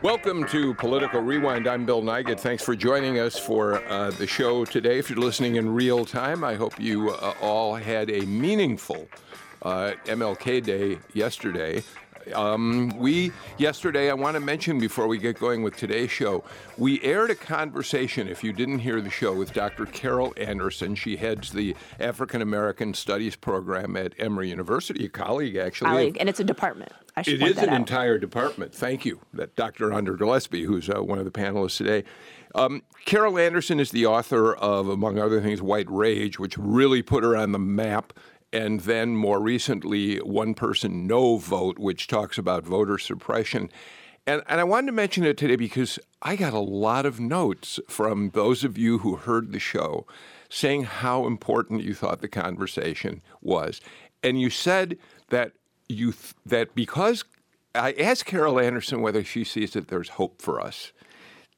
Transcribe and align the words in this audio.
Welcome 0.00 0.46
to 0.50 0.74
Political 0.74 1.22
Rewind. 1.22 1.66
I'm 1.66 1.84
Bill 1.84 2.02
Nigut. 2.02 2.38
Thanks 2.38 2.62
for 2.62 2.76
joining 2.76 3.18
us 3.18 3.36
for 3.36 3.84
uh, 3.88 4.12
the 4.12 4.28
show 4.28 4.64
today. 4.64 5.00
If 5.00 5.10
you're 5.10 5.18
listening 5.18 5.56
in 5.56 5.74
real 5.74 6.04
time, 6.04 6.44
I 6.44 6.54
hope 6.54 6.78
you 6.78 7.10
uh, 7.10 7.34
all 7.40 7.74
had 7.74 8.08
a 8.08 8.20
meaningful 8.20 9.08
uh, 9.62 9.94
MLK 10.04 10.62
Day 10.62 10.98
yesterday. 11.14 11.82
Um, 12.32 12.90
we, 12.98 13.32
yesterday, 13.56 14.10
I 14.10 14.14
want 14.14 14.34
to 14.34 14.40
mention 14.40 14.78
before 14.78 15.06
we 15.06 15.18
get 15.18 15.38
going 15.38 15.62
with 15.62 15.76
today's 15.76 16.10
show, 16.10 16.44
we 16.76 17.00
aired 17.02 17.30
a 17.30 17.34
conversation, 17.34 18.28
if 18.28 18.42
you 18.44 18.52
didn't 18.52 18.80
hear 18.80 19.00
the 19.00 19.10
show, 19.10 19.32
with 19.34 19.52
Dr. 19.52 19.86
Carol 19.86 20.32
Anderson. 20.36 20.94
She 20.94 21.16
heads 21.16 21.52
the 21.52 21.76
African 21.98 22.42
American 22.42 22.94
Studies 22.94 23.36
program 23.36 23.96
at 23.96 24.14
Emory 24.18 24.50
University, 24.50 25.06
a 25.06 25.08
colleague, 25.08 25.56
actually. 25.56 25.90
Colleague, 25.90 26.16
and 26.20 26.28
it's 26.28 26.40
a 26.40 26.44
department. 26.44 26.92
I 27.16 27.22
should 27.22 27.42
It 27.42 27.48
is 27.48 27.58
an 27.58 27.70
out. 27.70 27.76
entire 27.76 28.18
department. 28.18 28.74
Thank 28.74 29.04
you, 29.04 29.20
that 29.34 29.56
Dr. 29.56 29.92
Andra 29.92 30.16
Gillespie, 30.16 30.64
who's 30.64 30.88
uh, 30.88 31.02
one 31.02 31.18
of 31.18 31.24
the 31.24 31.30
panelists 31.30 31.78
today. 31.78 32.04
Um, 32.54 32.82
Carol 33.04 33.38
Anderson 33.38 33.78
is 33.78 33.90
the 33.90 34.06
author 34.06 34.54
of, 34.54 34.88
among 34.88 35.18
other 35.18 35.40
things, 35.40 35.60
White 35.60 35.90
Rage, 35.90 36.38
which 36.38 36.56
really 36.56 37.02
put 37.02 37.22
her 37.22 37.36
on 37.36 37.52
the 37.52 37.58
map. 37.58 38.12
And 38.52 38.80
then 38.80 39.14
more 39.14 39.40
recently, 39.40 40.16
One 40.18 40.54
Person 40.54 41.06
No 41.06 41.36
Vote, 41.36 41.78
which 41.78 42.06
talks 42.06 42.38
about 42.38 42.64
voter 42.64 42.98
suppression. 42.98 43.70
And, 44.26 44.42
and 44.46 44.60
I 44.60 44.64
wanted 44.64 44.86
to 44.86 44.92
mention 44.92 45.24
it 45.24 45.36
today 45.36 45.56
because 45.56 45.98
I 46.22 46.36
got 46.36 46.52
a 46.52 46.58
lot 46.58 47.06
of 47.06 47.20
notes 47.20 47.80
from 47.88 48.30
those 48.30 48.64
of 48.64 48.76
you 48.76 48.98
who 48.98 49.16
heard 49.16 49.52
the 49.52 49.58
show 49.58 50.06
saying 50.48 50.84
how 50.84 51.26
important 51.26 51.82
you 51.82 51.94
thought 51.94 52.20
the 52.20 52.28
conversation 52.28 53.22
was. 53.40 53.80
And 54.22 54.40
you 54.40 54.50
said 54.50 54.98
that 55.28 55.52
you 55.88 56.12
th- 56.12 56.34
that 56.44 56.74
because 56.74 57.24
I 57.74 57.92
asked 57.92 58.26
Carol 58.26 58.58
Anderson 58.58 59.02
whether 59.02 59.22
she 59.24 59.44
sees 59.44 59.72
that 59.72 59.88
there's 59.88 60.10
hope 60.10 60.40
for 60.40 60.60
us 60.60 60.92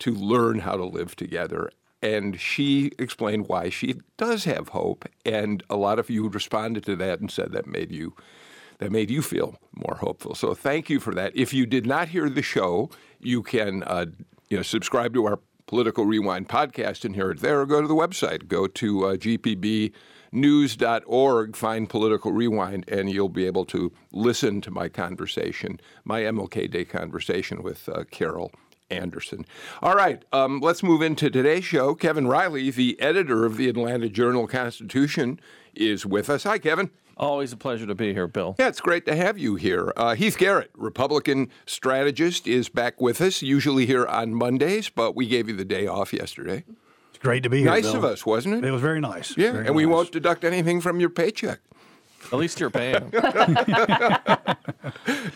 to 0.00 0.12
learn 0.12 0.60
how 0.60 0.76
to 0.76 0.84
live 0.84 1.14
together. 1.16 1.70
And 2.02 2.40
she 2.40 2.92
explained 2.98 3.48
why 3.48 3.68
she 3.68 4.00
does 4.16 4.44
have 4.44 4.68
hope. 4.68 5.06
And 5.24 5.62
a 5.68 5.76
lot 5.76 5.98
of 5.98 6.08
you 6.08 6.28
responded 6.28 6.84
to 6.86 6.96
that 6.96 7.20
and 7.20 7.30
said 7.30 7.52
that 7.52 7.66
made 7.66 7.92
you 7.92 8.14
that 8.78 8.90
made 8.90 9.10
you 9.10 9.20
feel 9.20 9.56
more 9.74 9.98
hopeful. 10.00 10.34
So 10.34 10.54
thank 10.54 10.88
you 10.88 11.00
for 11.00 11.14
that. 11.14 11.36
If 11.36 11.52
you 11.52 11.66
did 11.66 11.84
not 11.86 12.08
hear 12.08 12.30
the 12.30 12.40
show, 12.42 12.88
you 13.20 13.42
can 13.42 13.82
uh, 13.82 14.06
you 14.48 14.56
know 14.56 14.62
subscribe 14.62 15.12
to 15.14 15.26
our 15.26 15.38
Political 15.66 16.04
Rewind 16.06 16.48
podcast 16.48 17.04
and 17.04 17.14
hear 17.14 17.30
it 17.30 17.38
there, 17.38 17.60
or 17.60 17.66
go 17.66 17.80
to 17.80 17.86
the 17.86 17.94
website. 17.94 18.48
Go 18.48 18.66
to 18.66 19.06
uh, 19.06 19.14
gpbnews.org, 19.14 19.94
find 21.56 21.88
Political 21.88 22.32
Rewind, 22.32 22.88
and 22.88 23.08
you'll 23.08 23.28
be 23.28 23.46
able 23.46 23.64
to 23.66 23.92
listen 24.10 24.60
to 24.62 24.72
my 24.72 24.88
conversation, 24.88 25.78
my 26.04 26.22
MLK 26.22 26.68
Day 26.68 26.84
conversation 26.84 27.62
with 27.62 27.88
uh, 27.88 28.02
Carol 28.10 28.50
Anderson. 28.90 29.46
All 29.82 29.94
right, 29.94 30.24
um, 30.32 30.60
let's 30.60 30.82
move 30.82 31.02
into 31.02 31.30
today's 31.30 31.64
show. 31.64 31.94
Kevin 31.94 32.26
Riley, 32.26 32.70
the 32.70 33.00
editor 33.00 33.44
of 33.44 33.56
the 33.56 33.68
Atlanta 33.68 34.08
Journal 34.08 34.46
Constitution, 34.46 35.40
is 35.74 36.04
with 36.04 36.28
us. 36.28 36.44
Hi, 36.44 36.58
Kevin. 36.58 36.90
Always 37.16 37.52
a 37.52 37.56
pleasure 37.56 37.86
to 37.86 37.94
be 37.94 38.14
here, 38.14 38.26
Bill. 38.26 38.56
Yeah, 38.58 38.68
it's 38.68 38.80
great 38.80 39.04
to 39.06 39.14
have 39.14 39.36
you 39.36 39.56
here. 39.56 39.92
Uh, 39.94 40.14
Heath 40.14 40.38
Garrett, 40.38 40.70
Republican 40.74 41.50
strategist, 41.66 42.46
is 42.46 42.68
back 42.70 42.98
with 43.00 43.20
us, 43.20 43.42
usually 43.42 43.84
here 43.84 44.06
on 44.06 44.34
Mondays, 44.34 44.88
but 44.88 45.14
we 45.14 45.26
gave 45.28 45.46
you 45.48 45.54
the 45.54 45.64
day 45.64 45.86
off 45.86 46.14
yesterday. 46.14 46.64
It's 47.10 47.18
great 47.18 47.42
to 47.42 47.50
be 47.50 47.58
here. 47.58 47.66
Nice 47.66 47.82
Bill. 47.82 47.96
of 47.96 48.04
us, 48.04 48.24
wasn't 48.24 48.54
it? 48.56 48.64
It 48.64 48.70
was 48.70 48.80
very 48.80 49.00
nice. 49.00 49.36
Yeah, 49.36 49.52
Very 49.52 49.66
and 49.66 49.76
we 49.76 49.84
won't 49.84 50.10
deduct 50.10 50.44
anything 50.44 50.80
from 50.80 50.98
your 50.98 51.10
paycheck. 51.10 51.60
At 52.32 52.38
least 52.38 52.60
you're 52.60 52.70
paying. 52.70 53.10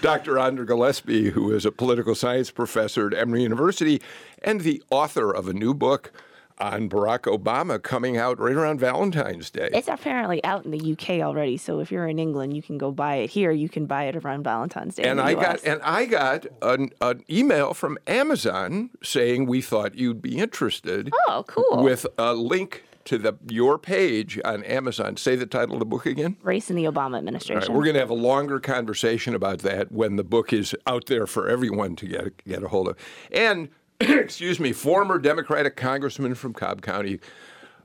Dr. 0.01 0.39
Andra 0.39 0.67
Gillespie, 0.67 1.31
who 1.31 1.53
is 1.53 1.65
a 1.67 1.73
political 1.73 2.15
science 2.15 2.51
professor 2.51 3.07
at 3.09 3.15
Emory 3.15 3.43
University 3.43 4.01
and 4.43 4.61
the 4.61 4.83
author 4.91 5.33
of 5.33 5.49
a 5.49 5.53
new 5.53 5.75
book 5.75 6.13
on 6.59 6.89
Barack 6.89 7.23
Obama 7.23 7.83
coming 7.83 8.17
out 8.17 8.39
right 8.39 8.55
around 8.55 8.79
Valentine's 8.79 9.51
Day. 9.51 9.71
It's 9.73 9.89
apparently 9.89 10.43
out 10.45 10.65
in 10.65 10.71
the 10.71 10.93
UK 10.93 11.21
already, 11.21 11.57
so 11.57 11.81
if 11.81 11.91
you're 11.91 12.07
in 12.07 12.21
England, 12.21 12.55
you 12.55 12.63
can 12.63 12.79
go 12.79 12.93
buy 12.93 13.17
it 13.17 13.31
here. 13.31 13.51
You 13.51 13.69
can 13.69 13.87
buy 13.87 14.05
it 14.05 14.15
around 14.15 14.45
Valentine's 14.45 14.95
Day. 14.95 15.03
in 15.03 15.09
and 15.11 15.19
the 15.19 15.25
I 15.25 15.31
US. 15.33 15.63
got 15.63 15.65
and 15.65 15.83
I 15.83 16.07
got 16.07 16.47
an, 16.63 16.91
an 17.01 17.25
email 17.29 17.75
from 17.75 17.99
Amazon 18.07 18.91
saying 19.03 19.47
we 19.47 19.63
thought 19.63 19.97
you'd 19.97 20.23
be 20.23 20.39
interested. 20.39 21.13
Oh, 21.29 21.45
cool. 21.49 21.83
With 21.83 22.07
a 22.19 22.35
link 22.35 22.84
to 23.05 23.19
the 23.19 23.35
your 23.49 23.79
page 23.79 24.41
on 24.45 24.63
Amazon. 24.65 25.17
Say 25.17 25.37
the 25.37 25.47
title 25.47 25.75
of 25.75 25.79
the 25.81 25.87
book 25.87 26.07
again. 26.07 26.37
race 26.43 26.71
in 26.71 26.77
the 26.77 26.85
Obama 26.85 26.97
All 26.97 27.11
right, 27.11 27.19
administration. 27.19 27.75
we're 27.75 27.85
going 27.85 27.95
to 27.95 28.01
have 28.01 28.11
a 28.11 28.15
longer 28.15 28.61
conversation 28.61 29.35
about 29.35 29.61
that 29.61 29.93
when 29.93 30.17
the 30.17 30.25
book 30.25 30.53
is 30.53 30.75
out 30.87 31.07
there 31.07 31.27
for 31.27 31.49
everyone 31.49 31.97
to 31.97 32.07
get 32.07 32.45
get 32.45 32.63
a 32.63 32.69
hold 32.69 32.89
of. 32.89 32.97
And 33.33 33.69
excuse 34.01 34.59
me, 34.59 34.73
former 34.73 35.19
Democratic 35.19 35.77
congressman 35.77 36.35
from 36.35 36.53
Cobb 36.53 36.83
County, 36.83 37.21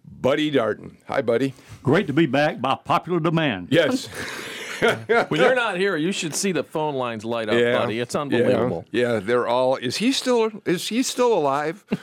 Buddy 0.06 0.52
Darden. 0.52 0.96
Hi, 1.08 1.22
Buddy. 1.22 1.54
Great 1.84 2.08
to 2.08 2.14
be 2.14 2.26
back 2.26 2.62
by 2.62 2.76
popular 2.76 3.20
demand. 3.20 3.68
Yes. 3.72 4.10
when 5.30 5.42
you're 5.42 5.56
not 5.56 5.78
here, 5.78 5.96
you 5.96 6.12
should 6.12 6.34
see 6.36 6.52
the 6.52 6.64
phone 6.64 6.96
lines 6.96 7.26
light 7.26 7.50
up, 7.50 7.56
buddy. 7.56 8.00
It's 8.00 8.16
unbelievable. 8.16 8.86
Yeah, 8.92 9.20
they're 9.20 9.48
all. 9.48 9.76
Is 9.78 9.98
he 9.98 10.12
still? 10.12 10.52
Is 10.66 10.88
he 10.88 11.04
still 11.04 11.34
alive? 11.34 11.86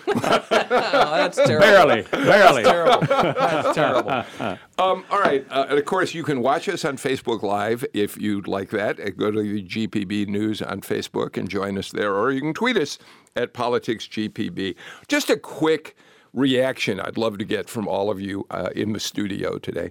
Oh, 0.68 1.16
that's 1.16 1.36
terrible. 1.36 1.60
Barely, 1.60 2.02
barely. 2.02 2.62
Terrible. 2.62 3.06
That's 3.06 3.74
terrible. 3.74 4.58
Um, 4.78 5.04
all 5.10 5.20
right. 5.20 5.46
Uh, 5.50 5.66
and 5.70 5.78
of 5.78 5.84
course, 5.86 6.12
you 6.12 6.22
can 6.22 6.42
watch 6.42 6.68
us 6.68 6.84
on 6.84 6.98
Facebook 6.98 7.42
Live 7.42 7.82
if 7.94 8.20
you'd 8.20 8.46
like 8.46 8.68
that. 8.70 8.98
Go 9.16 9.30
to 9.30 9.40
the 9.40 9.62
GPB 9.62 10.26
News 10.28 10.60
on 10.60 10.82
Facebook 10.82 11.38
and 11.38 11.48
join 11.48 11.78
us 11.78 11.90
there, 11.90 12.14
or 12.14 12.30
you 12.30 12.42
can 12.42 12.52
tweet 12.52 12.76
us 12.76 12.98
at 13.36 13.54
PoliticsGPB. 13.54 14.74
Just 15.08 15.30
a 15.30 15.38
quick 15.38 15.96
reaction 16.34 17.00
I'd 17.00 17.16
love 17.16 17.38
to 17.38 17.44
get 17.46 17.70
from 17.70 17.88
all 17.88 18.10
of 18.10 18.20
you 18.20 18.44
uh, 18.50 18.68
in 18.76 18.92
the 18.92 19.00
studio 19.00 19.56
today. 19.58 19.90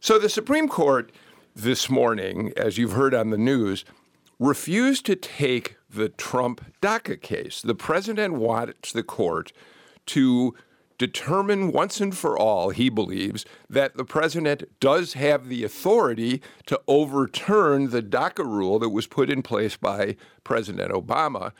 So, 0.00 0.18
the 0.18 0.28
Supreme 0.28 0.66
Court 0.68 1.12
this 1.56 1.88
morning, 1.88 2.52
as 2.54 2.76
you've 2.76 2.92
heard 2.92 3.14
on 3.14 3.30
the 3.30 3.38
news, 3.38 3.86
refused 4.38 5.06
to 5.06 5.16
take 5.16 5.76
the 5.88 6.10
Trump 6.10 6.62
DACA 6.82 7.20
case. 7.20 7.62
The 7.62 7.74
president 7.74 8.34
wants 8.34 8.92
the 8.92 9.02
court 9.02 9.52
to 10.06 10.54
determine 10.98 11.72
once 11.72 11.98
and 11.98 12.14
for 12.14 12.38
all, 12.38 12.70
he 12.70 12.90
believes, 12.90 13.46
that 13.70 13.96
the 13.96 14.04
president 14.04 14.64
does 14.80 15.14
have 15.14 15.48
the 15.48 15.64
authority 15.64 16.42
to 16.66 16.78
overturn 16.86 17.88
the 17.88 18.02
DACA 18.02 18.44
rule 18.44 18.78
that 18.78 18.90
was 18.90 19.06
put 19.06 19.30
in 19.30 19.42
place 19.42 19.76
by 19.78 20.16
President 20.44 20.92
Obama. 20.92 21.52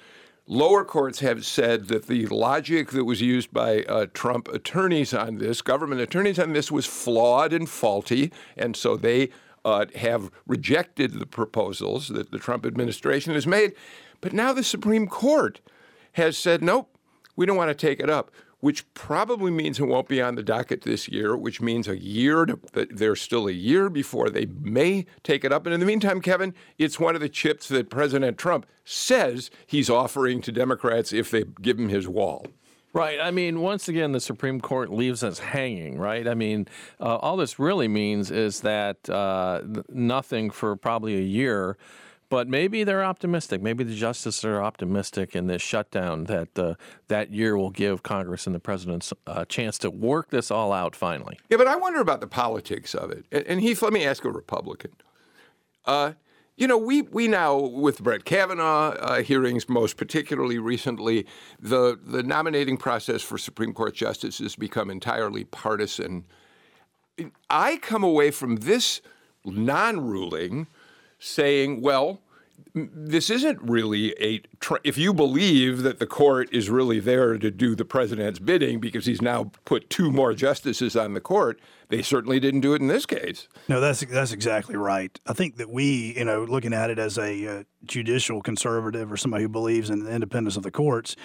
Lower 0.47 0.85
courts 0.85 1.21
have 1.21 1.45
said 1.45 1.89
that 1.89 2.07
the 2.07 2.27
logic 2.27 2.91
that 2.91 3.05
was 3.05 3.23
used 3.23 3.51
by 3.51 3.83
uh, 3.85 4.07
Trump 4.13 4.49
attorneys 4.49 5.15
on 5.15 5.39
this, 5.39 5.63
government 5.63 6.03
attorneys 6.03 6.39
on 6.39 6.53
this, 6.53 6.71
was 6.71 6.87
flawed 6.87 7.53
and 7.55 7.69
faulty, 7.69 8.31
and 8.57 8.77
so 8.77 8.97
they 8.97 9.31
uh, 9.67 9.85
have 9.97 10.31
rejected 10.47 11.15
the 11.15 11.27
proposals 11.27 12.07
that 12.09 12.31
the 12.31 12.39
Trump 12.39 12.65
administration 12.65 13.35
has 13.35 13.49
made. 13.49 13.75
But 14.21 14.33
now 14.33 14.53
the 14.53 14.63
Supreme 14.63 15.09
Court 15.09 15.61
has 16.13 16.39
said, 16.39 16.63
nope, 16.63 16.97
we 17.35 17.47
don't 17.47 17.57
want 17.57 17.71
to 17.71 17.75
take 17.75 17.99
it 17.99 18.09
up, 18.09 18.31
which 18.61 18.87
probably 18.95 19.51
means 19.51 19.81
it 19.81 19.87
won't 19.87 20.07
be 20.07 20.23
on 20.23 20.37
the 20.37 20.43
docket 20.45 20.83
this 20.83 21.09
year, 21.09 21.37
which 21.37 21.61
means 21.61 21.89
a 21.89 22.01
year, 22.01 22.47
to, 22.47 22.61
that 22.75 22.97
there's 22.97 23.21
still 23.21 23.49
a 23.49 23.53
year 23.53 23.91
before 23.91 24.31
they 24.31 24.47
may 24.47 25.05
take 25.25 25.45
it 25.45 25.53
up. 25.53 25.67
And 25.67 25.75
in 25.75 25.81
the 25.81 25.87
meantime, 25.87 26.21
Kevin, 26.21 26.55
it's 26.79 27.01
one 27.01 27.17
of 27.17 27.21
the 27.21 27.29
chips 27.29 27.67
that 27.69 27.91
President 27.91 28.39
Trump 28.39 28.67
says 28.85 29.51
he's 29.67 29.91
offering 29.91 30.41
to 30.43 30.53
Democrats 30.53 31.13
if 31.13 31.33
they 31.33 31.43
give 31.61 31.77
him 31.79 31.89
his 31.89 32.07
wall. 32.07 32.47
Right. 32.97 33.21
I 33.21 33.31
mean, 33.31 33.61
once 33.61 33.89
again, 33.89 34.13
the 34.13 34.21
Supreme 34.21 34.59
Court 34.59 34.91
leaves 34.91 35.23
us 35.23 35.39
hanging, 35.39 35.99
right? 35.99 36.27
I 36.27 36.33
mean, 36.33 36.67
uh, 36.99 37.17
all 37.17 37.37
this 37.37 37.59
really 37.59 37.89
means 37.89 38.31
is 38.31 38.61
that 38.61 39.11
uh, 39.11 39.61
nothing 39.91 40.49
for 40.49 40.77
probably 40.77 41.19
a 41.19 41.23
year. 41.23 41.77
But 42.29 42.49
maybe 42.49 42.83
they're 42.85 43.05
optimistic. 43.05 43.63
Maybe 43.63 43.85
the 43.85 43.95
justices 43.95 44.45
are 44.47 44.61
optimistic 44.61 45.37
in 45.37 45.47
this 45.47 45.63
shutdown 45.63 46.25
that 46.25 46.59
uh, 46.59 46.75
that 47.07 47.31
year 47.31 47.57
will 47.57 47.71
give 47.71 48.03
Congress 48.03 48.47
and 48.47 48.55
the 48.55 48.59
president 48.59 49.13
a 49.29 49.47
chance 49.47 49.79
to 49.79 49.91
work 49.91 50.31
this 50.31 50.51
all 50.51 50.73
out 50.73 50.97
finally. 50.97 51.39
Yeah, 51.51 51.59
but 51.59 51.69
I 51.69 51.77
wonder 51.77 52.01
about 52.01 52.21
the 52.21 52.27
politics 52.27 52.97
of 52.97 53.13
it. 53.13 53.27
And, 53.31 53.47
and 53.47 53.61
Heath, 53.61 53.81
let 53.81 53.93
me 53.93 54.05
ask 54.05 54.25
a 54.25 54.31
Republican. 54.31 54.91
You 56.59 56.67
know, 56.67 56.79
we, 56.79 57.03
we 57.03 57.29
now, 57.29 57.59
with 57.59 58.03
Brett 58.03 58.25
Kavanaugh 58.25 58.93
uh, 58.93 59.23
hearings, 59.23 59.69
most 59.69 59.99
particularly 59.99 60.59
recently, 60.59 61.27
the, 61.61 61.99
the 62.03 62.23
nominating 62.23 62.79
process 62.79 63.21
for 63.21 63.37
Supreme 63.37 63.75
Court 63.75 63.95
justices 63.95 64.39
has 64.39 64.57
become 64.57 64.91
entirely 64.91 65.45
partisan. 65.45 66.25
I 67.51 67.77
come 67.77 68.03
away 68.03 68.31
from 68.31 68.57
this 68.57 69.03
non-ruling 69.45 70.67
saying, 71.19 71.83
well, 71.83 72.23
this 72.75 73.31
isn't 73.31 73.61
really 73.63 74.15
a. 74.21 74.43
If 74.85 74.99
you 74.99 75.15
believe 75.15 75.83
that 75.83 75.99
the 75.99 76.07
court 76.07 76.49
is 76.53 76.69
really 76.69 77.01
there 77.01 77.39
to 77.39 77.51
do 77.51 77.75
the 77.75 77.85
president's 77.85 78.39
bidding 78.39 78.81
because 78.81 79.07
he's 79.07 79.23
now 79.23 79.51
put 79.65 79.89
two 79.89 80.11
more 80.11 80.35
justices 80.35 80.95
on 80.95 81.15
the 81.15 81.21
court, 81.21 81.59
they 81.89 82.03
certainly 82.03 82.39
didn't 82.39 82.61
do 82.61 82.75
it 82.75 82.83
in 82.83 82.89
this 82.89 83.07
case. 83.07 83.49
No, 83.69 83.81
that's 83.81 84.01
that's 84.01 84.33
exactly 84.33 84.77
right. 84.77 85.19
I 85.27 85.33
think 85.33 85.57
that 85.57 85.71
we, 85.71 86.15
you 86.17 86.25
know, 86.25 86.45
looking 86.45 86.75
at 86.75 86.91
it 86.91 86.99
as 86.99 87.17
a 87.17 87.61
uh, 87.61 87.65
judicial 87.85 88.43
conservative 88.43 89.11
or 89.11 89.17
somebody 89.17 89.45
who 89.45 89.49
believes 89.49 89.89
in 89.89 90.05
the 90.05 90.11
independence 90.11 90.57
of 90.57 90.63
the 90.63 90.71
courts, 90.71 91.17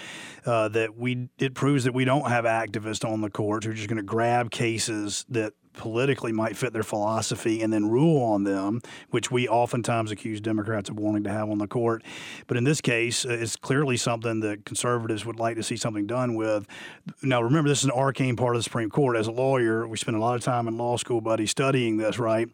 uh, 0.45 0.69
that 0.69 0.97
we 0.97 1.29
it 1.37 1.53
proves 1.53 1.83
that 1.83 1.93
we 1.93 2.05
don't 2.05 2.29
have 2.29 2.45
activists 2.45 3.07
on 3.07 3.21
the 3.21 3.29
courts 3.29 3.65
who 3.65 3.71
are 3.71 3.75
just 3.75 3.89
going 3.89 3.97
to 3.97 4.03
grab 4.03 4.51
cases 4.51 5.25
that 5.29 5.53
politically 5.73 6.31
might 6.31 6.57
fit 6.57 6.73
their 6.73 6.83
philosophy 6.83 7.61
and 7.61 7.71
then 7.71 7.89
rule 7.89 8.21
on 8.23 8.43
them, 8.43 8.81
which 9.09 9.31
we 9.31 9.47
oftentimes 9.47 10.11
accuse 10.11 10.41
Democrats 10.41 10.89
of 10.89 10.99
wanting 10.99 11.23
to 11.23 11.29
have 11.29 11.49
on 11.49 11.57
the 11.57 11.67
court. 11.67 12.03
But 12.47 12.57
in 12.57 12.63
this 12.63 12.81
case, 12.81 13.25
uh, 13.25 13.29
it's 13.29 13.55
clearly 13.55 13.97
something 13.97 14.41
that 14.41 14.65
conservatives 14.65 15.25
would 15.25 15.39
like 15.39 15.55
to 15.57 15.63
see 15.63 15.77
something 15.77 16.05
done 16.07 16.35
with. 16.35 16.67
Now, 17.21 17.41
remember, 17.41 17.69
this 17.69 17.79
is 17.79 17.85
an 17.85 17.91
arcane 17.91 18.35
part 18.35 18.55
of 18.55 18.59
the 18.59 18.63
Supreme 18.63 18.89
Court. 18.89 19.17
As 19.17 19.27
a 19.27 19.31
lawyer, 19.31 19.87
we 19.87 19.97
spend 19.97 20.17
a 20.17 20.19
lot 20.19 20.35
of 20.35 20.43
time 20.43 20.67
in 20.67 20.77
law 20.77 20.97
school, 20.97 21.21
buddy, 21.21 21.45
studying 21.45 21.97
this, 21.97 22.19
right? 22.19 22.49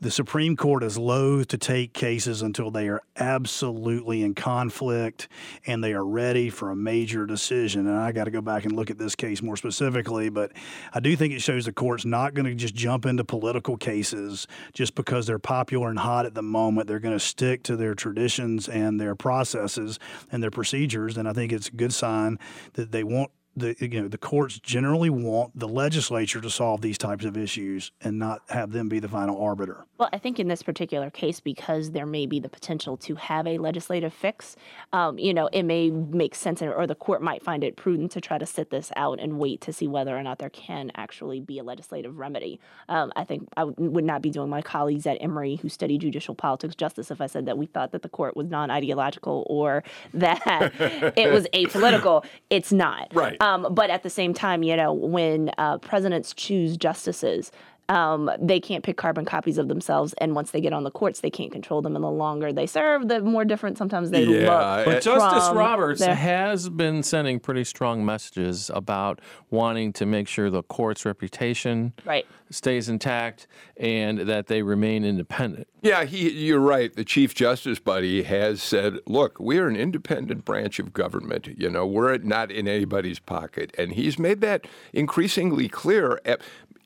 The 0.00 0.10
Supreme 0.10 0.56
Court 0.56 0.82
is 0.82 0.96
loath 0.96 1.48
to 1.48 1.58
take 1.58 1.92
cases 1.92 2.42
until 2.42 2.70
they 2.70 2.88
are 2.88 3.02
absolutely 3.16 4.22
in 4.22 4.34
conflict 4.34 5.28
and 5.66 5.84
they 5.84 5.92
are 5.92 6.04
ready 6.04 6.48
for 6.48 6.70
a 6.70 6.76
major 6.76 7.26
decision. 7.26 7.86
And 7.86 7.96
I 7.96 8.12
got 8.12 8.24
to 8.24 8.30
go 8.30 8.40
back 8.40 8.64
and 8.64 8.74
look 8.74 8.90
at 8.90 8.98
this 8.98 9.14
case 9.14 9.42
more 9.42 9.56
specifically, 9.56 10.30
but 10.30 10.52
I 10.94 11.00
do 11.00 11.14
think 11.16 11.34
it 11.34 11.40
shows 11.40 11.66
the 11.66 11.72
court's 11.72 12.04
not 12.04 12.34
going 12.34 12.46
to 12.46 12.54
just 12.60 12.74
jump 12.74 13.06
into 13.06 13.24
political 13.24 13.76
cases 13.76 14.46
just 14.72 14.94
because 14.94 15.26
they're 15.26 15.38
popular 15.38 15.88
and 15.88 15.98
hot 15.98 16.26
at 16.26 16.34
the 16.34 16.42
moment. 16.42 16.86
They're 16.86 17.00
going 17.00 17.16
to 17.16 17.24
stick 17.24 17.62
to 17.64 17.76
their 17.76 17.94
traditions 17.94 18.68
and 18.68 19.00
their 19.00 19.14
processes 19.14 19.98
and 20.30 20.42
their 20.42 20.50
procedures. 20.50 21.16
And 21.16 21.28
I 21.28 21.32
think 21.32 21.52
it's 21.52 21.68
a 21.68 21.72
good 21.72 21.92
sign 21.92 22.38
that 22.74 22.92
they 22.92 23.02
want 23.04 23.30
the 23.56 23.74
you 23.80 24.02
know 24.02 24.08
the 24.08 24.18
courts 24.18 24.58
generally 24.60 25.10
want 25.10 25.58
the 25.58 25.66
legislature 25.68 26.40
to 26.40 26.48
solve 26.50 26.80
these 26.80 26.96
types 26.98 27.24
of 27.24 27.36
issues 27.36 27.90
and 28.00 28.18
not 28.18 28.42
have 28.48 28.72
them 28.72 28.88
be 28.88 28.98
the 29.00 29.08
final 29.08 29.40
arbiter. 29.42 29.84
Well, 29.98 30.08
I 30.12 30.18
think 30.18 30.38
in 30.38 30.48
this 30.48 30.62
particular 30.62 31.10
case, 31.10 31.40
because 31.40 31.90
there 31.90 32.06
may 32.06 32.26
be 32.26 32.40
the 32.40 32.48
potential 32.48 32.96
to 32.98 33.16
have 33.16 33.46
a 33.46 33.58
legislative 33.58 34.14
fix, 34.14 34.56
um, 34.92 35.18
you 35.18 35.34
know, 35.34 35.48
it 35.52 35.64
may 35.64 35.90
make 35.90 36.34
sense, 36.34 36.62
or 36.62 36.86
the 36.86 36.94
court 36.94 37.22
might 37.22 37.42
find 37.42 37.64
it 37.64 37.76
prudent 37.76 38.12
to 38.12 38.20
try 38.20 38.38
to 38.38 38.46
sit 38.46 38.70
this 38.70 38.92
out 38.96 39.18
and 39.20 39.38
wait 39.38 39.60
to 39.62 39.72
see 39.72 39.86
whether 39.88 40.16
or 40.16 40.22
not 40.22 40.38
there 40.38 40.50
can 40.50 40.90
actually 40.94 41.40
be 41.40 41.58
a 41.58 41.62
legislative 41.62 42.18
remedy. 42.18 42.60
Um, 42.88 43.12
I 43.16 43.24
think 43.24 43.48
I 43.56 43.64
would- 43.64 43.78
would 43.78 44.04
not 44.04 44.22
be 44.22 44.30
doing 44.30 44.48
my 44.48 44.62
colleagues 44.62 45.06
at 45.06 45.18
Emory 45.20 45.56
who 45.56 45.68
study 45.68 45.98
judicial 45.98 46.34
politics 46.34 46.74
justice 46.74 47.10
if 47.10 47.20
I 47.20 47.26
said 47.26 47.46
that 47.46 47.58
we 47.58 47.66
thought 47.66 47.92
that 47.92 48.02
the 48.02 48.08
court 48.08 48.36
was 48.36 48.46
non-ideological 48.48 49.44
or 49.48 49.82
that 50.14 50.40
it 51.16 51.32
was 51.32 51.46
apolitical. 51.52 52.24
It's 52.48 52.72
not. 52.72 53.08
Right. 53.12 53.36
Um, 53.40 53.68
but 53.72 53.88
at 53.88 54.02
the 54.02 54.10
same 54.10 54.34
time, 54.34 54.62
you 54.62 54.76
know, 54.76 54.92
when 54.92 55.50
uh, 55.56 55.78
presidents 55.78 56.34
choose 56.34 56.76
justices, 56.76 57.50
um, 57.90 58.30
they 58.40 58.60
can't 58.60 58.84
pick 58.84 58.96
carbon 58.96 59.24
copies 59.24 59.58
of 59.58 59.68
themselves, 59.68 60.14
and 60.18 60.34
once 60.34 60.52
they 60.52 60.60
get 60.60 60.72
on 60.72 60.84
the 60.84 60.90
courts, 60.90 61.20
they 61.20 61.30
can't 61.30 61.50
control 61.50 61.82
them. 61.82 61.96
And 61.96 62.04
the 62.04 62.10
longer 62.10 62.52
they 62.52 62.66
serve, 62.66 63.08
the 63.08 63.20
more 63.20 63.44
different 63.44 63.76
sometimes 63.76 64.10
they 64.10 64.22
Yeah, 64.24 64.76
look. 64.76 64.84
But 64.86 65.02
Justice 65.02 65.48
from 65.48 65.58
Roberts 65.58 66.00
their- 66.00 66.14
has 66.14 66.68
been 66.68 67.02
sending 67.02 67.40
pretty 67.40 67.64
strong 67.64 68.04
messages 68.04 68.70
about 68.72 69.20
wanting 69.50 69.92
to 69.94 70.06
make 70.06 70.28
sure 70.28 70.48
the 70.50 70.62
court's 70.62 71.04
reputation 71.04 71.92
Right. 72.04 72.26
stays 72.50 72.88
intact 72.88 73.46
and 73.76 74.20
that 74.20 74.46
they 74.46 74.62
remain 74.62 75.04
independent. 75.04 75.66
Yeah, 75.82 76.04
he, 76.04 76.30
you're 76.30 76.60
right. 76.60 76.94
The 76.94 77.04
Chief 77.04 77.34
Justice 77.34 77.78
Buddy 77.80 78.22
has 78.22 78.62
said, 78.62 78.98
look, 79.06 79.40
we 79.40 79.58
are 79.58 79.66
an 79.66 79.76
independent 79.76 80.44
branch 80.44 80.78
of 80.78 80.92
government. 80.92 81.48
You 81.58 81.70
know, 81.70 81.86
we're 81.86 82.18
not 82.18 82.50
in 82.52 82.68
anybody's 82.68 83.18
pocket. 83.18 83.74
And 83.78 83.92
he's 83.92 84.18
made 84.18 84.40
that 84.42 84.66
increasingly 84.92 85.68
clear. 85.68 86.20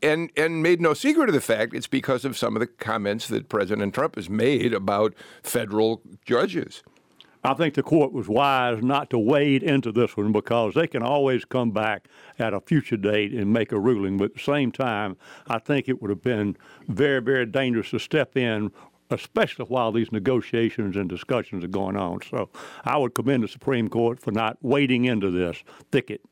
And, 0.05 0.31
and 0.37 0.63
made 0.63 0.83
no 0.83 0.93
secret 0.93 1.31
of 1.31 1.35
the 1.35 1.41
fact 1.41 1.75
it's 1.75 1.87
because 1.87 2.27
of 2.27 2.37
some 2.37 2.55
of 2.57 2.61
the 2.61 2.67
comments 2.67 3.27
that 3.29 3.49
President 3.49 3.95
Trump 3.95 4.17
has 4.17 4.29
made 4.29 4.75
about 4.75 5.15
federal 5.43 6.03
judges. 6.27 6.83
I 7.43 7.55
think 7.55 7.75
the 7.75 7.83
court 7.83 8.13
was 8.13 8.29
wise 8.29 8.83
not 8.83 9.09
to 9.11 9.19
wade 9.19 9.63
into 9.63 9.93
this 9.93 10.17
one 10.17 10.33
because 10.33 10.75
they 10.75 10.87
can 10.87 11.03
always 11.03 11.45
come 11.45 11.71
back 11.71 12.09
at 12.39 12.53
a 12.53 12.61
future 12.61 12.97
date 12.97 13.33
and 13.33 13.53
make 13.53 13.73
a 13.73 13.79
ruling. 13.79 14.19
But 14.19 14.27
at 14.27 14.35
the 14.35 14.41
same 14.41 14.73
time, 14.73 15.17
I 15.47 15.59
think 15.59 15.89
it 15.89 16.03
would 16.03 16.11
have 16.11 16.23
been 16.23 16.57
very, 16.89 17.21
very 17.21 17.47
dangerous 17.47 17.91
to 17.91 17.99
step 17.99 18.37
in, 18.37 18.73
especially 19.11 19.67
while 19.67 19.93
these 19.93 20.13
negotiations 20.13 20.97
and 20.97 21.09
discussions 21.09 21.65
are 21.65 21.69
going 21.69 21.97
on. 21.97 22.21
So 22.31 22.49
I 22.85 22.97
would 22.97 23.15
commend 23.15 23.43
the 23.43 23.49
Supreme 23.49 23.89
Court 23.89 24.21
for 24.21 24.33
not 24.33 24.57
wading 24.63 25.05
into 25.05 25.31
this 25.31 25.63
thicket. 25.91 26.23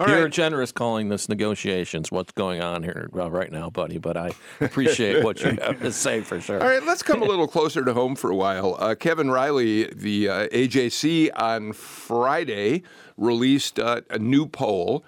All 0.00 0.08
You're 0.08 0.22
right. 0.22 0.32
generous 0.32 0.72
calling 0.72 1.10
this 1.10 1.28
negotiations. 1.28 2.10
What's 2.10 2.32
going 2.32 2.62
on 2.62 2.82
here 2.82 3.10
uh, 3.14 3.30
right 3.30 3.52
now, 3.52 3.68
buddy? 3.68 3.98
But 3.98 4.16
I 4.16 4.30
appreciate 4.58 5.22
what 5.22 5.42
you 5.42 5.58
have 5.62 5.78
to 5.80 5.92
say 5.92 6.22
for 6.22 6.40
sure. 6.40 6.58
All 6.58 6.66
right, 6.66 6.82
let's 6.82 7.02
come 7.02 7.20
a 7.20 7.26
little 7.26 7.46
closer 7.46 7.84
to 7.84 7.92
home 7.92 8.16
for 8.16 8.30
a 8.30 8.34
while. 8.34 8.78
Uh, 8.78 8.94
Kevin 8.94 9.30
Riley, 9.30 9.92
the 9.92 10.26
uh, 10.26 10.48
AJC, 10.48 11.32
on 11.36 11.74
Friday 11.74 12.82
released 13.18 13.78
uh, 13.78 14.00
a 14.08 14.18
new 14.18 14.46
poll 14.46 15.04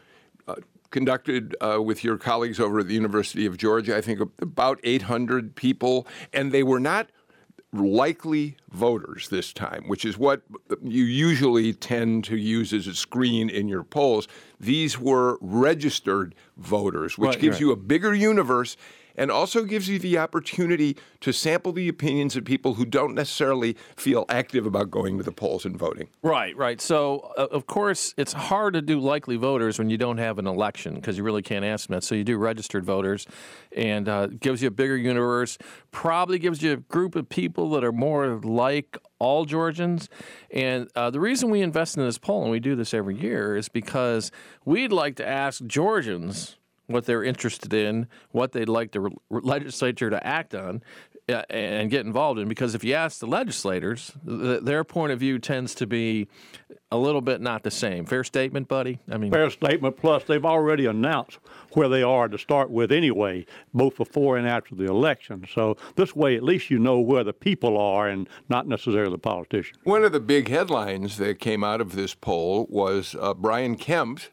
uh, 0.46 0.56
conducted 0.90 1.56
uh, 1.62 1.80
with 1.82 2.04
your 2.04 2.18
colleagues 2.18 2.60
over 2.60 2.80
at 2.80 2.86
the 2.86 2.94
University 2.94 3.46
of 3.46 3.56
Georgia. 3.56 3.96
I 3.96 4.02
think 4.02 4.20
about 4.42 4.78
800 4.84 5.56
people, 5.56 6.06
and 6.34 6.52
they 6.52 6.62
were 6.62 6.80
not 6.80 7.08
likely 7.72 8.56
voters 8.70 9.28
this 9.30 9.52
time, 9.52 9.84
which 9.86 10.04
is 10.04 10.18
what 10.18 10.42
you 10.82 11.04
usually 11.04 11.72
tend 11.72 12.24
to 12.24 12.36
use 12.36 12.72
as 12.72 12.86
a 12.86 12.94
screen 12.94 13.48
in 13.48 13.66
your 13.68 13.82
polls. 13.82 14.28
These 14.60 14.98
were 14.98 15.38
registered 15.40 16.34
voters, 16.56 17.16
which 17.16 17.28
Right, 17.28 17.40
gives 17.40 17.54
right. 17.54 17.60
you 17.60 17.72
a 17.72 17.76
bigger 17.76 18.14
universe 18.14 18.76
and 19.16 19.30
also 19.30 19.64
gives 19.64 19.88
you 19.88 19.98
the 19.98 20.18
opportunity 20.18 20.96
to 21.20 21.32
sample 21.32 21.72
the 21.72 21.88
opinions 21.88 22.36
of 22.36 22.44
people 22.44 22.74
who 22.74 22.84
don't 22.84 23.14
necessarily 23.14 23.76
feel 23.96 24.24
active 24.28 24.66
about 24.66 24.90
going 24.90 25.18
to 25.18 25.24
the 25.24 25.32
polls 25.32 25.64
and 25.64 25.76
voting. 25.76 26.08
Right, 26.22 26.56
right. 26.56 26.80
So, 26.80 27.32
uh, 27.36 27.46
of 27.50 27.66
course, 27.66 28.14
it's 28.16 28.32
hard 28.32 28.74
to 28.74 28.82
do 28.82 28.98
likely 28.98 29.36
voters 29.36 29.78
when 29.78 29.90
you 29.90 29.98
don't 29.98 30.18
have 30.18 30.38
an 30.38 30.46
election 30.46 30.94
because 30.94 31.16
you 31.16 31.24
really 31.24 31.42
can't 31.42 31.64
ask 31.64 31.88
them. 31.88 32.00
So, 32.00 32.14
you 32.14 32.24
do 32.24 32.36
registered 32.36 32.84
voters 32.84 33.26
and 33.76 34.08
uh, 34.08 34.26
gives 34.26 34.62
you 34.62 34.68
a 34.68 34.72
bigger 34.72 34.96
universe, 34.96 35.58
probably 35.90 36.38
gives 36.38 36.62
you 36.62 36.72
a 36.72 36.76
group 36.76 37.16
of 37.16 37.28
people 37.28 37.70
that 37.70 37.84
are 37.84 37.92
more 37.92 38.40
like 38.42 38.98
all 39.18 39.44
Georgians. 39.44 40.08
And 40.50 40.88
uh, 40.96 41.10
the 41.10 41.20
reason 41.20 41.50
we 41.50 41.62
invest 41.62 41.96
in 41.96 42.04
this 42.04 42.18
poll, 42.18 42.42
and 42.42 42.50
we 42.50 42.60
do 42.60 42.74
this 42.74 42.92
every 42.92 43.16
year, 43.16 43.56
is 43.56 43.68
because 43.68 44.32
we'd 44.64 44.92
like 44.92 45.16
to 45.16 45.26
ask 45.26 45.64
Georgians 45.64 46.56
what 46.92 47.06
they're 47.06 47.24
interested 47.24 47.72
in, 47.72 48.06
what 48.30 48.52
they'd 48.52 48.68
like 48.68 48.92
the 48.92 49.00
re- 49.00 49.12
legislature 49.30 50.10
to 50.10 50.26
act 50.26 50.54
on 50.54 50.82
uh, 51.28 51.42
and 51.50 51.90
get 51.90 52.04
involved 52.06 52.38
in. 52.38 52.48
Because 52.48 52.74
if 52.74 52.84
you 52.84 52.94
ask 52.94 53.20
the 53.20 53.26
legislators, 53.26 54.12
th- 54.26 54.62
their 54.62 54.84
point 54.84 55.12
of 55.12 55.20
view 55.20 55.38
tends 55.38 55.74
to 55.76 55.86
be 55.86 56.28
a 56.90 56.96
little 56.96 57.22
bit 57.22 57.40
not 57.40 57.62
the 57.62 57.70
same. 57.70 58.04
Fair 58.04 58.22
statement, 58.22 58.68
buddy? 58.68 59.00
I 59.10 59.16
mean, 59.16 59.32
Fair 59.32 59.48
statement. 59.48 59.96
Plus, 59.96 60.24
they've 60.24 60.44
already 60.44 60.86
announced 60.86 61.38
where 61.72 61.88
they 61.88 62.02
are 62.02 62.28
to 62.28 62.36
start 62.36 62.70
with 62.70 62.92
anyway, 62.92 63.46
both 63.72 63.96
before 63.96 64.36
and 64.36 64.46
after 64.46 64.74
the 64.74 64.84
election. 64.84 65.46
So 65.54 65.76
this 65.96 66.14
way, 66.14 66.36
at 66.36 66.42
least 66.42 66.70
you 66.70 66.78
know 66.78 67.00
where 67.00 67.24
the 67.24 67.32
people 67.32 67.78
are 67.78 68.08
and 68.08 68.28
not 68.50 68.68
necessarily 68.68 69.12
the 69.12 69.18
politicians. 69.18 69.78
One 69.84 70.04
of 70.04 70.12
the 70.12 70.20
big 70.20 70.48
headlines 70.48 71.16
that 71.16 71.38
came 71.38 71.64
out 71.64 71.80
of 71.80 71.96
this 71.96 72.14
poll 72.14 72.66
was 72.68 73.16
uh, 73.18 73.32
Brian 73.32 73.76
Kemp's 73.76 74.28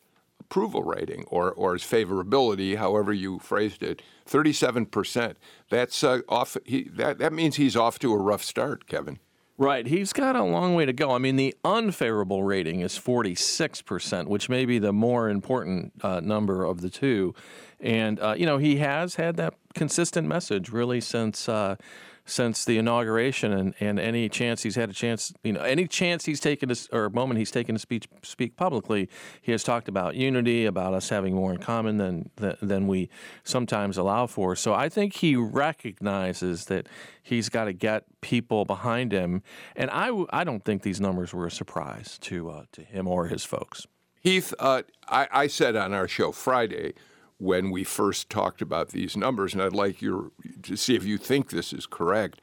approval 0.49 0.83
rating 0.83 1.25
or, 1.27 1.51
or 1.51 1.73
his 1.73 1.83
favorability, 1.83 2.75
however 2.75 3.13
you 3.13 3.37
phrased 3.37 3.83
it, 3.83 4.01
37%. 4.27 5.35
That's 5.69 6.03
uh, 6.03 6.21
off. 6.27 6.57
He, 6.65 6.83
that, 6.89 7.19
that 7.19 7.33
means 7.33 7.57
he's 7.57 7.75
off 7.75 7.99
to 7.99 8.11
a 8.13 8.17
rough 8.17 8.43
start, 8.43 8.87
Kevin. 8.87 9.19
Right. 9.59 9.85
He's 9.85 10.11
got 10.11 10.35
a 10.35 10.43
long 10.43 10.73
way 10.73 10.85
to 10.85 10.93
go. 10.93 11.11
I 11.11 11.17
mean, 11.19 11.35
the 11.35 11.53
unfavorable 11.63 12.43
rating 12.43 12.79
is 12.79 12.93
46%, 12.97 14.27
which 14.27 14.49
may 14.49 14.65
be 14.65 14.79
the 14.79 14.93
more 14.93 15.29
important 15.29 15.91
uh, 16.01 16.21
number 16.21 16.63
of 16.63 16.81
the 16.81 16.89
two. 16.89 17.35
And, 17.79 18.19
uh, 18.19 18.35
you 18.37 18.45
know, 18.45 18.57
he 18.57 18.77
has 18.77 19.15
had 19.15 19.35
that 19.35 19.53
consistent 19.75 20.27
message 20.27 20.69
really 20.69 21.01
since. 21.01 21.47
Uh, 21.47 21.75
since 22.29 22.65
the 22.65 22.77
inauguration, 22.77 23.51
and, 23.51 23.73
and 23.79 23.99
any 23.99 24.29
chance 24.29 24.63
he's 24.63 24.75
had 24.75 24.89
a 24.89 24.93
chance, 24.93 25.33
you 25.43 25.53
know, 25.53 25.61
any 25.61 25.87
chance 25.87 26.25
he's 26.25 26.39
taken 26.39 26.69
to, 26.69 26.87
or 26.91 27.09
moment 27.09 27.39
he's 27.39 27.51
taken 27.51 27.75
to 27.75 27.79
speak 27.79 28.07
speak 28.23 28.55
publicly, 28.55 29.09
he 29.41 29.51
has 29.51 29.63
talked 29.63 29.87
about 29.87 30.15
unity, 30.15 30.65
about 30.65 30.93
us 30.93 31.09
having 31.09 31.35
more 31.35 31.51
in 31.51 31.57
common 31.57 31.97
than 31.97 32.29
than, 32.35 32.55
than 32.61 32.87
we 32.87 33.09
sometimes 33.43 33.97
allow 33.97 34.27
for. 34.27 34.55
So 34.55 34.73
I 34.73 34.89
think 34.89 35.15
he 35.15 35.35
recognizes 35.35 36.65
that 36.65 36.87
he's 37.21 37.49
got 37.49 37.65
to 37.65 37.73
get 37.73 38.05
people 38.21 38.65
behind 38.65 39.11
him, 39.11 39.41
and 39.75 39.89
I 39.91 40.11
I 40.29 40.43
don't 40.43 40.63
think 40.63 40.83
these 40.83 41.01
numbers 41.01 41.33
were 41.33 41.47
a 41.47 41.51
surprise 41.51 42.17
to 42.21 42.49
uh, 42.49 42.63
to 42.73 42.83
him 42.83 43.07
or 43.07 43.27
his 43.27 43.43
folks. 43.43 43.87
Heath, 44.21 44.53
uh, 44.59 44.83
I, 45.07 45.27
I 45.31 45.47
said 45.47 45.75
on 45.75 45.93
our 45.93 46.07
show 46.07 46.31
Friday, 46.33 46.93
when 47.39 47.71
we 47.71 47.83
first 47.83 48.29
talked 48.29 48.61
about 48.61 48.89
these 48.89 49.17
numbers, 49.17 49.53
and 49.53 49.63
I'd 49.63 49.73
like 49.73 50.01
you 50.01 50.31
to 50.63 50.75
see 50.75 50.95
if 50.95 51.05
you 51.05 51.17
think 51.17 51.49
this 51.49 51.73
is 51.73 51.85
correct, 51.85 52.41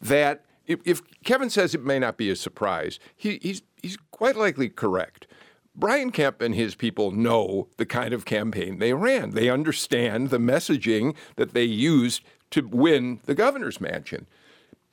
that 0.00 0.44
if, 0.66 0.80
if 0.84 1.02
Kevin 1.24 1.50
says 1.50 1.74
it 1.74 1.84
may 1.84 1.98
not 1.98 2.16
be 2.16 2.30
a 2.30 2.36
surprise, 2.36 2.98
he, 3.16 3.38
he's, 3.42 3.62
he's 3.82 3.98
quite 4.10 4.36
likely 4.36 4.68
correct. 4.68 5.26
Brian 5.74 6.10
Kemp 6.10 6.40
and 6.40 6.54
his 6.54 6.74
people 6.74 7.10
know 7.10 7.68
the 7.76 7.86
kind 7.86 8.12
of 8.12 8.24
campaign 8.24 8.78
they 8.78 8.92
ran. 8.92 9.30
They 9.30 9.48
understand 9.48 10.30
the 10.30 10.38
messaging 10.38 11.14
that 11.36 11.52
they 11.52 11.64
used 11.64 12.22
to 12.50 12.62
win 12.62 13.20
the 13.26 13.34
governor's 13.34 13.80
mansion. 13.80 14.26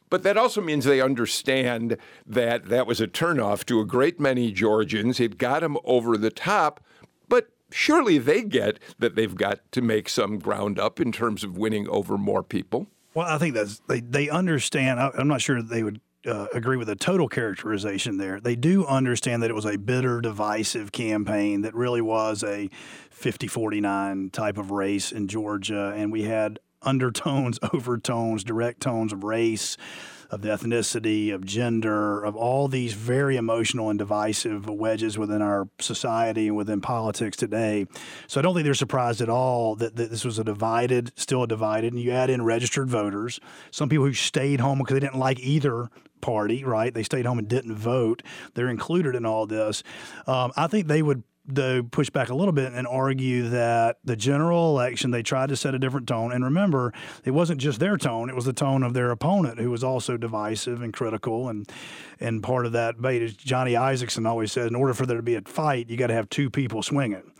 But 0.10 0.24
that 0.24 0.38
also 0.38 0.62
means 0.62 0.86
they 0.86 1.02
understand 1.02 1.98
that 2.26 2.66
that 2.66 2.86
was 2.86 3.02
a 3.02 3.08
turnoff 3.08 3.66
to 3.66 3.80
a 3.80 3.86
great 3.86 4.20
many 4.20 4.52
Georgians. 4.52 5.20
It 5.20 5.38
got 5.38 5.62
them 5.62 5.78
over 5.84 6.18
the 6.18 6.30
top. 6.30 6.80
But 7.28 7.50
surely 7.76 8.18
they 8.18 8.42
get 8.42 8.80
that 9.00 9.16
they've 9.16 9.36
got 9.36 9.60
to 9.74 9.82
make 9.82 10.10
some 10.10 10.40
ground 10.40 10.80
up 10.80 11.00
in 11.00 11.12
terms 11.12 11.44
of 11.44 11.58
winning 11.58 11.88
over 11.90 12.18
more 12.18 12.42
people. 12.42 12.88
Well, 13.14 13.28
I 13.28 13.38
think 13.38 13.54
that's 13.54 13.80
they, 13.88 14.00
they 14.00 14.30
understand. 14.30 15.00
I, 15.00 15.12
I'm 15.18 15.28
not 15.28 15.42
sure 15.42 15.62
they 15.62 15.84
would 15.84 16.02
uh, 16.26 16.48
agree 16.54 16.78
with 16.78 16.88
the 16.88 16.96
total 16.96 17.28
characterization 17.28 18.18
there. 18.18 18.40
They 18.40 18.56
do 18.56 18.86
understand 18.86 19.44
that 19.44 19.50
it 19.50 19.54
was 19.54 19.66
a 19.66 19.78
bitter, 19.78 20.22
divisive 20.22 20.92
campaign 20.92 21.62
that 21.62 21.76
really 21.76 22.02
was 22.02 22.44
a 22.44 22.70
50 23.12 23.48
49 23.48 24.30
type 24.32 24.58
of 24.58 24.72
race 24.72 25.12
in 25.12 25.28
Georgia. 25.28 25.94
And 25.96 26.12
we 26.12 26.24
had 26.24 26.60
undertones, 26.82 27.60
overtones, 27.74 28.44
direct 28.44 28.82
tones 28.82 29.14
of 29.14 29.24
race, 29.24 29.78
of 30.30 30.42
the 30.42 30.50
ethnicity, 30.50 31.34
of 31.34 31.46
gender, 31.46 32.24
of 32.24 32.36
all 32.36 32.68
these 32.68 32.94
very 32.94 33.38
emotional 33.38 33.90
and 33.90 34.00
divisive 34.00 34.68
wedges 34.70 35.18
within 35.18 35.42
our 35.42 35.68
society 35.80 36.48
and 36.48 36.56
within 36.56 36.82
politics 36.82 37.38
today. 37.38 37.86
So 38.28 38.40
I 38.40 38.44
don't 38.44 38.54
think 38.54 38.66
they're 38.66 38.74
surprised 38.74 39.22
at 39.22 39.30
all 39.30 39.76
that, 39.76 39.96
that 39.96 40.10
this 40.10 40.26
was 40.26 40.40
a 40.40 40.44
divided, 40.44 41.12
still 41.16 41.44
a 41.44 41.48
divided, 41.48 41.94
and 41.94 42.02
you 42.02 42.12
add 42.12 42.30
in 42.30 42.44
registered 42.44 42.90
voters, 42.90 43.40
some 43.72 43.90
people 43.90 44.06
who 44.06 44.14
stayed 44.14 44.60
home 44.60 44.80
because 44.80 44.96
they 44.96 45.00
didn't 45.00 45.20
like 45.20 45.40
either 45.40 45.90
party, 46.22 46.64
right? 46.64 46.94
They 46.94 47.04
stayed 47.04 47.26
home 47.26 47.40
and 47.40 47.48
didn't 47.48 47.76
vote. 47.76 48.24
They're 48.56 48.70
included 48.70 49.16
in 49.16 49.26
all 49.26 49.46
this. 49.46 49.84
Um, 50.26 50.52
I 50.58 50.68
think 50.68 50.88
they 50.88 51.02
would 51.02 51.24
though 51.48 51.84
push 51.84 52.10
back 52.10 52.30
a 52.30 52.36
little 52.36 52.52
bit 52.52 52.74
and 52.74 52.88
argue 52.88 53.50
that 53.50 53.98
the 54.04 54.16
general 54.16 54.70
election 54.70 55.12
they 55.12 55.24
tried 55.24 55.50
to 55.50 55.56
set 55.56 55.76
a 55.76 55.80
different 55.80 56.08
tone. 56.08 56.32
And 56.32 56.44
remember 56.44 56.94
it 57.24 57.32
wasn't 57.32 57.62
just 57.62 57.80
their 57.80 57.98
tone 57.98 58.30
it 58.30 58.36
was 58.36 58.46
the 58.46 58.54
tone 58.54 58.84
of 58.84 58.94
their 58.94 59.12
opponent 59.12 59.60
who 59.60 59.70
was 59.70 59.84
also 59.84 60.18
divisive 60.18 60.82
and 60.82 60.94
critical. 60.94 61.50
And 61.50 61.70
and 62.20 62.42
part 62.42 62.66
of 62.66 62.72
that 62.72 62.96
debate 62.96 63.22
is 63.22 63.36
Johnny 63.36 63.74
Isakson 63.74 64.28
always 64.28 64.52
said 64.52 64.68
in 64.68 64.76
order 64.76 64.94
for 64.94 65.06
there 65.06 65.18
to 65.18 65.24
be 65.24 65.36
a 65.36 65.42
fight 65.42 65.90
you 65.90 65.98
got 65.98 66.08
to 66.08 66.14
have 66.14 66.30
two 66.30 66.50
people 66.50 66.82
swinging. 66.82 67.32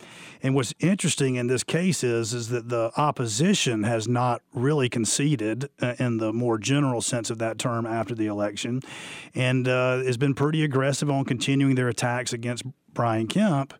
And 0.42 0.54
what's 0.54 0.74
interesting 0.78 1.36
in 1.36 1.46
this 1.46 1.64
case 1.64 2.04
is 2.04 2.32
is 2.32 2.48
that 2.50 2.68
the 2.68 2.92
opposition 2.96 3.82
has 3.84 4.06
not 4.06 4.42
really 4.54 4.88
conceded 4.88 5.68
uh, 5.80 5.94
in 5.98 6.18
the 6.18 6.32
more 6.32 6.58
general 6.58 7.00
sense 7.00 7.30
of 7.30 7.38
that 7.38 7.58
term 7.58 7.86
after 7.86 8.14
the 8.14 8.26
election. 8.26 8.82
And 9.34 9.66
uh, 9.66 9.98
has 9.98 10.16
been 10.16 10.34
pretty 10.34 10.62
aggressive 10.62 11.10
on 11.10 11.24
continuing 11.24 11.74
their 11.74 11.88
attacks 11.88 12.32
against 12.32 12.64
Brian 12.96 13.28
Kemp 13.28 13.74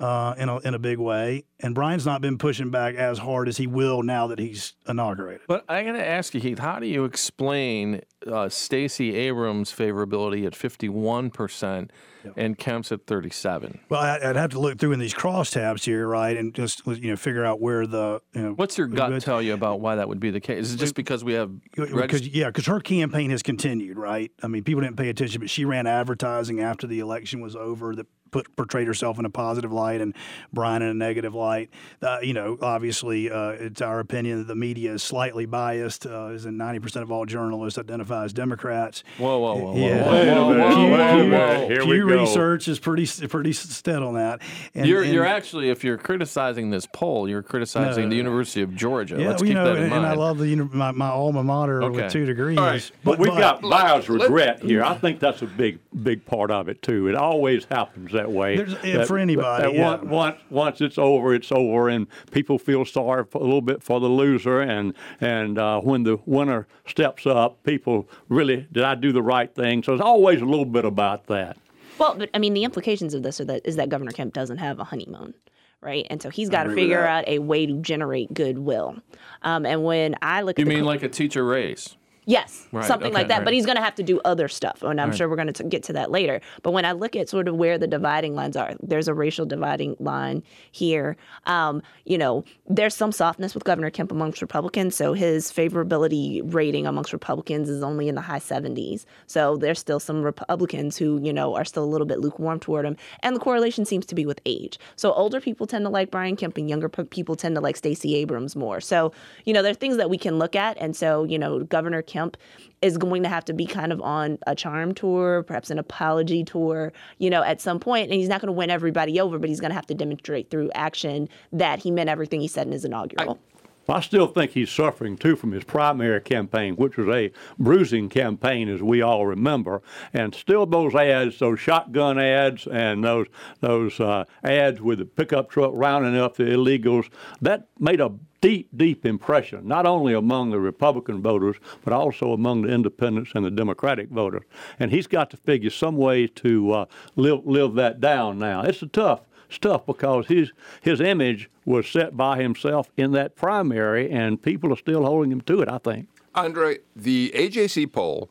uh, 0.00 0.34
in, 0.38 0.48
a, 0.48 0.58
in 0.58 0.74
a 0.74 0.78
big 0.78 0.98
way. 0.98 1.44
And 1.60 1.74
Brian's 1.74 2.06
not 2.06 2.20
been 2.20 2.38
pushing 2.38 2.70
back 2.70 2.94
as 2.94 3.18
hard 3.18 3.48
as 3.48 3.56
he 3.56 3.66
will 3.66 4.02
now 4.02 4.28
that 4.28 4.38
he's 4.38 4.74
inaugurated. 4.88 5.42
But 5.48 5.64
I 5.68 5.82
got 5.82 5.92
to 5.92 6.06
ask 6.06 6.34
you, 6.34 6.40
Heath, 6.40 6.60
how 6.60 6.78
do 6.78 6.86
you 6.86 7.04
explain 7.04 8.02
uh, 8.30 8.48
Stacey 8.48 9.16
Abrams' 9.16 9.72
favorability 9.72 10.46
at 10.46 10.52
51% 10.52 11.90
yep. 12.24 12.34
and 12.36 12.56
Kemp's 12.56 12.92
at 12.92 13.06
37? 13.08 13.80
Well, 13.88 14.00
I'd 14.00 14.36
have 14.36 14.50
to 14.50 14.60
look 14.60 14.78
through 14.78 14.92
in 14.92 15.00
these 15.00 15.14
crosstabs 15.14 15.84
here, 15.84 16.06
right, 16.06 16.36
and 16.36 16.54
just 16.54 16.86
you 16.86 17.10
know 17.10 17.16
figure 17.16 17.44
out 17.44 17.60
where 17.60 17.84
the. 17.84 18.22
You 18.34 18.42
know, 18.42 18.52
What's 18.52 18.78
your 18.78 18.86
gut 18.86 19.20
tell 19.20 19.42
you 19.42 19.54
about 19.54 19.80
why 19.80 19.96
that 19.96 20.08
would 20.08 20.20
be 20.20 20.30
the 20.30 20.40
case? 20.40 20.66
Is 20.66 20.74
it 20.74 20.76
just 20.76 20.94
because 20.94 21.24
we 21.24 21.32
have. 21.32 21.50
Because, 21.74 22.26
yeah, 22.28 22.46
because 22.46 22.66
her 22.66 22.78
campaign 22.78 23.30
has 23.30 23.42
continued, 23.42 23.98
right? 23.98 24.30
I 24.44 24.46
mean, 24.46 24.62
people 24.62 24.82
didn't 24.82 24.96
pay 24.96 25.08
attention, 25.08 25.40
but 25.40 25.50
she 25.50 25.64
ran 25.64 25.88
advertising 25.88 26.60
after 26.60 26.86
the 26.86 27.00
election 27.00 27.40
was 27.40 27.56
over 27.56 27.96
that 27.96 28.06
put 28.30 28.54
portrayed 28.56 28.86
herself 28.86 29.18
in 29.18 29.24
a 29.24 29.30
positive 29.30 29.72
light 29.72 30.00
and 30.00 30.14
Brian 30.52 30.82
in 30.82 30.88
a 30.88 30.94
negative 30.94 31.34
light. 31.34 31.70
Uh, 32.02 32.18
you 32.22 32.34
know, 32.34 32.58
obviously, 32.60 33.30
uh, 33.30 33.50
it's 33.50 33.80
our 33.80 34.00
opinion 34.00 34.38
that 34.38 34.46
the 34.46 34.54
media 34.54 34.92
is 34.92 35.02
slightly 35.02 35.46
biased, 35.46 36.06
uh, 36.06 36.26
as 36.26 36.46
in 36.46 36.56
90% 36.56 37.02
of 37.02 37.12
all 37.12 37.24
journalists 37.26 37.78
identify 37.78 38.24
as 38.24 38.32
Democrats. 38.32 39.04
Whoa, 39.18 39.38
whoa, 39.38 39.56
whoa, 39.56 39.76
yeah. 39.76 40.04
whoa, 40.04 40.12
whoa, 40.12 40.58
whoa, 40.58 40.74
Pew, 40.74 40.90
whoa, 40.90 41.58
whoa, 41.58 41.68
Here 41.68 41.82
Pew 41.82 41.90
we 41.90 41.98
go. 41.98 42.20
research 42.20 42.68
is 42.68 42.78
pretty 42.78 43.06
pretty 43.28 43.52
stead 43.52 44.02
on 44.02 44.14
that. 44.14 44.40
And, 44.74 44.86
you're, 44.86 45.02
and, 45.02 45.12
you're 45.12 45.26
actually, 45.26 45.70
if 45.70 45.84
you're 45.84 45.98
criticizing 45.98 46.70
this 46.70 46.86
poll, 46.86 47.28
you're 47.28 47.42
criticizing 47.42 48.04
no, 48.04 48.10
the 48.10 48.16
University 48.16 48.62
of 48.62 48.74
Georgia. 48.74 49.16
Yeah, 49.18 49.28
Let's 49.28 49.42
well, 49.42 49.48
keep 49.48 49.54
know, 49.54 49.64
that 49.64 49.76
in 49.76 49.82
and, 49.84 49.90
mind. 49.90 50.04
and 50.04 50.12
I 50.12 50.14
love 50.14 50.38
the 50.38 50.56
my, 50.56 50.90
my 50.92 51.08
alma 51.08 51.42
mater 51.42 51.82
okay. 51.82 52.02
with 52.02 52.12
two 52.12 52.26
degrees. 52.26 52.58
Right. 52.58 52.90
But, 53.04 53.10
but, 53.12 53.18
we've 53.18 53.32
but, 53.32 53.60
got 53.60 53.62
buyer's 53.62 54.08
regret 54.08 54.62
here. 54.62 54.82
I 54.82 54.94
think 54.94 55.20
that's 55.20 55.42
a 55.42 55.46
big 55.46 55.78
big 56.02 56.24
part 56.24 56.50
of 56.50 56.68
it 56.68 56.82
too. 56.82 57.08
It 57.08 57.14
always 57.14 57.64
happens 57.64 58.12
that 58.18 58.30
way. 58.30 58.56
That, 58.56 59.06
for 59.06 59.18
anybody. 59.18 59.64
That 59.64 59.74
yeah. 59.74 59.88
once, 59.88 60.04
once 60.04 60.40
once 60.50 60.80
it's 60.80 60.98
over, 60.98 61.34
it's 61.34 61.50
over, 61.50 61.88
and 61.88 62.06
people 62.30 62.58
feel 62.58 62.84
sorry 62.84 63.24
for, 63.24 63.38
a 63.38 63.44
little 63.44 63.62
bit 63.62 63.82
for 63.82 64.00
the 64.00 64.08
loser. 64.08 64.60
And 64.60 64.94
and 65.20 65.58
uh, 65.58 65.80
when 65.80 66.02
the 66.02 66.18
winner 66.26 66.66
steps 66.86 67.26
up, 67.26 67.62
people 67.64 68.08
really 68.28 68.68
did 68.72 68.84
I 68.84 68.94
do 68.94 69.12
the 69.12 69.22
right 69.22 69.52
thing? 69.54 69.82
So 69.82 69.92
it's 69.94 70.02
always 70.02 70.40
a 70.40 70.46
little 70.46 70.66
bit 70.66 70.84
about 70.84 71.26
that. 71.26 71.56
Well, 71.98 72.14
but 72.16 72.30
I 72.34 72.38
mean, 72.38 72.54
the 72.54 72.64
implications 72.64 73.14
of 73.14 73.22
this 73.22 73.40
are 73.40 73.44
that 73.46 73.62
is 73.64 73.76
that 73.76 73.88
Governor 73.88 74.12
Kemp 74.12 74.34
doesn't 74.34 74.58
have 74.58 74.78
a 74.78 74.84
honeymoon 74.84 75.34
right? 75.80 76.08
And 76.10 76.20
so 76.20 76.28
he's 76.28 76.48
got 76.48 76.64
to 76.64 76.74
figure 76.74 77.06
out 77.06 77.22
a 77.28 77.38
way 77.38 77.64
to 77.64 77.74
generate 77.74 78.34
goodwill. 78.34 78.96
Um, 79.42 79.64
and 79.64 79.84
when 79.84 80.16
I 80.22 80.42
look, 80.42 80.58
you 80.58 80.62
at 80.62 80.68
mean 80.68 80.84
like 80.84 81.04
a 81.04 81.08
teacher 81.08 81.44
race? 81.44 81.96
Yes, 82.28 82.68
right, 82.72 82.84
something 82.84 83.06
okay, 83.06 83.14
like 83.14 83.28
that. 83.28 83.38
Right. 83.38 83.44
But 83.46 83.54
he's 83.54 83.64
going 83.64 83.78
to 83.78 83.82
have 83.82 83.94
to 83.94 84.02
do 84.02 84.20
other 84.22 84.48
stuff, 84.48 84.82
and 84.82 85.00
I'm 85.00 85.08
right. 85.08 85.16
sure 85.16 85.30
we're 85.30 85.36
going 85.36 85.50
to 85.50 85.64
get 85.64 85.82
to 85.84 85.94
that 85.94 86.10
later. 86.10 86.42
But 86.62 86.72
when 86.72 86.84
I 86.84 86.92
look 86.92 87.16
at 87.16 87.26
sort 87.26 87.48
of 87.48 87.56
where 87.56 87.78
the 87.78 87.86
dividing 87.86 88.34
lines 88.34 88.54
are, 88.54 88.74
there's 88.82 89.08
a 89.08 89.14
racial 89.14 89.46
dividing 89.46 89.96
line 89.98 90.42
here. 90.70 91.16
Um, 91.46 91.80
you 92.04 92.18
know, 92.18 92.44
there's 92.68 92.94
some 92.94 93.12
softness 93.12 93.54
with 93.54 93.64
Governor 93.64 93.88
Kemp 93.88 94.12
amongst 94.12 94.42
Republicans, 94.42 94.94
so 94.94 95.14
his 95.14 95.50
favorability 95.50 96.42
rating 96.52 96.86
amongst 96.86 97.14
Republicans 97.14 97.70
is 97.70 97.82
only 97.82 98.08
in 98.08 98.14
the 98.14 98.20
high 98.20 98.40
70s. 98.40 99.06
So 99.26 99.56
there's 99.56 99.78
still 99.78 99.98
some 99.98 100.22
Republicans 100.22 100.98
who 100.98 101.18
you 101.22 101.32
know 101.32 101.54
are 101.54 101.64
still 101.64 101.84
a 101.84 101.86
little 101.86 102.06
bit 102.06 102.20
lukewarm 102.20 102.60
toward 102.60 102.84
him, 102.84 102.98
and 103.20 103.36
the 103.36 103.40
correlation 103.40 103.86
seems 103.86 104.04
to 104.04 104.14
be 104.14 104.26
with 104.26 104.42
age. 104.44 104.78
So 104.96 105.14
older 105.14 105.40
people 105.40 105.66
tend 105.66 105.86
to 105.86 105.88
like 105.88 106.10
Brian 106.10 106.36
Kemp, 106.36 106.58
and 106.58 106.68
younger 106.68 106.90
people 106.90 107.36
tend 107.36 107.54
to 107.54 107.62
like 107.62 107.76
Stacey 107.76 108.16
Abrams 108.16 108.54
more. 108.54 108.82
So 108.82 109.14
you 109.46 109.54
know, 109.54 109.62
there 109.62 109.70
are 109.72 109.74
things 109.74 109.96
that 109.96 110.10
we 110.10 110.18
can 110.18 110.38
look 110.38 110.54
at, 110.54 110.76
and 110.78 110.94
so 110.94 111.24
you 111.24 111.38
know, 111.38 111.60
Governor 111.60 112.02
Kemp 112.02 112.17
Kemp 112.18 112.36
is 112.82 112.98
going 112.98 113.22
to 113.22 113.28
have 113.28 113.44
to 113.46 113.52
be 113.52 113.66
kind 113.66 113.92
of 113.92 114.00
on 114.02 114.38
a 114.46 114.54
charm 114.54 114.94
tour, 114.94 115.42
perhaps 115.42 115.70
an 115.70 115.78
apology 115.78 116.44
tour, 116.44 116.92
you 117.18 117.30
know, 117.30 117.42
at 117.42 117.60
some 117.60 117.80
point. 117.80 118.04
And 118.04 118.14
he's 118.14 118.28
not 118.28 118.40
going 118.40 118.48
to 118.48 118.52
win 118.52 118.70
everybody 118.70 119.20
over, 119.20 119.38
but 119.38 119.48
he's 119.48 119.60
going 119.60 119.70
to 119.70 119.74
have 119.74 119.86
to 119.86 119.94
demonstrate 119.94 120.50
through 120.50 120.70
action 120.74 121.28
that 121.52 121.80
he 121.80 121.90
meant 121.90 122.08
everything 122.08 122.40
he 122.40 122.48
said 122.48 122.66
in 122.66 122.72
his 122.72 122.84
inaugural. 122.84 123.38
I, 123.54 123.57
I 123.88 124.00
still 124.00 124.26
think 124.26 124.52
he's 124.52 124.70
suffering 124.70 125.16
too 125.16 125.36
from 125.36 125.52
his 125.52 125.64
primary 125.64 126.20
campaign, 126.20 126.76
which 126.76 126.96
was 126.96 127.08
a 127.08 127.32
bruising 127.58 128.08
campaign, 128.08 128.68
as 128.68 128.82
we 128.82 129.00
all 129.00 129.26
remember. 129.26 129.82
And 130.12 130.34
still, 130.34 130.66
those 130.66 130.94
ads, 130.94 131.38
those 131.38 131.58
shotgun 131.60 132.18
ads, 132.18 132.66
and 132.66 133.02
those 133.02 133.26
those 133.60 133.98
uh, 133.98 134.24
ads 134.44 134.80
with 134.80 134.98
the 134.98 135.06
pickup 135.06 135.50
truck 135.50 135.70
rounding 135.74 136.16
up 136.16 136.36
the 136.36 136.44
illegals, 136.44 137.08
that 137.40 137.68
made 137.78 138.00
a 138.00 138.12
deep, 138.40 138.68
deep 138.76 139.04
impression, 139.04 139.66
not 139.66 139.86
only 139.86 140.14
among 140.14 140.50
the 140.50 140.60
Republican 140.60 141.20
voters, 141.20 141.56
but 141.84 141.92
also 141.92 142.32
among 142.32 142.62
the 142.62 142.68
independents 142.68 143.32
and 143.34 143.44
the 143.44 143.50
Democratic 143.50 144.08
voters. 144.10 144.42
And 144.78 144.90
he's 144.90 145.06
got 145.06 145.30
to 145.30 145.36
figure 145.36 145.70
some 145.70 145.96
way 145.96 146.26
to 146.26 146.72
uh, 146.72 146.84
live, 147.16 147.46
live 147.46 147.74
that 147.74 148.00
down 148.00 148.38
now. 148.38 148.62
It's 148.62 148.82
a 148.82 148.86
tough 148.86 149.22
stuff 149.48 149.86
because 149.86 150.26
his 150.26 150.52
his 150.80 151.00
image 151.00 151.50
was 151.64 151.86
set 151.86 152.16
by 152.16 152.40
himself 152.40 152.90
in 152.96 153.12
that 153.12 153.36
primary, 153.36 154.10
and 154.10 154.42
people 154.42 154.72
are 154.72 154.76
still 154.76 155.04
holding 155.04 155.32
him 155.32 155.40
to 155.42 155.60
it. 155.60 155.68
I 155.68 155.78
think. 155.78 156.08
Andra, 156.34 156.76
the 156.94 157.32
AJC 157.34 157.92
poll 157.92 158.30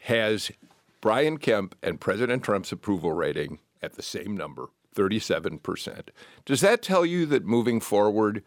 has 0.00 0.50
Brian 1.00 1.38
Kemp 1.38 1.74
and 1.82 2.00
President 2.00 2.42
Trump's 2.42 2.72
approval 2.72 3.12
rating 3.12 3.58
at 3.82 3.94
the 3.94 4.02
same 4.02 4.36
number, 4.36 4.66
37%. 4.96 6.08
Does 6.44 6.60
that 6.62 6.82
tell 6.82 7.04
you 7.04 7.26
that 7.26 7.44
moving 7.44 7.78
forward, 7.80 8.42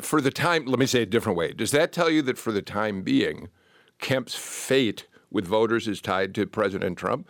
for 0.00 0.20
the 0.20 0.30
time, 0.30 0.66
let 0.66 0.78
me 0.78 0.86
say 0.86 1.00
it 1.00 1.02
a 1.02 1.06
different 1.06 1.38
way. 1.38 1.52
Does 1.52 1.70
that 1.70 1.92
tell 1.92 2.10
you 2.10 2.22
that 2.22 2.38
for 2.38 2.52
the 2.52 2.62
time 2.62 3.02
being, 3.02 3.48
Kemp's 3.98 4.34
fate 4.34 5.06
with 5.30 5.46
voters 5.46 5.88
is 5.88 6.00
tied 6.00 6.34
to 6.34 6.46
President 6.46 6.98
Trump? 6.98 7.28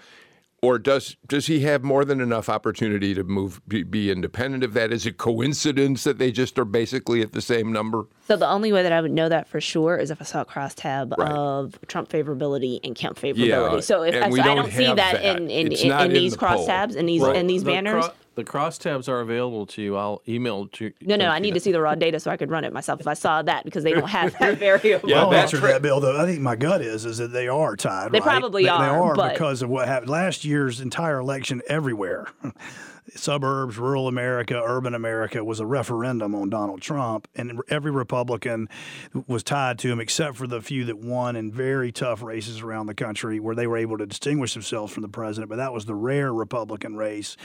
Or 0.64 0.78
does 0.78 1.16
does 1.26 1.48
he 1.48 1.60
have 1.60 1.82
more 1.82 2.04
than 2.04 2.20
enough 2.20 2.48
opportunity 2.48 3.14
to 3.14 3.24
move 3.24 3.60
be, 3.66 3.82
be, 3.82 4.12
independent 4.12 4.62
of 4.62 4.74
that? 4.74 4.92
Is 4.92 5.04
it 5.04 5.18
coincidence 5.18 6.04
that 6.04 6.18
they 6.18 6.30
just 6.30 6.56
are 6.56 6.64
basically 6.64 7.20
at 7.20 7.32
the 7.32 7.42
same 7.42 7.72
number? 7.72 8.06
So 8.28 8.36
the 8.36 8.48
only 8.48 8.72
way 8.72 8.84
that 8.84 8.92
I 8.92 9.00
would 9.00 9.10
know 9.10 9.28
that 9.28 9.48
for 9.48 9.60
sure 9.60 9.96
is 9.96 10.12
if 10.12 10.22
I 10.22 10.24
saw 10.24 10.42
a 10.42 10.44
crosstab 10.44 11.18
right. 11.18 11.32
of 11.32 11.76
Trump 11.88 12.08
favorability 12.08 12.78
and 12.84 12.94
Kemp 12.94 13.18
favorability. 13.18 13.74
Yeah, 13.74 13.80
so 13.80 14.04
if 14.04 14.14
I, 14.14 14.30
so 14.30 14.40
I, 14.40 14.54
don't 14.54 14.70
see 14.70 14.86
that, 14.86 14.96
that, 14.96 15.24
in 15.24 15.50
in, 15.50 15.72
in, 15.72 15.90
in 15.90 16.12
these 16.12 16.36
crosstabs 16.36 16.94
and 16.94 17.08
these 17.08 17.22
right. 17.22 17.34
in 17.34 17.48
these 17.48 17.64
the 17.64 17.72
banners. 17.72 18.04
Cro- 18.04 18.14
The 18.34 18.44
crosstabs 18.44 19.08
are 19.08 19.20
available 19.20 19.66
to 19.66 19.82
you. 19.82 19.96
I'll 19.96 20.22
email 20.26 20.66
to 20.68 20.86
you. 20.86 20.92
No, 21.02 21.16
no, 21.16 21.28
I 21.28 21.38
need 21.38 21.52
to 21.54 21.60
see 21.60 21.70
the 21.70 21.80
raw 21.80 21.94
data 21.94 22.18
so 22.18 22.30
I 22.30 22.38
could 22.38 22.50
run 22.50 22.64
it 22.64 22.72
myself 22.72 23.00
if 23.00 23.06
I 23.06 23.12
saw 23.14 23.42
that 23.42 23.64
because 23.64 23.84
they 23.84 23.92
don't 23.92 24.08
have 24.08 24.32
that 24.38 24.58
variable. 24.58 25.08
Yeah, 25.10 25.20
I'll 25.20 25.30
that's 25.30 25.52
answer 25.52 25.66
that, 25.66 25.82
Bill. 25.82 26.00
Though 26.00 26.18
I 26.20 26.24
think 26.24 26.40
my 26.40 26.56
gut 26.56 26.80
is 26.80 27.04
is 27.04 27.18
that 27.18 27.28
they 27.32 27.48
are 27.48 27.76
tied. 27.76 28.12
They 28.12 28.20
right? 28.20 28.40
probably 28.40 28.64
they, 28.64 28.68
are, 28.70 28.82
They 28.82 28.88
are 28.88 29.14
but- 29.14 29.32
because 29.32 29.60
of 29.60 29.68
what 29.68 29.86
happened 29.86 30.10
last 30.10 30.44
year's 30.44 30.80
entire 30.80 31.18
election 31.18 31.60
everywhere. 31.68 32.28
Suburbs, 33.14 33.78
rural 33.78 34.08
America, 34.08 34.60
urban 34.64 34.94
America 34.94 35.44
was 35.44 35.60
a 35.60 35.66
referendum 35.66 36.34
on 36.34 36.50
Donald 36.50 36.80
Trump, 36.80 37.28
and 37.34 37.60
every 37.68 37.90
Republican 37.90 38.68
was 39.26 39.42
tied 39.42 39.78
to 39.80 39.90
him, 39.90 40.00
except 40.00 40.36
for 40.36 40.46
the 40.46 40.60
few 40.60 40.84
that 40.84 40.98
won 40.98 41.36
in 41.36 41.52
very 41.52 41.92
tough 41.92 42.22
races 42.22 42.60
around 42.60 42.86
the 42.86 42.94
country 42.94 43.40
where 43.40 43.54
they 43.54 43.66
were 43.66 43.76
able 43.76 43.98
to 43.98 44.06
distinguish 44.06 44.54
themselves 44.54 44.92
from 44.92 45.02
the 45.02 45.08
president. 45.08 45.48
But 45.48 45.56
that 45.56 45.72
was 45.72 45.84
the 45.84 45.94
rare 45.94 46.32
Republican 46.32 46.96
race. 46.96 47.36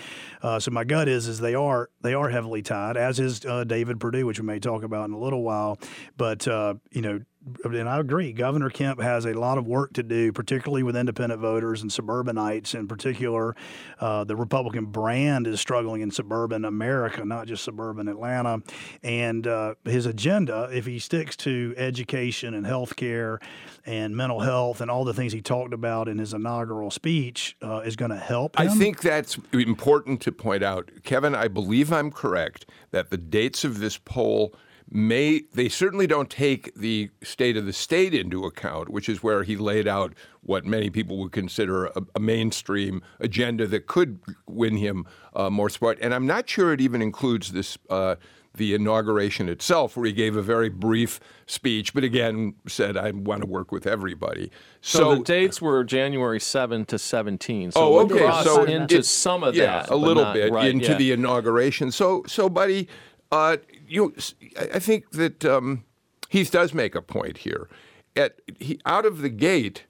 Uh, 0.41 0.59
so 0.59 0.71
my 0.71 0.83
gut 0.83 1.07
is 1.07 1.27
is 1.27 1.39
they 1.39 1.55
are 1.55 1.89
they 2.01 2.13
are 2.13 2.29
heavily 2.29 2.61
tied, 2.61 2.97
as 2.97 3.19
is 3.19 3.45
uh, 3.45 3.63
David 3.63 3.99
Perdue, 3.99 4.25
which 4.25 4.39
we 4.39 4.45
may 4.45 4.59
talk 4.59 4.83
about 4.83 5.05
in 5.05 5.13
a 5.13 5.19
little 5.19 5.43
while. 5.43 5.77
But 6.17 6.47
uh, 6.47 6.75
you 6.91 7.01
know, 7.01 7.21
and 7.63 7.89
I 7.89 7.99
agree, 7.99 8.33
Governor 8.33 8.69
Kemp 8.69 9.01
has 9.01 9.25
a 9.25 9.33
lot 9.33 9.57
of 9.57 9.67
work 9.67 9.93
to 9.93 10.03
do, 10.03 10.31
particularly 10.31 10.83
with 10.83 10.95
independent 10.95 11.41
voters 11.41 11.81
and 11.81 11.91
suburbanites 11.91 12.73
in 12.73 12.87
particular. 12.87 13.55
Uh, 13.99 14.23
the 14.23 14.35
Republican 14.35 14.85
brand 14.85 15.47
is 15.47 15.59
struggling 15.59 16.01
in 16.01 16.11
suburban 16.11 16.65
America, 16.65 17.23
not 17.25 17.47
just 17.47 17.63
suburban 17.63 18.07
Atlanta. 18.07 18.61
And 19.03 19.47
uh, 19.47 19.75
his 19.85 20.05
agenda, 20.05 20.69
if 20.71 20.85
he 20.85 20.99
sticks 20.99 21.35
to 21.37 21.73
education 21.77 22.53
and 22.53 22.65
health 22.65 22.95
care 22.95 23.39
and 23.85 24.15
mental 24.15 24.39
health 24.39 24.81
and 24.81 24.91
all 24.91 25.05
the 25.05 25.13
things 25.13 25.33
he 25.33 25.41
talked 25.41 25.73
about 25.73 26.07
in 26.07 26.17
his 26.17 26.33
inaugural 26.33 26.91
speech, 26.91 27.55
uh, 27.61 27.79
is 27.79 27.95
going 27.95 28.11
to 28.11 28.17
help 28.17 28.59
him. 28.59 28.69
I 28.69 28.73
think 28.73 29.01
that's 29.01 29.37
important 29.53 30.21
to 30.21 30.31
point 30.31 30.63
out. 30.63 30.91
Kevin, 31.03 31.35
I 31.35 31.47
believe 31.47 31.91
I'm 31.91 32.11
correct 32.11 32.65
that 32.91 33.09
the 33.09 33.17
dates 33.17 33.63
of 33.63 33.79
this 33.79 33.97
poll 33.97 34.53
may 34.89 35.41
they 35.53 35.69
certainly 35.69 36.07
don't 36.07 36.29
take 36.29 36.73
the 36.75 37.09
state 37.23 37.57
of 37.57 37.65
the 37.65 37.73
state 37.73 38.13
into 38.13 38.45
account, 38.45 38.89
which 38.89 39.09
is 39.09 39.21
where 39.21 39.43
he 39.43 39.55
laid 39.55 39.87
out 39.87 40.13
what 40.41 40.65
many 40.65 40.89
people 40.89 41.17
would 41.17 41.31
consider 41.31 41.87
a, 41.87 42.01
a 42.15 42.19
mainstream 42.19 43.01
agenda 43.19 43.67
that 43.67 43.87
could 43.87 44.19
win 44.47 44.77
him 44.77 45.05
uh, 45.35 45.49
more 45.49 45.69
support. 45.69 45.97
And 46.01 46.13
I'm 46.13 46.25
not 46.25 46.49
sure 46.49 46.73
it 46.73 46.81
even 46.81 47.01
includes 47.01 47.51
this. 47.51 47.77
Uh, 47.89 48.15
the 48.55 48.73
inauguration 48.73 49.49
itself, 49.49 49.95
where 49.95 50.07
he 50.07 50.11
gave 50.11 50.35
a 50.35 50.41
very 50.41 50.67
brief 50.67 51.19
speech, 51.45 51.93
but 51.93 52.03
again 52.03 52.55
said, 52.67 52.97
"I 52.97 53.11
want 53.11 53.41
to 53.41 53.47
work 53.47 53.71
with 53.71 53.85
everybody." 53.85 54.49
So, 54.81 55.13
the 55.13 55.21
dates 55.21 55.61
were 55.61 55.83
January 55.83 56.39
7 56.39 56.83
to 56.85 56.97
17. 56.97 57.73
So 57.73 57.79
oh, 57.79 57.99
okay. 57.99 58.43
So 58.43 58.63
into 58.63 59.03
some 59.03 59.43
of 59.43 59.55
yeah, 59.55 59.83
that, 59.83 59.91
a 59.91 59.95
little 59.95 60.23
not- 60.23 60.33
bit 60.33 60.51
right, 60.51 60.71
into 60.71 60.93
yeah. 60.93 60.97
the 60.97 61.11
inauguration. 61.11 61.91
So, 61.91 62.23
so, 62.25 62.49
buddy, 62.49 62.87
uh, 63.31 63.57
you 63.87 64.13
I 64.59 64.79
think 64.79 65.11
that 65.11 65.45
um, 65.45 65.83
he 66.29 66.43
does 66.43 66.73
make 66.73 66.95
a 66.95 67.01
point 67.01 67.39
here. 67.39 67.69
At 68.15 68.39
he, 68.59 68.79
out 68.85 69.05
of 69.05 69.21
the 69.21 69.29
gate, 69.29 69.85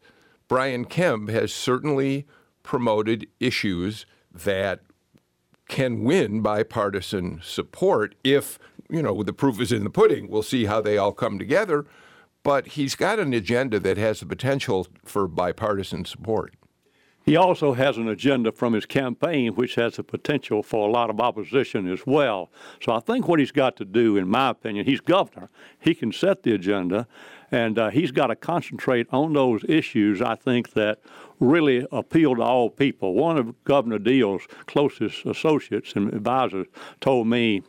Brian 0.47 0.85
Kemp 0.85 1.29
has 1.29 1.53
certainly 1.53 2.25
promoted 2.63 3.27
issues 3.39 4.05
that 4.33 4.81
can 5.67 6.03
win 6.03 6.41
bipartisan 6.41 7.41
support 7.43 8.15
if, 8.23 8.57
you 8.89 9.01
know, 9.01 9.23
the 9.23 9.33
proof 9.33 9.59
is 9.59 9.71
in 9.71 9.83
the 9.83 9.89
pudding. 9.89 10.29
We'll 10.29 10.43
see 10.43 10.65
how 10.65 10.81
they 10.81 10.97
all 10.97 11.11
come 11.11 11.39
together. 11.39 11.85
But 12.43 12.67
he's 12.67 12.95
got 12.95 13.19
an 13.19 13.33
agenda 13.33 13.79
that 13.79 13.97
has 13.97 14.21
the 14.21 14.25
potential 14.25 14.87
for 15.03 15.27
bipartisan 15.27 16.05
support. 16.05 16.53
He 17.27 17.36
also 17.36 17.74
has 17.74 17.98
an 17.98 18.07
agenda 18.07 18.53
from 18.53 18.72
his 18.72 18.86
campaign, 18.86 19.53
which 19.55 19.75
has 19.75 19.98
the 19.98 20.03
potential 20.03 20.63
for 20.63 20.88
a 20.88 20.91
lot 20.91 21.10
of 21.10 21.19
opposition 21.19 21.86
as 21.91 22.07
well. 22.07 22.50
So 22.81 22.93
I 22.93 23.01
think 23.01 23.27
what 23.27 23.39
he's 23.39 23.51
got 23.51 23.75
to 23.75 23.86
do, 23.86 24.15
in 24.15 24.29
my 24.29 24.51
opinion, 24.51 24.86
he's 24.86 25.01
governor. 25.01 25.50
He 25.77 25.93
can 25.93 26.13
set 26.13 26.43
the 26.43 26.53
agenda, 26.53 27.05
and 27.51 27.77
uh, 27.77 27.89
he's 27.89 28.12
got 28.12 28.27
to 28.27 28.38
concentrate 28.38 29.07
on 29.12 29.34
those 29.34 29.65
issues, 29.67 30.22
I 30.22 30.36
think, 30.36 30.72
that 30.72 31.01
really 31.41 31.86
appeal 31.91 32.34
to 32.38 32.41
all 32.43 32.69
people. 32.69 33.13
One 33.13 33.38
of 33.38 33.62
Governor 33.65 33.99
Deal's 33.99 34.43
closest 34.65 35.25
associates 35.25 35.97
and 35.97 36.13
advisors 36.13 36.67
told 37.01 37.28
me 37.28 37.62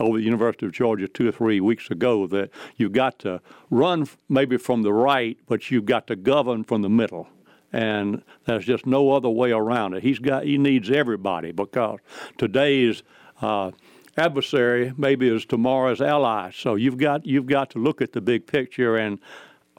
over 0.00 0.18
the 0.18 0.24
University 0.24 0.66
of 0.66 0.72
Georgia 0.72 1.06
two 1.06 1.28
or 1.28 1.32
three 1.32 1.60
weeks 1.60 1.92
ago 1.92 2.26
that 2.26 2.50
you've 2.74 2.90
got 2.90 3.20
to 3.20 3.40
run 3.70 4.08
maybe 4.28 4.56
from 4.56 4.82
the 4.82 4.92
right, 4.92 5.38
but 5.46 5.70
you've 5.70 5.86
got 5.86 6.08
to 6.08 6.16
govern 6.16 6.64
from 6.64 6.82
the 6.82 6.90
middle. 6.90 7.28
And 7.72 8.22
there's 8.44 8.64
just 8.64 8.86
no 8.86 9.10
other 9.12 9.28
way 9.28 9.50
around 9.50 9.94
it. 9.94 10.02
He's 10.02 10.18
got 10.18 10.44
he 10.44 10.56
needs 10.58 10.90
everybody 10.90 11.52
because 11.52 11.98
today's 12.38 13.02
uh, 13.42 13.72
adversary 14.16 14.92
maybe 14.96 15.28
is 15.28 15.44
tomorrow's 15.44 16.00
ally. 16.00 16.50
So 16.54 16.74
you've 16.76 16.98
got 16.98 17.26
you've 17.26 17.46
got 17.46 17.70
to 17.70 17.78
look 17.78 18.00
at 18.00 18.12
the 18.12 18.20
big 18.20 18.46
picture 18.46 18.96
and 18.96 19.18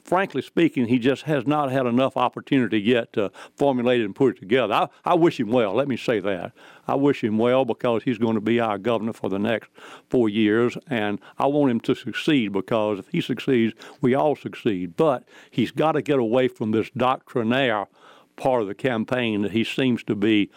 frankly 0.08 0.40
speaking, 0.40 0.86
he 0.86 0.98
just 0.98 1.22
has 1.24 1.46
not 1.46 1.70
had 1.70 1.86
enough 1.86 2.16
opportunity 2.16 2.80
yet 2.80 3.12
to 3.12 3.30
formulate 3.56 4.00
it 4.00 4.04
and 4.04 4.14
put 4.14 4.36
it 4.36 4.40
together. 4.40 4.72
I, 4.72 4.88
I 5.04 5.14
wish 5.14 5.38
him 5.38 5.48
well. 5.48 5.74
Let 5.74 5.86
me 5.86 5.98
say 5.98 6.18
that. 6.20 6.52
I 6.86 6.94
wish 6.94 7.22
him 7.22 7.36
well 7.36 7.66
because 7.66 8.04
he's 8.04 8.16
going 8.16 8.34
to 8.34 8.40
be 8.40 8.58
our 8.58 8.78
governor 8.78 9.12
for 9.12 9.28
the 9.28 9.38
next 9.38 9.70
four 10.08 10.28
years, 10.30 10.78
and 10.88 11.20
I 11.38 11.46
want 11.46 11.70
him 11.70 11.80
to 11.80 11.94
succeed 11.94 12.52
because 12.52 12.98
if 13.00 13.08
he 13.08 13.20
succeeds, 13.20 13.74
we 14.00 14.14
all 14.14 14.34
succeed. 14.34 14.96
But 14.96 15.24
he's 15.50 15.70
got 15.70 15.92
to 15.92 16.02
get 16.02 16.18
away 16.18 16.48
from 16.48 16.70
this 16.70 16.88
doctrinaire 16.96 17.86
part 18.36 18.62
of 18.62 18.68
the 18.68 18.74
campaign 18.74 19.42
that 19.42 19.52
he 19.52 19.64
seems 19.64 20.02
to 20.04 20.14
be 20.14 20.50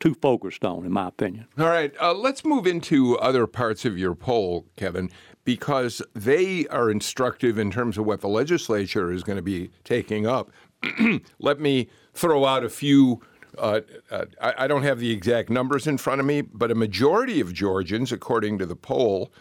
too 0.00 0.14
focused 0.14 0.64
on, 0.64 0.84
in 0.84 0.92
my 0.92 1.08
opinion. 1.08 1.46
All 1.58 1.66
right, 1.66 1.92
uh, 2.00 2.12
let's 2.12 2.44
move 2.44 2.66
into 2.66 3.18
other 3.18 3.46
parts 3.46 3.84
of 3.84 3.98
your 3.98 4.14
poll, 4.14 4.66
Kevin, 4.76 5.10
because 5.44 6.00
they 6.14 6.66
are 6.68 6.90
instructive 6.90 7.58
in 7.58 7.70
terms 7.70 7.98
of 7.98 8.06
what 8.06 8.20
the 8.20 8.28
legislature 8.28 9.12
is 9.12 9.22
going 9.22 9.36
to 9.36 9.42
be 9.42 9.70
taking 9.84 10.26
up. 10.26 10.50
Let 11.38 11.60
me 11.60 11.88
throw 12.14 12.44
out 12.44 12.64
a 12.64 12.70
few. 12.70 13.20
Uh, 13.56 13.80
uh, 14.10 14.24
I, 14.40 14.54
I 14.58 14.66
don't 14.66 14.82
have 14.82 14.98
the 14.98 15.10
exact 15.10 15.50
numbers 15.50 15.86
in 15.86 15.98
front 15.98 16.20
of 16.20 16.26
me, 16.26 16.40
but 16.40 16.70
a 16.70 16.74
majority 16.74 17.40
of 17.40 17.52
Georgians, 17.52 18.10
according 18.10 18.58
to 18.58 18.66
the 18.66 18.76
poll, 18.76 19.32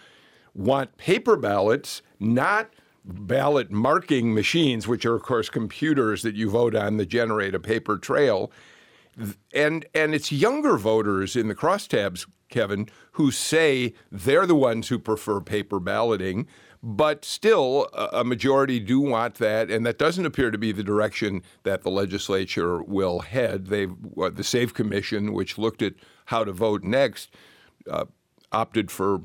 want 0.53 0.97
paper 0.97 1.35
ballots, 1.35 2.01
not 2.19 2.69
ballot 3.05 3.71
marking 3.71 4.33
machines, 4.33 4.87
which 4.87 5.05
are, 5.05 5.15
of 5.15 5.23
course, 5.23 5.49
computers 5.49 6.21
that 6.21 6.35
you 6.35 6.49
vote 6.49 6.75
on 6.75 6.97
that 6.97 7.07
generate 7.07 7.55
a 7.55 7.59
paper 7.59 7.97
trail 7.97 8.51
and 9.53 9.85
and 9.93 10.15
it's 10.15 10.31
younger 10.31 10.77
voters 10.77 11.35
in 11.35 11.47
the 11.47 11.55
crosstabs, 11.55 12.27
Kevin, 12.49 12.89
who 13.13 13.31
say 13.31 13.93
they're 14.11 14.45
the 14.45 14.55
ones 14.55 14.87
who 14.87 14.99
prefer 14.99 15.39
paper 15.39 15.79
balloting. 15.79 16.47
But 16.85 17.23
still, 17.23 17.87
a 17.93 18.25
majority 18.25 18.77
do 18.77 18.99
want 18.99 19.35
that, 19.35 19.71
and 19.71 19.85
that 19.85 19.97
doesn't 19.97 20.25
appear 20.25 20.51
to 20.51 20.57
be 20.57 20.73
the 20.73 20.83
direction 20.83 21.41
that 21.63 21.83
the 21.83 21.89
legislature 21.89 22.83
will 22.83 23.19
head. 23.19 23.67
They've 23.67 23.95
uh, 24.21 24.31
the 24.31 24.43
Safe 24.43 24.73
Commission, 24.73 25.31
which 25.31 25.57
looked 25.57 25.81
at 25.81 25.93
how 26.25 26.43
to 26.43 26.51
vote 26.51 26.83
next, 26.83 27.33
uh, 27.89 28.05
opted 28.51 28.91
for 28.91 29.21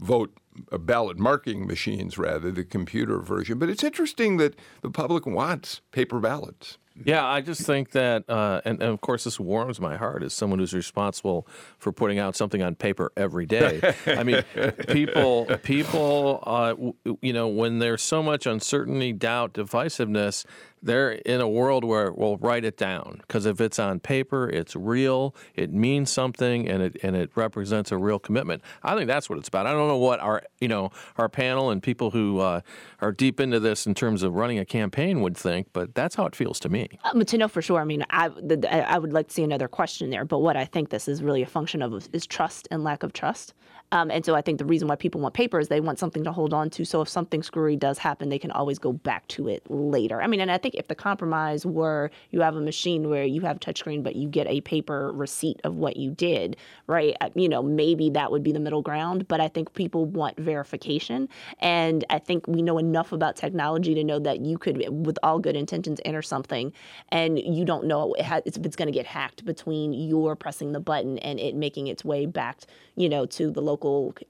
vote 0.00 0.32
uh, 0.70 0.78
ballot 0.78 1.18
marking 1.18 1.66
machines 1.66 2.16
rather 2.16 2.50
the 2.50 2.64
computer 2.64 3.18
version. 3.18 3.58
But 3.58 3.68
it's 3.68 3.84
interesting 3.84 4.38
that 4.38 4.54
the 4.80 4.90
public 4.90 5.26
wants 5.26 5.82
paper 5.90 6.18
ballots. 6.18 6.78
Yeah, 7.04 7.26
I 7.26 7.40
just 7.40 7.62
think 7.62 7.92
that, 7.92 8.28
uh, 8.28 8.60
and, 8.64 8.80
and 8.82 8.90
of 8.92 9.00
course, 9.00 9.24
this 9.24 9.40
warms 9.40 9.80
my 9.80 9.96
heart 9.96 10.22
as 10.22 10.32
someone 10.34 10.58
who's 10.58 10.74
responsible 10.74 11.46
for 11.78 11.92
putting 11.92 12.18
out 12.18 12.36
something 12.36 12.62
on 12.62 12.74
paper 12.74 13.12
every 13.16 13.46
day. 13.46 13.80
I 14.06 14.22
mean, 14.22 14.42
people, 14.88 15.46
people, 15.62 16.42
uh, 16.46 16.70
w- 16.70 16.94
you 17.20 17.32
know, 17.32 17.48
when 17.48 17.78
there's 17.78 18.02
so 18.02 18.22
much 18.22 18.46
uncertainty, 18.46 19.12
doubt, 19.12 19.54
divisiveness, 19.54 20.44
they're 20.82 21.12
in 21.12 21.40
a 21.40 21.48
world 21.48 21.84
where 21.84 22.12
we'll 22.12 22.36
write 22.38 22.64
it 22.64 22.76
down 22.76 23.18
because 23.20 23.46
if 23.46 23.60
it's 23.60 23.78
on 23.78 24.00
paper, 24.00 24.48
it's 24.48 24.74
real, 24.74 25.34
it 25.54 25.72
means 25.72 26.10
something, 26.10 26.68
and 26.68 26.82
it 26.82 26.96
and 27.02 27.16
it 27.16 27.30
represents 27.34 27.92
a 27.92 27.96
real 27.96 28.18
commitment. 28.18 28.62
I 28.82 28.94
think 28.94 29.06
that's 29.06 29.30
what 29.30 29.38
it's 29.38 29.48
about. 29.48 29.66
I 29.66 29.72
don't 29.72 29.88
know 29.88 29.98
what 29.98 30.20
our 30.20 30.42
you 30.60 30.68
know 30.68 30.90
our 31.16 31.28
panel 31.28 31.70
and 31.70 31.82
people 31.82 32.10
who 32.10 32.40
uh, 32.40 32.60
are 33.00 33.12
deep 33.12 33.40
into 33.40 33.60
this 33.60 33.86
in 33.86 33.94
terms 33.94 34.22
of 34.22 34.34
running 34.34 34.58
a 34.58 34.64
campaign 34.64 35.20
would 35.20 35.36
think, 35.36 35.68
but 35.72 35.94
that's 35.94 36.14
how 36.14 36.26
it 36.26 36.34
feels 36.34 36.58
to 36.60 36.68
me. 36.68 36.88
Um, 37.04 37.24
to 37.24 37.38
know 37.38 37.48
for 37.48 37.62
sure, 37.62 37.80
I 37.80 37.84
mean, 37.84 38.04
I, 38.10 38.28
the, 38.28 38.66
I 38.70 38.94
I 38.94 38.98
would 38.98 39.12
like 39.12 39.28
to 39.28 39.34
see 39.34 39.44
another 39.44 39.68
question 39.68 40.10
there, 40.10 40.24
but 40.24 40.40
what 40.40 40.56
I 40.56 40.64
think 40.64 40.90
this 40.90 41.08
is 41.08 41.22
really 41.22 41.42
a 41.42 41.46
function 41.46 41.82
of 41.82 42.08
is 42.12 42.26
trust 42.26 42.68
and 42.70 42.82
lack 42.82 43.02
of 43.02 43.12
trust. 43.12 43.54
Um, 43.92 44.10
and 44.10 44.24
so 44.24 44.34
I 44.34 44.40
think 44.40 44.58
the 44.58 44.64
reason 44.64 44.88
why 44.88 44.96
people 44.96 45.20
want 45.20 45.34
paper 45.34 45.60
is 45.60 45.68
they 45.68 45.80
want 45.80 45.98
something 45.98 46.24
to 46.24 46.32
hold 46.32 46.52
on 46.52 46.70
to. 46.70 46.84
So 46.84 47.00
if 47.02 47.08
something 47.08 47.42
screwy 47.42 47.76
does 47.76 47.98
happen, 47.98 48.28
they 48.28 48.38
can 48.38 48.50
always 48.50 48.78
go 48.78 48.92
back 48.92 49.28
to 49.28 49.48
it 49.48 49.62
later. 49.70 50.20
I 50.20 50.26
mean, 50.26 50.40
and 50.40 50.50
I 50.50 50.58
think 50.58 50.74
if 50.74 50.88
the 50.88 50.94
compromise 50.94 51.64
were 51.64 52.10
you 52.30 52.40
have 52.40 52.56
a 52.56 52.60
machine 52.60 53.08
where 53.08 53.24
you 53.24 53.42
have 53.42 53.60
touchscreen, 53.60 54.02
but 54.02 54.16
you 54.16 54.28
get 54.28 54.46
a 54.48 54.60
paper 54.62 55.12
receipt 55.12 55.60
of 55.64 55.76
what 55.76 55.96
you 55.96 56.10
did, 56.10 56.56
right? 56.86 57.16
Uh, 57.20 57.30
you 57.34 57.48
know, 57.48 57.62
maybe 57.62 58.10
that 58.10 58.32
would 58.32 58.42
be 58.42 58.52
the 58.52 58.60
middle 58.60 58.82
ground. 58.82 59.28
But 59.28 59.40
I 59.40 59.48
think 59.48 59.74
people 59.74 60.06
want 60.06 60.38
verification. 60.38 61.28
And 61.60 62.04
I 62.10 62.18
think 62.18 62.46
we 62.48 62.62
know 62.62 62.78
enough 62.78 63.12
about 63.12 63.36
technology 63.36 63.94
to 63.94 64.04
know 64.04 64.18
that 64.20 64.40
you 64.40 64.58
could, 64.58 64.82
with 65.06 65.18
all 65.22 65.38
good 65.38 65.56
intentions, 65.56 66.00
enter 66.04 66.22
something 66.22 66.72
and 67.10 67.38
you 67.38 67.64
don't 67.64 67.86
know 67.86 68.14
if 68.18 68.56
it's 68.56 68.76
going 68.76 68.86
to 68.86 68.92
get 68.92 69.06
hacked 69.06 69.44
between 69.44 69.92
your 69.92 70.34
pressing 70.36 70.72
the 70.72 70.80
button 70.80 71.18
and 71.18 71.38
it 71.38 71.54
making 71.54 71.86
its 71.86 72.04
way 72.04 72.26
back, 72.26 72.60
you 72.96 73.08
know, 73.08 73.26
to 73.26 73.50
the 73.50 73.60
local 73.60 73.81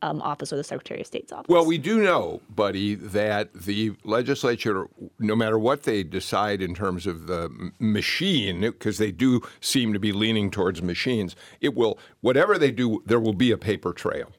um, 0.03 0.23
office 0.23 0.53
or 0.53 0.57
the 0.57 0.65
Secretary 0.65 1.01
of 1.01 1.07
State's 1.07 1.33
office. 1.33 1.49
Well, 1.49 1.67
we 1.67 1.79
do 1.79 2.03
know, 2.03 2.41
buddy, 2.55 2.95
that 2.95 3.53
the 3.53 3.93
legislature, 4.05 4.89
no 5.19 5.37
matter 5.37 5.59
what 5.59 5.83
they 5.83 6.03
decide 6.03 6.63
in 6.63 6.75
terms 6.75 7.07
of 7.07 7.27
the 7.27 7.73
machine, 7.79 8.61
because 8.61 8.99
they 8.99 9.13
do 9.13 9.41
seem 9.61 9.93
to 9.93 9.99
be 9.99 10.13
leaning 10.13 10.51
towards 10.51 10.83
machines, 10.83 11.37
it 11.61 11.75
will, 11.75 11.99
whatever 12.21 12.59
they 12.59 12.71
do, 12.71 13.03
there 13.07 13.21
will 13.21 13.33
be 13.33 13.51
a 13.51 13.59
paper 13.59 13.93
trail. 13.93 14.31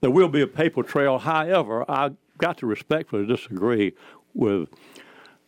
There 0.00 0.10
will 0.10 0.28
be 0.28 0.42
a 0.42 0.46
paper 0.46 0.82
trail. 0.82 1.18
However, 1.18 1.84
I 1.90 2.10
got 2.38 2.58
to 2.58 2.66
respectfully 2.66 3.26
disagree 3.26 3.94
with 4.34 4.68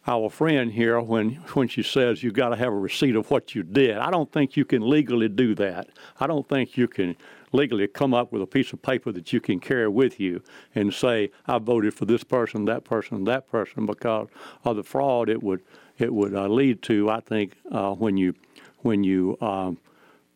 our 0.07 0.31
friend 0.31 0.72
here 0.72 0.98
when 1.00 1.33
when 1.52 1.68
she 1.68 1.83
says 1.83 2.22
you've 2.22 2.33
got 2.33 2.48
to 2.48 2.57
have 2.57 2.72
a 2.72 2.76
receipt 2.76 3.14
of 3.14 3.31
what 3.31 3.54
you 3.54 3.62
did. 3.62 3.98
I 3.98 4.11
don't 4.11 4.33
think 4.33 4.57
you 4.57 4.64
can 4.64 4.88
legally 4.88 5.28
do 5.28 5.54
that. 5.57 5.88
I 6.18 6.26
don't 6.26 6.48
think 6.48 6.78
you 6.78 6.88
can 6.88 7.14
legally 7.52 7.87
come 7.87 8.14
up 8.14 8.32
with 8.32 8.42
a 8.42 8.46
piece 8.46 8.72
of 8.72 8.82
paper 8.82 9.12
that 9.12 9.32
you 9.32 9.40
can 9.40 9.61
carry 9.61 9.88
with 9.88 10.20
you 10.20 10.42
and 10.74 10.92
say 10.92 11.30
I 11.46 11.58
voted 11.58 11.94
for 11.94 12.04
this 12.04 12.24
person, 12.24 12.64
that 12.66 12.84
person, 12.84 13.24
that 13.24 13.48
person 13.48 13.87
because 13.87 14.28
of 14.64 14.76
the 14.76 14.82
fraud 14.82 15.28
it 15.28 15.42
would 15.42 15.62
it 15.98 16.12
would 16.12 16.34
uh, 16.34 16.46
lead 16.46 16.82
to. 16.82 17.11
I 17.11 17.20
think 17.20 17.56
uh, 17.70 17.92
when 17.92 18.16
you 18.16 18.34
when 18.82 19.02
you 19.02 19.37
um, 19.40 19.78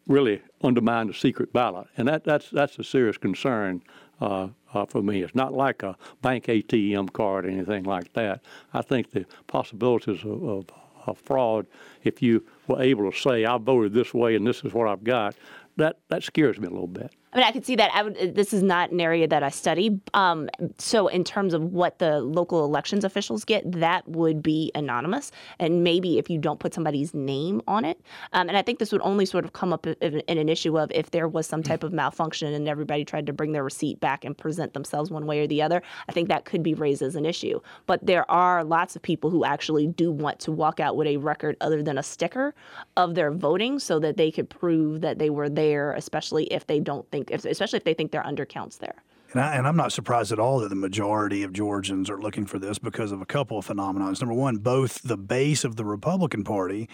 really 0.06 0.42
undermine 0.62 1.06
the 1.06 1.14
secret 1.14 1.52
ballot, 1.52 1.86
and 1.96 2.08
that 2.08 2.24
that's 2.24 2.50
that's 2.50 2.78
a 2.78 2.84
serious 2.84 3.16
concern 3.16 3.82
uh, 4.20 4.48
uh, 4.72 4.86
for 4.86 5.02
me. 5.02 5.22
It's 5.22 5.34
not 5.34 5.52
like 5.52 5.82
a 5.82 5.96
bank 6.22 6.46
ATM 6.46 7.12
card 7.12 7.44
or 7.44 7.50
anything 7.50 7.84
like 7.84 8.12
that. 8.14 8.40
I 8.72 8.82
think 8.82 9.10
the 9.10 9.26
possibilities 9.46 10.24
of, 10.24 10.42
of, 10.44 10.66
of 11.06 11.18
fraud, 11.18 11.66
if 12.04 12.22
you 12.22 12.44
were 12.68 12.80
able 12.80 13.10
to 13.10 13.18
say, 13.18 13.44
I 13.44 13.58
voted 13.58 13.92
this 13.92 14.14
way 14.14 14.36
and 14.36 14.46
this 14.46 14.64
is 14.64 14.72
what 14.72 14.88
I've 14.88 15.04
got, 15.04 15.34
that, 15.76 15.98
that 16.08 16.22
scares 16.22 16.58
me 16.58 16.66
a 16.66 16.70
little 16.70 16.86
bit. 16.86 17.12
I 17.32 17.38
mean, 17.38 17.46
I 17.46 17.52
could 17.52 17.64
see 17.64 17.76
that. 17.76 17.90
I 17.94 18.02
would, 18.02 18.34
this 18.34 18.52
is 18.52 18.62
not 18.62 18.90
an 18.90 19.00
area 19.00 19.26
that 19.26 19.42
I 19.42 19.48
study. 19.48 19.98
Um, 20.12 20.50
so, 20.76 21.08
in 21.08 21.24
terms 21.24 21.54
of 21.54 21.62
what 21.62 21.98
the 21.98 22.20
local 22.20 22.62
elections 22.62 23.04
officials 23.04 23.44
get, 23.46 23.70
that 23.72 24.06
would 24.06 24.42
be 24.42 24.70
anonymous. 24.74 25.32
And 25.58 25.82
maybe 25.82 26.18
if 26.18 26.28
you 26.28 26.38
don't 26.38 26.60
put 26.60 26.74
somebody's 26.74 27.14
name 27.14 27.62
on 27.66 27.86
it, 27.86 27.98
um, 28.34 28.48
and 28.48 28.56
I 28.58 28.60
think 28.60 28.78
this 28.78 28.92
would 28.92 29.00
only 29.00 29.24
sort 29.24 29.46
of 29.46 29.54
come 29.54 29.72
up 29.72 29.86
in, 29.86 30.20
in 30.20 30.36
an 30.36 30.50
issue 30.50 30.78
of 30.78 30.92
if 30.94 31.10
there 31.10 31.26
was 31.26 31.46
some 31.46 31.62
type 31.62 31.82
of 31.82 31.92
malfunction 31.92 32.52
and 32.52 32.68
everybody 32.68 33.02
tried 33.02 33.26
to 33.26 33.32
bring 33.32 33.52
their 33.52 33.64
receipt 33.64 33.98
back 33.98 34.26
and 34.26 34.36
present 34.36 34.74
themselves 34.74 35.10
one 35.10 35.24
way 35.24 35.40
or 35.40 35.46
the 35.46 35.62
other. 35.62 35.82
I 36.10 36.12
think 36.12 36.28
that 36.28 36.44
could 36.44 36.62
be 36.62 36.74
raised 36.74 37.00
as 37.00 37.16
an 37.16 37.24
issue. 37.24 37.60
But 37.86 38.04
there 38.04 38.30
are 38.30 38.62
lots 38.62 38.94
of 38.94 39.00
people 39.00 39.30
who 39.30 39.44
actually 39.44 39.86
do 39.86 40.10
want 40.12 40.38
to 40.40 40.52
walk 40.52 40.80
out 40.80 40.96
with 40.96 41.06
a 41.06 41.16
record 41.16 41.56
other 41.62 41.82
than 41.82 41.96
a 41.96 42.02
sticker 42.02 42.54
of 42.98 43.14
their 43.14 43.30
voting 43.30 43.78
so 43.78 43.98
that 44.00 44.18
they 44.18 44.30
could 44.30 44.50
prove 44.50 45.00
that 45.00 45.18
they 45.18 45.30
were 45.30 45.48
there, 45.48 45.92
especially 45.92 46.44
if 46.44 46.66
they 46.66 46.78
don't 46.78 47.10
think 47.10 47.21
think, 47.24 47.44
especially 47.44 47.76
if 47.76 47.84
they 47.84 47.94
think 47.94 48.10
there 48.10 48.22
are 48.22 48.32
undercounts 48.32 48.78
there. 48.78 49.02
And, 49.32 49.40
I, 49.40 49.54
and 49.56 49.66
I'm 49.66 49.76
not 49.76 49.92
surprised 49.92 50.30
at 50.30 50.38
all 50.38 50.60
that 50.60 50.68
the 50.68 50.74
majority 50.74 51.42
of 51.42 51.52
Georgians 51.52 52.10
are 52.10 52.20
looking 52.20 52.44
for 52.44 52.58
this 52.58 52.78
because 52.78 53.12
of 53.12 53.22
a 53.22 53.26
couple 53.26 53.58
of 53.58 53.64
phenomena. 53.64 54.12
Number 54.20 54.34
one, 54.34 54.58
both 54.58 55.00
the 55.02 55.16
base 55.16 55.64
of 55.64 55.76
the 55.76 55.84
Republican 55.84 56.44
Party 56.44 56.88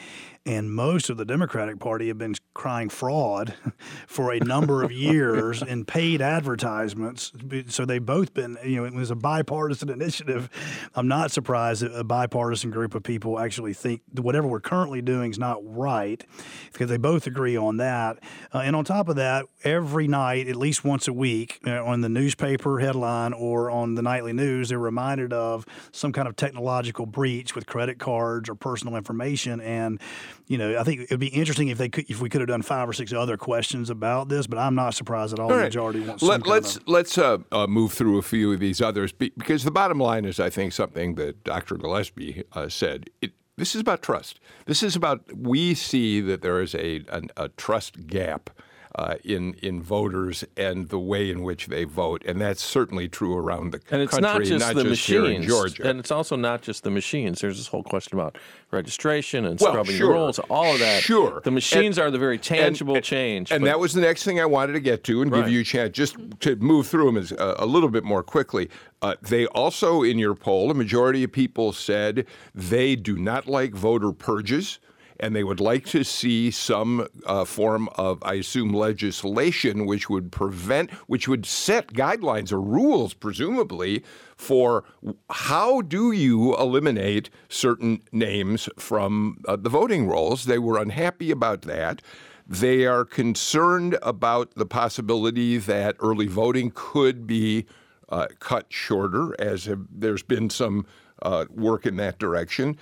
and 0.47 0.73
most 0.73 1.11
of 1.11 1.17
the 1.17 1.25
Democratic 1.25 1.81
Party 1.81 2.09
have 2.09 2.19
been 2.19 2.35
crying 2.55 2.89
fraud 2.89 3.55
for 4.07 4.33
a 4.33 4.39
number 4.39 4.85
of 4.85 4.93
years 5.09 5.63
in 5.63 5.85
paid 5.85 6.23
advertisements. 6.23 7.33
So 7.69 7.85
they've 7.85 8.05
both 8.05 8.35
been, 8.35 8.57
you 8.65 8.77
know, 8.77 8.85
it 8.85 8.95
was 8.95 9.11
a 9.11 9.17
bipartisan 9.17 9.89
initiative. 9.89 10.49
I'm 10.95 11.09
not 11.09 11.33
surprised 11.33 11.83
that 11.83 11.93
a 11.93 12.05
bipartisan 12.05 12.71
group 12.71 12.95
of 12.95 13.03
people 13.03 13.39
actually 13.41 13.75
think 13.75 14.03
whatever 14.15 14.47
we're 14.47 14.61
currently 14.61 15.03
doing 15.03 15.33
is 15.33 15.39
not 15.39 15.59
right 15.63 16.25
because 16.73 16.89
they 16.89 16.97
both 16.97 17.27
agree 17.27 17.57
on 17.57 17.79
that. 17.79 18.19
Uh, 18.55 18.59
and 18.59 18.77
on 18.77 18.85
top 18.85 19.09
of 19.09 19.17
that, 19.17 19.47
every 19.65 20.07
night, 20.07 20.47
at 20.47 20.57
least 20.57 20.85
once 20.85 21.09
a 21.09 21.13
week, 21.13 21.61
uh, 21.67 21.85
on 21.85 22.01
the 22.01 22.09
news 22.09 22.28
newspaper 22.29 22.79
headline 22.79 23.33
or 23.33 23.71
on 23.71 23.95
the 23.95 24.03
nightly 24.03 24.35
news, 24.35 24.69
they're 24.69 24.79
reminded 24.79 25.33
of 25.33 25.65
some 25.93 26.13
kind 26.13 26.29
of 26.29 26.37
technological 26.37 27.07
breach 27.07 27.55
with 27.55 27.65
credit 27.65 27.99
cards 27.99 28.51
or 28.51 28.55
personal 28.55 28.97
information. 28.97 29.63
And, 29.63 29.99
you 30.47 30.59
know, 30.59 30.79
I 30.79 30.85
think 30.85 31.01
it'd 31.01 31.19
be 31.19 31.29
interesting 31.29 31.69
if 31.69 31.79
they 31.79 31.89
could, 31.89 32.05
if 32.11 32.21
we 32.21 32.29
could 32.29 32.43
have 32.43 32.49
done 32.49 32.61
five 32.61 32.87
or 32.87 32.93
six 32.93 33.15
other 33.15 33.39
questions 33.39 33.89
about 33.89 34.29
this, 34.29 34.47
but 34.47 34.59
I'm 34.59 34.75
not 34.75 34.93
surprised 34.93 35.33
at 35.33 35.39
all, 35.39 35.47
all 35.47 35.53
right. 35.53 35.61
the 35.61 35.65
majority 35.69 36.01
wants 36.01 36.23
Let, 36.23 36.47
Let's, 36.47 36.77
of... 36.77 36.87
let's 36.87 37.17
uh, 37.17 37.39
uh, 37.51 37.67
move 37.67 37.95
through 37.95 38.19
a 38.19 38.23
few 38.23 38.53
of 38.53 38.61
these 38.61 38.83
others 38.83 39.11
because 39.11 39.65
the 39.65 39.71
bottom 39.71 39.99
line 39.99 40.27
is, 40.27 40.39
I 40.39 40.51
think, 40.51 40.75
something 40.75 41.15
that 41.15 41.45
Dr. 41.45 41.77
Gillespie 41.77 42.45
uh, 42.53 42.69
said. 42.69 43.09
It, 43.23 43.33
this 43.57 43.75
is 43.75 43.81
about 43.81 44.03
trust. 44.03 44.39
This 44.67 44.83
is 44.83 44.95
about 44.95 45.35
we 45.35 45.75
see 45.75 46.21
that 46.21 46.43
there 46.43 46.61
is 46.61 46.75
a, 46.75 47.05
a, 47.09 47.23
a 47.39 47.49
trust 47.49 48.07
gap 48.07 48.51
uh, 48.99 49.15
in 49.23 49.55
in 49.63 49.81
voters 49.81 50.45
and 50.57 50.89
the 50.89 50.99
way 50.99 51.31
in 51.31 51.45
which 51.45 51.69
they 51.69 51.85
vote, 51.85 52.21
and 52.27 52.41
that's 52.41 52.63
certainly 52.63 53.09
true 53.09 53.37
around 53.37 53.71
the 53.71 53.77
and 53.77 53.87
country. 53.87 54.05
it's 54.05 54.19
not 54.19 54.43
just 54.43 54.67
not 54.67 54.75
the 54.75 54.83
just 54.83 55.09
machines, 55.09 55.47
Georgia. 55.47 55.89
and 55.89 56.01
it's 56.01 56.11
also 56.11 56.35
not 56.35 56.63
just 56.63 56.83
the 56.83 56.91
machines. 56.91 57.41
There's 57.41 57.59
this 57.59 57.69
whole 57.69 57.85
question 57.85 58.19
about 58.19 58.37
registration 58.73 59.45
and 59.45 59.61
well, 59.61 59.71
scrubbing 59.71 59.97
sure. 59.97 60.11
rolls, 60.11 60.41
all 60.51 60.75
of 60.75 60.81
that. 60.81 61.01
Sure, 61.01 61.41
the 61.45 61.53
machines 61.53 61.97
and, 61.97 62.09
are 62.09 62.11
the 62.11 62.19
very 62.19 62.39
tangible 62.39 62.97
and, 62.97 63.05
change. 63.05 63.53
And 63.53 63.63
but, 63.63 63.67
that 63.67 63.79
was 63.79 63.93
the 63.93 64.01
next 64.01 64.25
thing 64.25 64.41
I 64.41 64.47
wanted 64.47 64.73
to 64.73 64.81
get 64.81 65.05
to 65.05 65.23
and 65.23 65.31
right. 65.31 65.45
give 65.45 65.53
you 65.53 65.61
a 65.61 65.65
chance 65.65 65.97
just 65.97 66.17
to 66.41 66.57
move 66.57 66.89
through 66.89 67.07
them 67.07 67.19
as, 67.19 67.31
uh, 67.31 67.55
a 67.57 67.67
little 67.67 67.91
bit 67.91 68.03
more 68.03 68.25
quickly. 68.25 68.69
Uh, 69.01 69.15
they 69.23 69.47
also, 69.47 70.03
in 70.03 70.19
your 70.19 70.35
poll, 70.35 70.73
a 70.73 70.75
majority 70.75 71.23
of 71.23 71.31
people 71.31 71.73
said 71.73 72.27
they 72.53 72.97
do 72.97 73.17
not 73.17 73.47
like 73.47 73.75
voter 73.75 74.11
purges 74.11 74.81
and 75.21 75.35
they 75.35 75.45
would 75.45 75.61
like 75.61 75.85
to 75.87 76.05
see 76.05 76.51
some 76.51 77.09
uh, 77.27 77.45
form 77.45 77.89
of, 77.97 78.23
I 78.23 78.35
assume, 78.35 78.73
legislation 78.73 79.87
which 79.87 80.09
would 80.09 80.31
prevent, 80.31 80.91
which 81.07 81.27
would 81.29 81.45
set 81.45 81.93
guidelines 81.93 82.53
or 82.53 82.61
rules, 82.61 83.15
presumably, 83.15 84.05
for 84.37 84.85
how 85.31 85.81
do 85.81 86.13
you 86.13 86.57
eliminate 86.57 87.31
certain 87.49 88.03
names 88.13 88.69
from 88.79 89.39
uh, 89.49 89.57
the 89.57 89.69
voting 89.69 90.07
rolls. 90.07 90.45
They 90.45 90.59
were 90.59 90.81
unhappy 90.81 91.31
about 91.31 91.63
that. 91.63 92.01
They 92.47 92.87
are 92.87 93.05
concerned 93.05 93.99
about 94.03 94.55
the 94.55 94.67
possibility 94.67 95.59
that 95.59 95.97
early 95.99 96.27
voting 96.27 96.73
could 96.75 97.27
be 97.27 97.67
uh, 98.09 98.29
cut 98.39 98.73
shorter, 98.73 99.35
as 99.39 99.67
have, 99.67 99.85
there's 99.91 100.23
been 100.23 100.49
some 100.49 100.87
uh, 101.21 101.45
work 101.51 101.85
in 101.85 101.97
that 101.97 102.19
direction. 102.19 102.79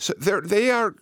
So 0.00 0.14
they 0.14 0.70
are 0.70 0.94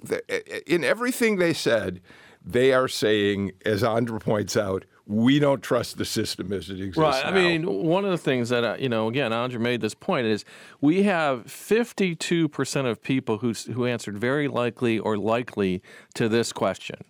in 0.66 0.82
everything 0.82 1.36
they 1.36 1.54
said. 1.54 2.00
They 2.44 2.72
are 2.72 2.88
saying, 2.88 3.52
as 3.64 3.84
Andra 3.84 4.18
points 4.18 4.56
out, 4.56 4.84
we 5.06 5.38
don't 5.38 5.62
trust 5.62 5.98
the 5.98 6.04
system 6.04 6.52
as 6.52 6.68
it 6.68 6.80
exists. 6.80 6.98
Right. 6.98 7.24
Now. 7.24 7.30
I 7.30 7.32
mean, 7.32 7.84
one 7.84 8.04
of 8.04 8.10
the 8.10 8.18
things 8.18 8.48
that 8.48 8.64
uh, 8.64 8.76
you 8.78 8.88
know, 8.88 9.08
again, 9.08 9.32
Andra 9.32 9.60
made 9.60 9.80
this 9.80 9.94
point 9.94 10.26
is 10.26 10.44
we 10.80 11.04
have 11.04 11.50
52 11.50 12.48
percent 12.48 12.86
of 12.86 13.02
people 13.02 13.38
who 13.38 13.52
who 13.52 13.86
answered 13.86 14.18
very 14.18 14.48
likely 14.48 14.98
or 14.98 15.16
likely 15.16 15.82
to 16.14 16.28
this 16.28 16.52
question. 16.52 17.04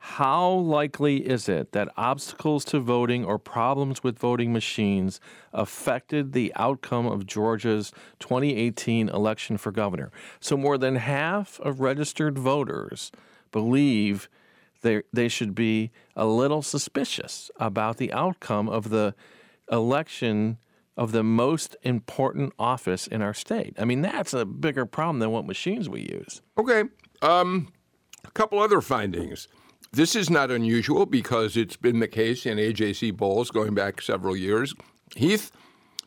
How 0.00 0.50
likely 0.50 1.26
is 1.26 1.48
it 1.48 1.72
that 1.72 1.88
obstacles 1.96 2.64
to 2.66 2.78
voting 2.78 3.24
or 3.24 3.38
problems 3.38 4.02
with 4.02 4.18
voting 4.18 4.52
machines 4.52 5.20
affected 5.52 6.32
the 6.32 6.52
outcome 6.56 7.06
of 7.06 7.26
Georgia's 7.26 7.92
2018 8.20 9.08
election 9.08 9.58
for 9.58 9.72
governor? 9.72 10.12
So, 10.40 10.56
more 10.56 10.78
than 10.78 10.96
half 10.96 11.58
of 11.60 11.80
registered 11.80 12.38
voters 12.38 13.10
believe 13.50 14.28
they, 14.82 15.02
they 15.12 15.28
should 15.28 15.54
be 15.54 15.90
a 16.14 16.26
little 16.26 16.62
suspicious 16.62 17.50
about 17.56 17.96
the 17.96 18.12
outcome 18.12 18.68
of 18.68 18.90
the 18.90 19.14
election 19.70 20.58
of 20.96 21.12
the 21.12 21.22
most 21.22 21.76
important 21.82 22.52
office 22.58 23.06
in 23.06 23.22
our 23.22 23.34
state. 23.34 23.74
I 23.78 23.84
mean, 23.84 24.02
that's 24.02 24.32
a 24.32 24.44
bigger 24.44 24.86
problem 24.86 25.18
than 25.18 25.30
what 25.30 25.46
machines 25.46 25.88
we 25.88 26.02
use. 26.02 26.40
Okay. 26.56 26.84
Um, 27.22 27.72
a 28.24 28.30
couple 28.32 28.58
other 28.58 28.80
findings. 28.80 29.48
This 29.92 30.14
is 30.14 30.28
not 30.28 30.50
unusual 30.50 31.06
because 31.06 31.56
it's 31.56 31.76
been 31.76 32.00
the 32.00 32.08
case 32.08 32.44
in 32.44 32.58
AJC 32.58 33.16
polls 33.16 33.50
going 33.50 33.74
back 33.74 34.02
several 34.02 34.36
years. 34.36 34.74
Heath, 35.16 35.50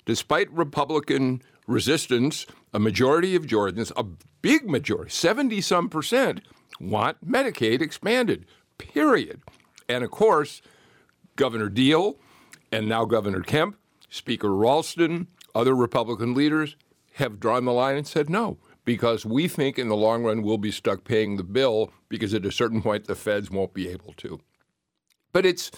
despite 0.05 0.51
Republican 0.51 1.41
resistance, 1.67 2.45
a 2.73 2.79
majority 2.79 3.35
of 3.35 3.47
Georgians, 3.47 3.91
a 3.97 4.03
big 4.41 4.69
majority, 4.69 5.09
70 5.09 5.61
some 5.61 5.89
percent, 5.89 6.41
want 6.79 7.25
Medicaid 7.27 7.81
expanded, 7.81 8.45
period. 8.77 9.41
And 9.89 10.03
of 10.03 10.11
course, 10.11 10.61
Governor 11.35 11.69
Deal 11.69 12.17
and 12.71 12.87
now 12.87 13.05
Governor 13.05 13.41
Kemp 13.41 13.77
Speaker 14.09 14.53
Ralston, 14.53 15.27
other 15.55 15.73
Republican 15.73 16.33
leaders 16.33 16.75
have 17.13 17.39
drawn 17.39 17.65
the 17.65 17.71
line 17.71 17.97
and 17.97 18.07
said 18.07 18.29
no, 18.29 18.57
because 18.85 19.25
we 19.25 19.47
think 19.47 19.77
in 19.77 19.87
the 19.87 19.95
long 19.95 20.23
run 20.23 20.41
we'll 20.41 20.57
be 20.57 20.71
stuck 20.71 21.03
paying 21.03 21.37
the 21.37 21.43
bill 21.43 21.91
because 22.09 22.33
at 22.33 22.45
a 22.45 22.51
certain 22.51 22.81
point 22.81 23.05
the 23.05 23.15
feds 23.15 23.49
won't 23.49 23.73
be 23.73 23.87
able 23.87 24.13
to. 24.13 24.39
But 25.31 25.45
it's 25.45 25.71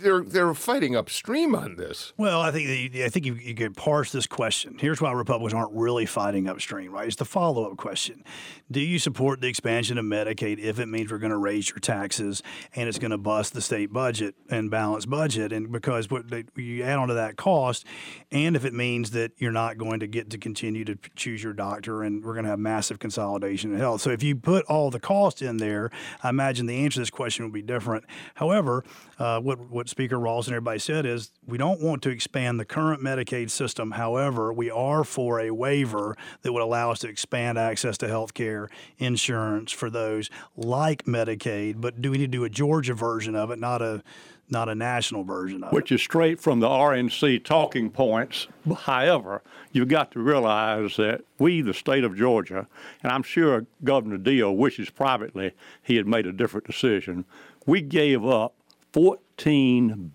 they're 0.00 0.22
they're 0.22 0.54
fighting 0.54 0.96
upstream 0.96 1.54
on 1.54 1.76
this. 1.76 2.12
Well, 2.16 2.40
I 2.40 2.50
think 2.50 2.94
I 2.96 3.08
think 3.08 3.26
you, 3.26 3.34
you 3.34 3.54
could 3.54 3.76
parse 3.76 4.12
this 4.12 4.26
question. 4.26 4.76
Here's 4.78 5.00
why 5.00 5.12
Republicans 5.12 5.54
aren't 5.54 5.72
really 5.72 6.06
fighting 6.06 6.48
upstream, 6.48 6.92
right? 6.92 7.06
It's 7.06 7.16
the 7.16 7.24
follow 7.24 7.70
up 7.70 7.76
question: 7.76 8.24
Do 8.70 8.80
you 8.80 8.98
support 8.98 9.40
the 9.40 9.48
expansion 9.48 9.98
of 9.98 10.04
Medicaid 10.04 10.58
if 10.58 10.78
it 10.78 10.86
means 10.86 11.10
we're 11.10 11.18
going 11.18 11.30
to 11.30 11.38
raise 11.38 11.68
your 11.70 11.78
taxes 11.78 12.42
and 12.74 12.88
it's 12.88 12.98
going 12.98 13.10
to 13.10 13.18
bust 13.18 13.54
the 13.54 13.60
state 13.60 13.92
budget 13.92 14.34
and 14.50 14.70
balance 14.70 15.06
budget? 15.06 15.52
And 15.52 15.72
because 15.72 16.10
what 16.10 16.28
they, 16.30 16.44
you 16.56 16.82
add 16.84 16.98
on 16.98 17.08
to 17.08 17.14
that 17.14 17.36
cost, 17.36 17.84
and 18.30 18.56
if 18.56 18.64
it 18.64 18.74
means 18.74 19.10
that 19.12 19.32
you're 19.38 19.52
not 19.52 19.78
going 19.78 20.00
to 20.00 20.06
get 20.06 20.30
to 20.30 20.38
continue 20.38 20.84
to 20.84 20.96
choose 21.16 21.42
your 21.42 21.52
doctor, 21.52 22.02
and 22.02 22.24
we're 22.24 22.34
going 22.34 22.44
to 22.44 22.50
have 22.50 22.58
massive 22.58 22.98
consolidation 22.98 23.72
in 23.72 23.78
health. 23.78 24.00
So 24.02 24.10
if 24.10 24.22
you 24.22 24.36
put 24.36 24.64
all 24.66 24.90
the 24.90 25.00
cost 25.00 25.42
in 25.42 25.56
there, 25.56 25.90
I 26.22 26.28
imagine 26.28 26.66
the 26.66 26.84
answer 26.84 26.94
to 26.94 27.00
this 27.00 27.10
question 27.10 27.44
would 27.44 27.54
be 27.54 27.62
different. 27.62 28.04
However. 28.34 28.84
Uh, 29.18 29.40
what 29.48 29.70
what 29.70 29.88
Speaker 29.88 30.20
Ralston 30.20 30.52
everybody 30.52 30.78
said 30.78 31.06
is 31.06 31.32
we 31.46 31.56
don't 31.56 31.80
want 31.80 32.02
to 32.02 32.10
expand 32.10 32.60
the 32.60 32.66
current 32.66 33.02
Medicaid 33.02 33.50
system. 33.50 33.92
However, 33.92 34.52
we 34.52 34.70
are 34.70 35.04
for 35.04 35.40
a 35.40 35.50
waiver 35.50 36.14
that 36.42 36.52
would 36.52 36.60
allow 36.60 36.90
us 36.90 36.98
to 37.00 37.08
expand 37.08 37.58
access 37.58 37.96
to 37.98 38.08
health 38.08 38.34
care 38.34 38.68
insurance 38.98 39.72
for 39.72 39.88
those 39.88 40.28
like 40.54 41.04
Medicaid. 41.04 41.80
But 41.80 42.02
do 42.02 42.10
we 42.10 42.18
need 42.18 42.30
to 42.30 42.38
do 42.38 42.44
a 42.44 42.50
Georgia 42.50 42.92
version 42.92 43.34
of 43.34 43.50
it, 43.50 43.58
not 43.58 43.80
a 43.80 44.02
not 44.50 44.68
a 44.68 44.74
national 44.74 45.24
version 45.24 45.64
of 45.64 45.72
Which 45.72 45.92
is 45.92 46.02
straight 46.02 46.40
from 46.40 46.60
the 46.60 46.68
RNC 46.68 47.44
talking 47.44 47.90
points. 47.90 48.48
However, 48.80 49.42
you've 49.72 49.88
got 49.88 50.10
to 50.12 50.20
realize 50.20 50.96
that 50.96 51.22
we, 51.38 51.62
the 51.62 51.74
state 51.74 52.04
of 52.04 52.16
Georgia, 52.16 52.66
and 53.02 53.12
I'm 53.12 53.22
sure 53.22 53.66
Governor 53.84 54.18
Deal 54.18 54.54
wishes 54.56 54.90
privately 54.90 55.52
he 55.82 55.96
had 55.96 56.06
made 56.06 56.26
a 56.26 56.32
different 56.32 56.66
decision, 56.66 57.26
we 57.66 57.82
gave 57.82 58.24
up 58.24 58.54
$14 58.94 59.18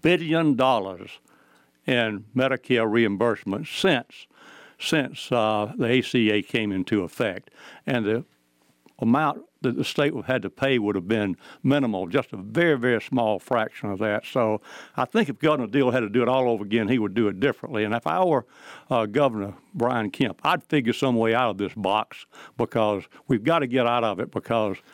billion 0.02 0.60
in 1.86 2.26
Medicare 2.36 2.90
reimbursement 2.90 3.68
since 3.68 4.28
since 4.80 5.32
uh, 5.32 5.72
the 5.78 6.00
ACA 6.00 6.42
came 6.42 6.72
into 6.72 7.04
effect, 7.04 7.50
and 7.86 8.06
the 8.06 8.26
amount 9.00 9.44
that 9.62 9.78
the 9.78 9.84
state 9.86 10.14
would 10.14 10.26
have 10.26 10.34
had 10.34 10.42
to 10.42 10.50
pay 10.50 10.78
would 10.78 10.96
have 10.96 11.08
been 11.08 11.38
minimal, 11.64 12.06
just 12.08 12.34
a 12.34 12.38
very, 12.38 12.78
very 12.78 13.02
small 13.02 13.40
fraction 13.40 13.90
of 13.90 14.00
that. 14.00 14.26
So 14.26 14.60
I 14.98 15.06
think 15.06 15.30
if 15.30 15.40
Governor 15.40 15.68
Deal 15.68 15.92
had 15.92 16.02
to 16.02 16.10
do 16.10 16.22
it 16.22 16.28
all 16.28 16.50
over 16.50 16.66
again, 16.66 16.90
he 16.90 17.00
would 17.00 17.14
do 17.14 17.30
it 17.30 17.40
differently. 17.40 17.86
And 17.86 17.94
if 17.94 18.06
I 18.06 18.22
were 18.26 18.46
uh, 18.90 19.06
Governor 19.06 19.54
Brian 19.74 20.12
Kemp, 20.12 20.42
I'd 20.44 20.64
figure 20.64 20.92
some 20.92 21.16
way 21.16 21.34
out 21.34 21.52
of 21.52 21.58
this 21.58 21.74
box 21.76 22.26
because 22.58 23.04
we've 23.30 23.44
got 23.44 23.60
to 23.60 23.68
get 23.68 23.88
out 23.88 24.04
of 24.04 24.20
it 24.20 24.32
because– 24.32 24.78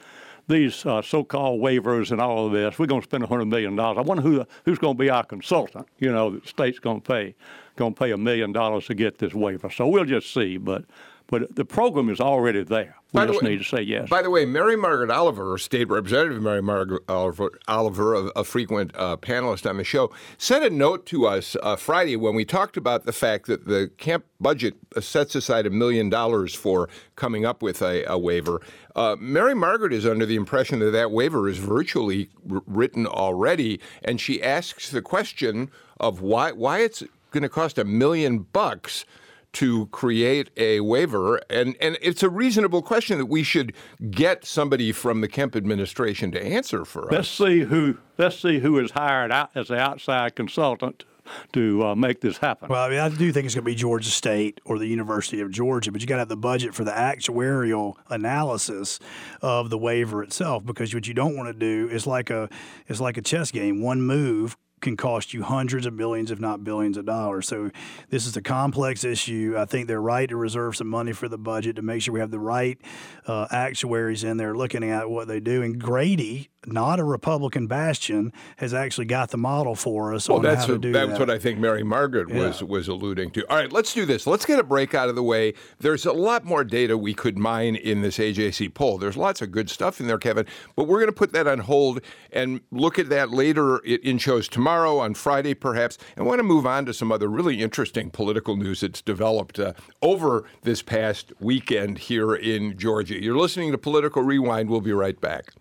these 0.50 0.86
uh, 0.86 1.02
so-called 1.02 1.62
waivers 1.62 2.12
and 2.12 2.20
all 2.20 2.48
of 2.48 2.52
this. 2.52 2.78
We're 2.78 2.88
going 2.88 3.02
to 3.02 3.08
spend 3.08 3.24
$100 3.24 3.48
million. 3.48 3.80
I 3.80 4.02
wonder 4.02 4.24
who 4.24 4.46
who's 4.66 4.80
going 4.80 4.98
to 4.98 5.00
be 5.00 5.10
our 5.10 5.24
consultant. 5.24 5.88
You 6.00 6.12
know, 6.12 6.32
the 6.32 6.48
state's 6.48 6.80
going 6.80 7.02
to 7.02 7.08
pay 7.08 7.36
going 7.78 7.94
to 7.94 8.00
pay 8.00 8.12
a 8.12 8.18
million 8.18 8.52
dollars 8.52 8.88
to 8.88 8.94
get 8.94 9.20
this 9.20 9.34
waiver. 9.34 9.70
So 9.70 9.88
we'll 9.88 10.04
just 10.04 10.34
see. 10.34 10.58
But 10.58 10.84
but 11.30 11.56
the 11.56 11.66
program 11.66 12.10
is 12.10 12.20
already 12.20 12.64
there. 12.64 12.96
We 13.14 13.26
just 13.26 13.42
way, 13.42 13.50
need 13.52 13.58
to 13.60 13.64
say 13.64 13.82
yes. 13.82 14.10
By 14.10 14.22
the 14.22 14.30
way, 14.30 14.46
Mary 14.46 14.76
Margaret 14.76 15.10
Oliver, 15.10 15.58
State 15.58 15.90
Representative 15.90 16.42
Mary 16.42 16.62
Margaret 16.62 17.04
Oliver, 17.08 17.60
Oliver 17.68 18.14
a, 18.14 18.20
a 18.36 18.44
frequent 18.44 18.92
uh, 18.96 19.18
panelist 19.18 19.68
on 19.68 19.78
the 19.78 19.84
show, 19.84 20.12
sent 20.38 20.64
a 20.64 20.70
note 20.70 21.06
to 21.08 21.26
us 21.26 21.56
uh, 21.64 21.76
Friday 21.76 22.16
when 22.16 22.36
we 22.36 22.46
talked 22.46 22.78
about 22.78 23.06
the 23.06 23.12
fact 23.12 23.48
that 23.48 23.66
the 23.66 23.92
Kemp 23.98 24.26
budget 24.40 24.76
sets 25.00 25.36
aside 25.36 25.66
a 25.66 25.72
million 25.72 26.10
dollars 26.10 26.54
for 26.54 26.90
coming 27.16 27.46
up 27.46 27.62
with 27.62 27.82
a, 27.82 28.04
a 28.06 28.18
waiver. 28.18 28.62
Uh, 28.96 29.16
Mary 29.20 29.56
Margaret 29.56 29.94
is 29.94 30.06
under 30.06 30.26
the 30.26 30.36
impression 30.36 30.80
that 30.80 30.92
that 30.92 31.12
waiver 31.12 31.48
is 31.48 31.58
virtually 31.58 32.30
r- 32.52 32.62
written 32.68 33.06
already, 33.08 33.80
and 34.04 34.20
she 34.20 34.42
asks 34.42 34.90
the 34.90 35.02
question 35.02 35.72
of 36.00 36.22
why 36.22 36.52
why 36.52 36.80
it's 36.80 37.04
going 37.32 37.44
to 37.44 37.50
cost 37.50 37.78
a 37.78 37.86
million 37.86 38.40
bucks 38.40 39.06
to 39.54 39.88
create 39.88 40.52
a 40.58 40.80
waiver, 40.82 41.42
and 41.50 41.76
and 41.82 41.98
it's 42.02 42.24
a 42.24 42.30
reasonable 42.30 42.82
question 42.82 43.18
that 43.18 43.26
we 43.26 43.44
should 43.44 43.74
get 44.12 44.46
somebody 44.46 44.92
from 44.92 45.22
the 45.22 45.28
Kemp 45.28 45.56
administration 45.56 46.32
to 46.32 46.44
answer 46.44 46.86
for 46.86 47.06
us. 47.06 47.12
Let's 47.12 47.30
see 47.30 47.62
who 47.62 47.98
let's 48.18 48.40
see 48.40 48.60
who 48.60 48.78
is 48.80 48.92
hired 48.92 49.32
out 49.32 49.50
as 49.56 49.70
an 49.70 49.78
outside 49.78 50.36
consultant 50.36 51.06
to 51.54 51.86
uh, 51.86 51.96
make 51.96 52.22
this 52.22 52.38
happen. 52.38 52.70
Well, 52.70 52.84
I 52.84 52.90
mean, 52.90 53.00
I 53.00 53.10
do 53.10 53.32
think 53.32 53.46
it's 53.46 53.54
going 53.54 53.64
to 53.64 53.72
be 53.72 53.76
Georgia 53.76 54.10
State 54.10 54.60
or 54.66 54.80
the 54.80 54.88
University 54.88 55.42
of 55.42 55.52
Georgia, 55.52 55.92
but 55.92 56.02
you 56.02 56.08
got 56.08 56.16
to 56.16 56.22
have 56.22 56.28
the 56.30 56.36
budget 56.36 56.74
for 56.74 56.84
the 56.84 56.92
actuarial 56.92 57.94
analysis 58.10 59.00
of 59.42 59.70
the 59.70 59.78
waiver 59.78 60.24
itself, 60.24 60.66
because 60.66 60.94
what 60.94 61.08
you 61.08 61.14
don't 61.14 61.36
want 61.36 61.48
to 61.48 61.54
do 61.54 61.88
is 61.92 62.08
like 62.08 62.30
a 62.30 62.50
is 62.88 63.00
like 63.00 63.18
a 63.18 63.22
chess 63.22 63.52
game. 63.52 63.82
One 63.82 64.02
move 64.02 64.58
can 64.82 64.98
cost 64.98 65.34
you 65.34 65.44
hundreds 65.44 65.86
of 65.86 65.94
millions, 65.94 66.32
if 66.32 66.40
not 66.40 66.64
billions 66.64 66.98
of 66.98 67.06
dollars. 67.06 67.48
So 67.48 67.72
this 68.10 68.26
is 68.26 68.36
a 68.38 68.42
complex 68.42 69.04
issue. 69.04 69.56
I 69.58 69.66
think 69.66 69.88
they're 69.88 70.02
right 70.02 70.28
to 70.30 70.36
reserve 70.36 70.76
some 70.76 70.88
money 70.88 71.14
for 71.14 71.28
the 71.28 71.38
budget 71.38 71.76
to 71.78 71.82
make 71.82 72.02
sure 72.02 72.14
we 72.14 72.20
have 72.20 72.32
the 72.32 72.40
right 72.40 72.80
uh, 73.28 73.48
actuaries 73.52 74.24
in 74.24 74.38
there 74.38 74.56
looking 74.56 74.84
at 74.84 75.10
what 75.10 75.28
they 75.28 75.40
do. 75.40 75.62
And 75.62 75.80
Grady 75.80 76.50
not 76.66 77.00
a 77.00 77.04
Republican 77.04 77.68
bastion, 77.68 78.34
has 78.58 78.74
actually 78.74 79.06
got 79.06 79.32
the 79.32 79.38
model 79.38 79.76
for 79.76 80.14
us. 80.14 80.28
Well, 80.28 80.40
that's, 80.40 80.68
a, 80.68 80.78
that's 80.78 81.12
that. 81.12 81.20
what 81.20 81.30
I 81.30 81.40
think 81.40 81.60
Mary 81.60 81.84
Margaret 81.84 82.30
yeah. 82.30 82.48
was 82.48 82.64
was 82.64 82.88
alluding 82.88 83.32
to. 83.32 83.50
All 83.50 83.58
right, 83.58 83.72
let's 83.72 83.94
do 83.94 84.06
this. 84.06 84.28
Let's 84.28 84.46
get 84.46 84.60
a 84.60 84.64
break 84.64 84.94
out 84.94 85.10
of 85.10 85.16
the 85.16 85.24
way. 85.24 85.54
There's 85.80 86.06
a 86.06 86.12
lot 86.14 86.46
more 86.46 86.64
data 86.64 86.98
we 86.98 87.14
could 87.14 87.38
mine 87.38 87.76
in 87.76 88.02
this 88.02 88.18
AJC 88.18 88.74
poll. 88.74 88.98
There's 88.98 89.18
lots 89.18 89.42
of 89.42 89.52
good 89.52 89.70
stuff 89.70 90.00
in 90.00 90.08
there, 90.08 90.18
Kevin, 90.18 90.46
but 90.76 90.84
we're 90.84 91.00
going 91.00 91.08
to 91.08 91.14
put 91.14 91.32
that 91.34 91.48
on 91.48 91.60
hold 91.60 92.02
and 92.32 92.62
look 92.72 93.00
at 93.00 93.10
that 93.10 93.32
later 93.32 93.78
in 93.80 94.18
shows 94.18 94.48
tomorrow, 94.48 95.00
on 95.00 95.14
Friday 95.14 95.54
perhaps. 95.54 95.98
And 96.16 96.26
want 96.26 96.40
to 96.40 96.44
move 96.44 96.66
on 96.66 96.86
to 96.86 96.94
some 96.94 97.12
other 97.12 97.28
really 97.28 97.62
interesting 97.62 98.10
political 98.10 98.56
news 98.56 98.82
that's 98.82 99.02
developed 99.02 99.60
uh, 99.60 99.74
over 100.02 100.46
this 100.64 100.82
past 100.82 101.32
weekend 101.40 101.98
here 101.98 102.36
in 102.36 102.78
Georgia. 102.78 103.22
You're 103.22 103.38
listening 103.38 103.72
to 103.72 103.78
Political 103.78 104.24
Rewind. 104.24 104.70
We'll 104.70 104.82
be 104.82 104.94
right 104.94 105.20
back. 105.20 105.54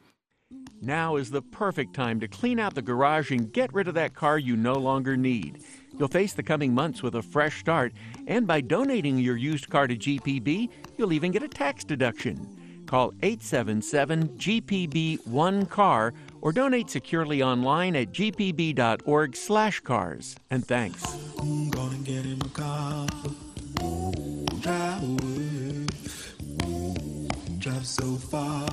Now 0.81 1.17
is 1.17 1.31
the 1.31 1.43
perfect 1.43 1.95
time 1.95 2.21
to 2.21 2.29
clean 2.29 2.61
out 2.61 2.75
the 2.75 2.83
garage 2.83 3.33
and 3.33 3.53
get 3.53 3.75
rid 3.75 3.89
of 3.89 3.95
that 3.95 4.15
car 4.15 4.39
you 4.39 4.57
no 4.57 4.75
longer 4.75 5.17
need. 5.17 5.65
You'll 5.99 6.09
face 6.09 6.35
the 6.35 6.43
coming 6.43 6.73
months 6.73 7.03
with 7.03 7.17
a 7.17 7.23
fresh 7.23 7.59
start, 7.59 7.93
and 8.29 8.47
by 8.47 8.61
donating 8.61 9.19
your 9.19 9.37
used 9.37 9.69
car 9.69 9.89
to 9.89 9.97
GPB, 9.97 10.69
you'll 10.97 11.13
even 11.13 11.33
get 11.33 11.43
a 11.43 11.49
tax 11.49 11.83
deduction. 11.83 12.85
Call 12.87 13.13
877 13.23 14.29
GPB 14.39 15.19
1CAR 15.29 16.13
or 16.41 16.53
donate 16.53 16.89
securely 16.89 17.43
online 17.43 17.97
at 17.97 18.13
gpb.org/cars. 18.13 20.37
And 20.51 20.65
thanks. 20.65 21.03
Drive 27.59 27.87
so 27.87 28.17
far. 28.17 28.69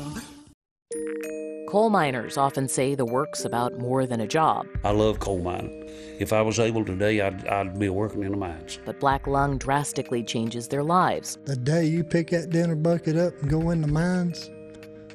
Coal 1.68 1.90
miners 1.90 2.38
often 2.38 2.68
say 2.68 2.96
the 2.96 3.06
work's 3.06 3.44
about 3.44 3.78
more 3.78 4.06
than 4.06 4.22
a 4.22 4.28
job. 4.28 4.68
I 4.84 4.92
love 4.92 5.20
coal 5.20 5.40
mining. 5.40 5.90
If 6.20 6.32
I 6.32 6.42
was 6.42 6.60
able 6.60 6.86
today, 6.86 7.20
I'd, 7.22 7.46
I'd 7.48 7.78
be 7.78 7.90
working 7.90 8.24
in 8.24 8.32
the 8.32 8.38
mines. 8.38 8.80
But 8.86 9.00
Black 9.00 9.28
Lung 9.28 9.58
drastically 9.58 10.24
changes 10.24 10.68
their 10.68 10.84
lives. 10.84 11.38
The 11.44 11.56
day 11.56 11.86
you 11.86 12.04
pick 12.04 12.30
that 12.30 12.50
dinner 12.50 12.76
bucket 12.76 13.18
up 13.18 13.34
and 13.42 13.50
go 13.50 13.72
in 13.72 13.82
the 13.82 13.88
mines, 13.88 14.50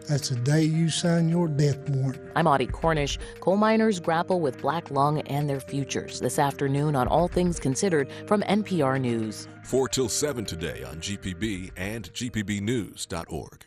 that's 0.07 0.29
the 0.29 0.37
day 0.37 0.62
you 0.64 0.90
sign 0.90 1.29
your 1.29 1.47
death 1.47 1.88
warrant. 1.88 2.21
I'm 2.35 2.49
Audie 2.49 2.66
Cornish. 2.66 3.19
Coal 3.38 3.57
miners 3.57 4.01
grapple 4.01 4.40
with 4.40 4.61
black 4.61 4.90
lung 4.90 5.21
and 5.23 5.49
their 5.49 5.61
futures 5.61 6.19
this 6.19 6.38
afternoon 6.38 6.97
on 6.97 7.07
All 7.07 7.29
Things 7.29 7.61
Considered 7.61 8.11
from 8.27 8.43
NPR 8.43 9.01
News. 9.01 9.47
4 9.64 9.88
till 9.88 10.09
7 10.09 10.45
today 10.45 10.83
on 10.83 10.97
GPB 10.97 11.71
and 11.77 12.12
GPBnews.org. 12.12 13.66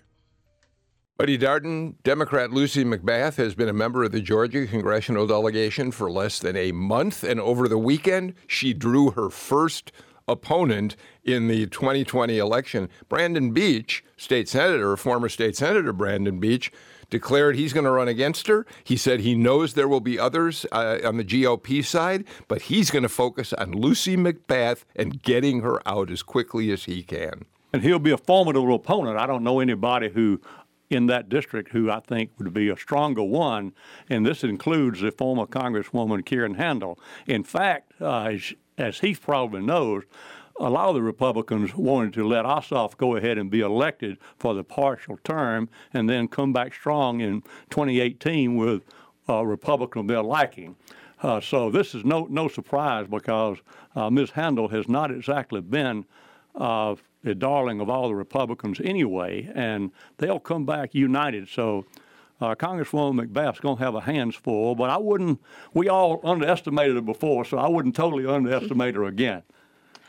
Buddy 1.16 1.38
Darden, 1.38 1.94
Democrat 2.04 2.50
Lucy 2.50 2.84
McBath 2.84 3.36
has 3.36 3.54
been 3.54 3.70
a 3.70 3.74
member 3.74 4.04
of 4.04 4.12
the 4.12 4.20
Georgia 4.20 4.66
congressional 4.66 5.28
delegation 5.28 5.92
for 5.92 6.10
less 6.10 6.40
than 6.40 6.58
a 6.58 6.72
month, 6.72 7.24
and 7.24 7.40
over 7.40 7.68
the 7.68 7.78
weekend, 7.78 8.34
she 8.48 8.74
drew 8.74 9.12
her 9.12 9.30
first 9.30 9.92
opponent 10.28 10.96
in 11.24 11.50
the 11.50 11.68
2020 11.68 12.40
election. 12.40 12.90
Brandon 13.10 13.52
Beach, 13.52 14.04
state 14.18 14.50
senator, 14.50 14.98
former 14.98 15.30
state 15.30 15.56
senator 15.56 15.94
Brandon 15.94 16.40
Beach, 16.40 16.72
declared 17.12 17.56
he's 17.56 17.74
going 17.74 17.86
to 17.86 17.92
run 17.92 18.08
against 18.08 18.48
her. 18.48 18.66
He 18.84 18.98
said 18.98 19.20
he 19.20 19.36
knows 19.36 19.76
there 19.76 19.88
will 19.88 20.00
be 20.00 20.18
others 20.18 20.66
uh, 20.72 20.98
on 21.06 21.18
the 21.18 21.24
GOP 21.24 21.86
side, 21.86 22.24
but 22.48 22.64
he's 22.64 22.90
going 22.90 23.04
to 23.04 23.10
focus 23.10 23.54
on 23.54 23.72
Lucy 23.74 24.18
McBath 24.18 24.84
and 24.96 25.22
getting 25.22 25.62
her 25.62 25.80
out 25.88 26.10
as 26.10 26.24
quickly 26.24 26.72
as 26.72 26.86
he 26.86 27.04
can. 27.04 27.46
And 27.72 27.82
he'll 27.82 27.98
be 27.98 28.12
a 28.12 28.18
formidable 28.18 28.76
opponent. 28.76 29.18
I 29.18 29.26
don't 29.26 29.44
know 29.44 29.60
anybody 29.60 30.10
who 30.10 30.40
in 30.94 31.08
that 31.08 31.28
district 31.28 31.72
who 31.72 31.90
I 31.90 32.00
think 32.00 32.32
would 32.38 32.54
be 32.54 32.70
a 32.70 32.78
stronger 32.78 33.24
one, 33.24 33.74
and 34.10 34.26
this 34.26 34.44
includes 34.44 35.02
the 35.02 35.12
former 35.12 35.46
Congresswoman 35.46 36.26
Karen 36.26 36.56
Handel. 36.56 37.00
In 37.28 37.44
fact, 37.44 37.94
uh, 38.00 38.38
as 38.78 39.00
he 39.00 39.16
probably 39.16 39.62
knows, 39.62 40.04
a 40.60 40.70
lot 40.70 40.90
of 40.90 40.96
the 40.96 41.02
Republicans 41.02 41.76
wanted 41.76 42.14
to 42.14 42.28
let 42.28 42.46
Ossoff 42.46 42.96
go 42.96 43.16
ahead 43.16 43.38
and 43.38 43.50
be 43.50 43.62
elected 43.62 44.18
for 44.38 44.54
the 44.54 44.64
partial 44.64 45.18
term 45.24 45.68
and 45.94 46.08
then 46.08 46.28
come 46.28 46.54
back 46.54 46.74
strong 46.74 47.22
in 47.22 47.42
2018 47.72 48.56
with 48.56 48.84
a 49.28 49.46
Republican 49.46 50.02
of 50.02 50.08
their 50.08 50.22
liking. 50.22 50.76
Uh, 51.22 51.40
so 51.40 51.72
this 51.72 51.96
is 51.96 52.04
no 52.04 52.28
no 52.30 52.50
surprise 52.50 53.08
because 53.08 53.58
uh, 53.96 54.10
Ms. 54.10 54.32
Handel 54.32 54.68
has 54.68 54.90
not 54.90 55.10
exactly 55.10 55.62
been 55.62 56.06
uh, 56.56 56.96
the 57.24 57.36
darling 57.36 57.80
of 57.80 57.90
all 57.90 58.08
the 58.08 58.16
Republicans 58.16 58.80
anyway, 58.84 59.50
and 59.56 59.92
they'll 60.18 60.40
come 60.40 60.66
back 60.66 60.94
united. 60.94 61.50
So. 61.50 61.86
Uh, 62.42 62.54
Congresswoman 62.56 63.26
McBath's 63.28 63.62
going 63.62 63.78
to 63.78 63.84
have 63.84 63.96
a 63.96 64.02
hands 64.02 64.36
full, 64.36 64.76
but 64.76 64.90
I 64.90 64.98
wouldn't. 64.98 65.40
We 65.74 65.88
all 65.88 66.20
underestimated 66.26 66.96
her 66.96 67.02
before, 67.02 67.46
so 67.46 67.58
I 67.58 67.70
wouldn't 67.70 67.96
totally 67.96 68.26
underestimate 68.26 68.96
her 68.96 69.06
again. 69.06 69.44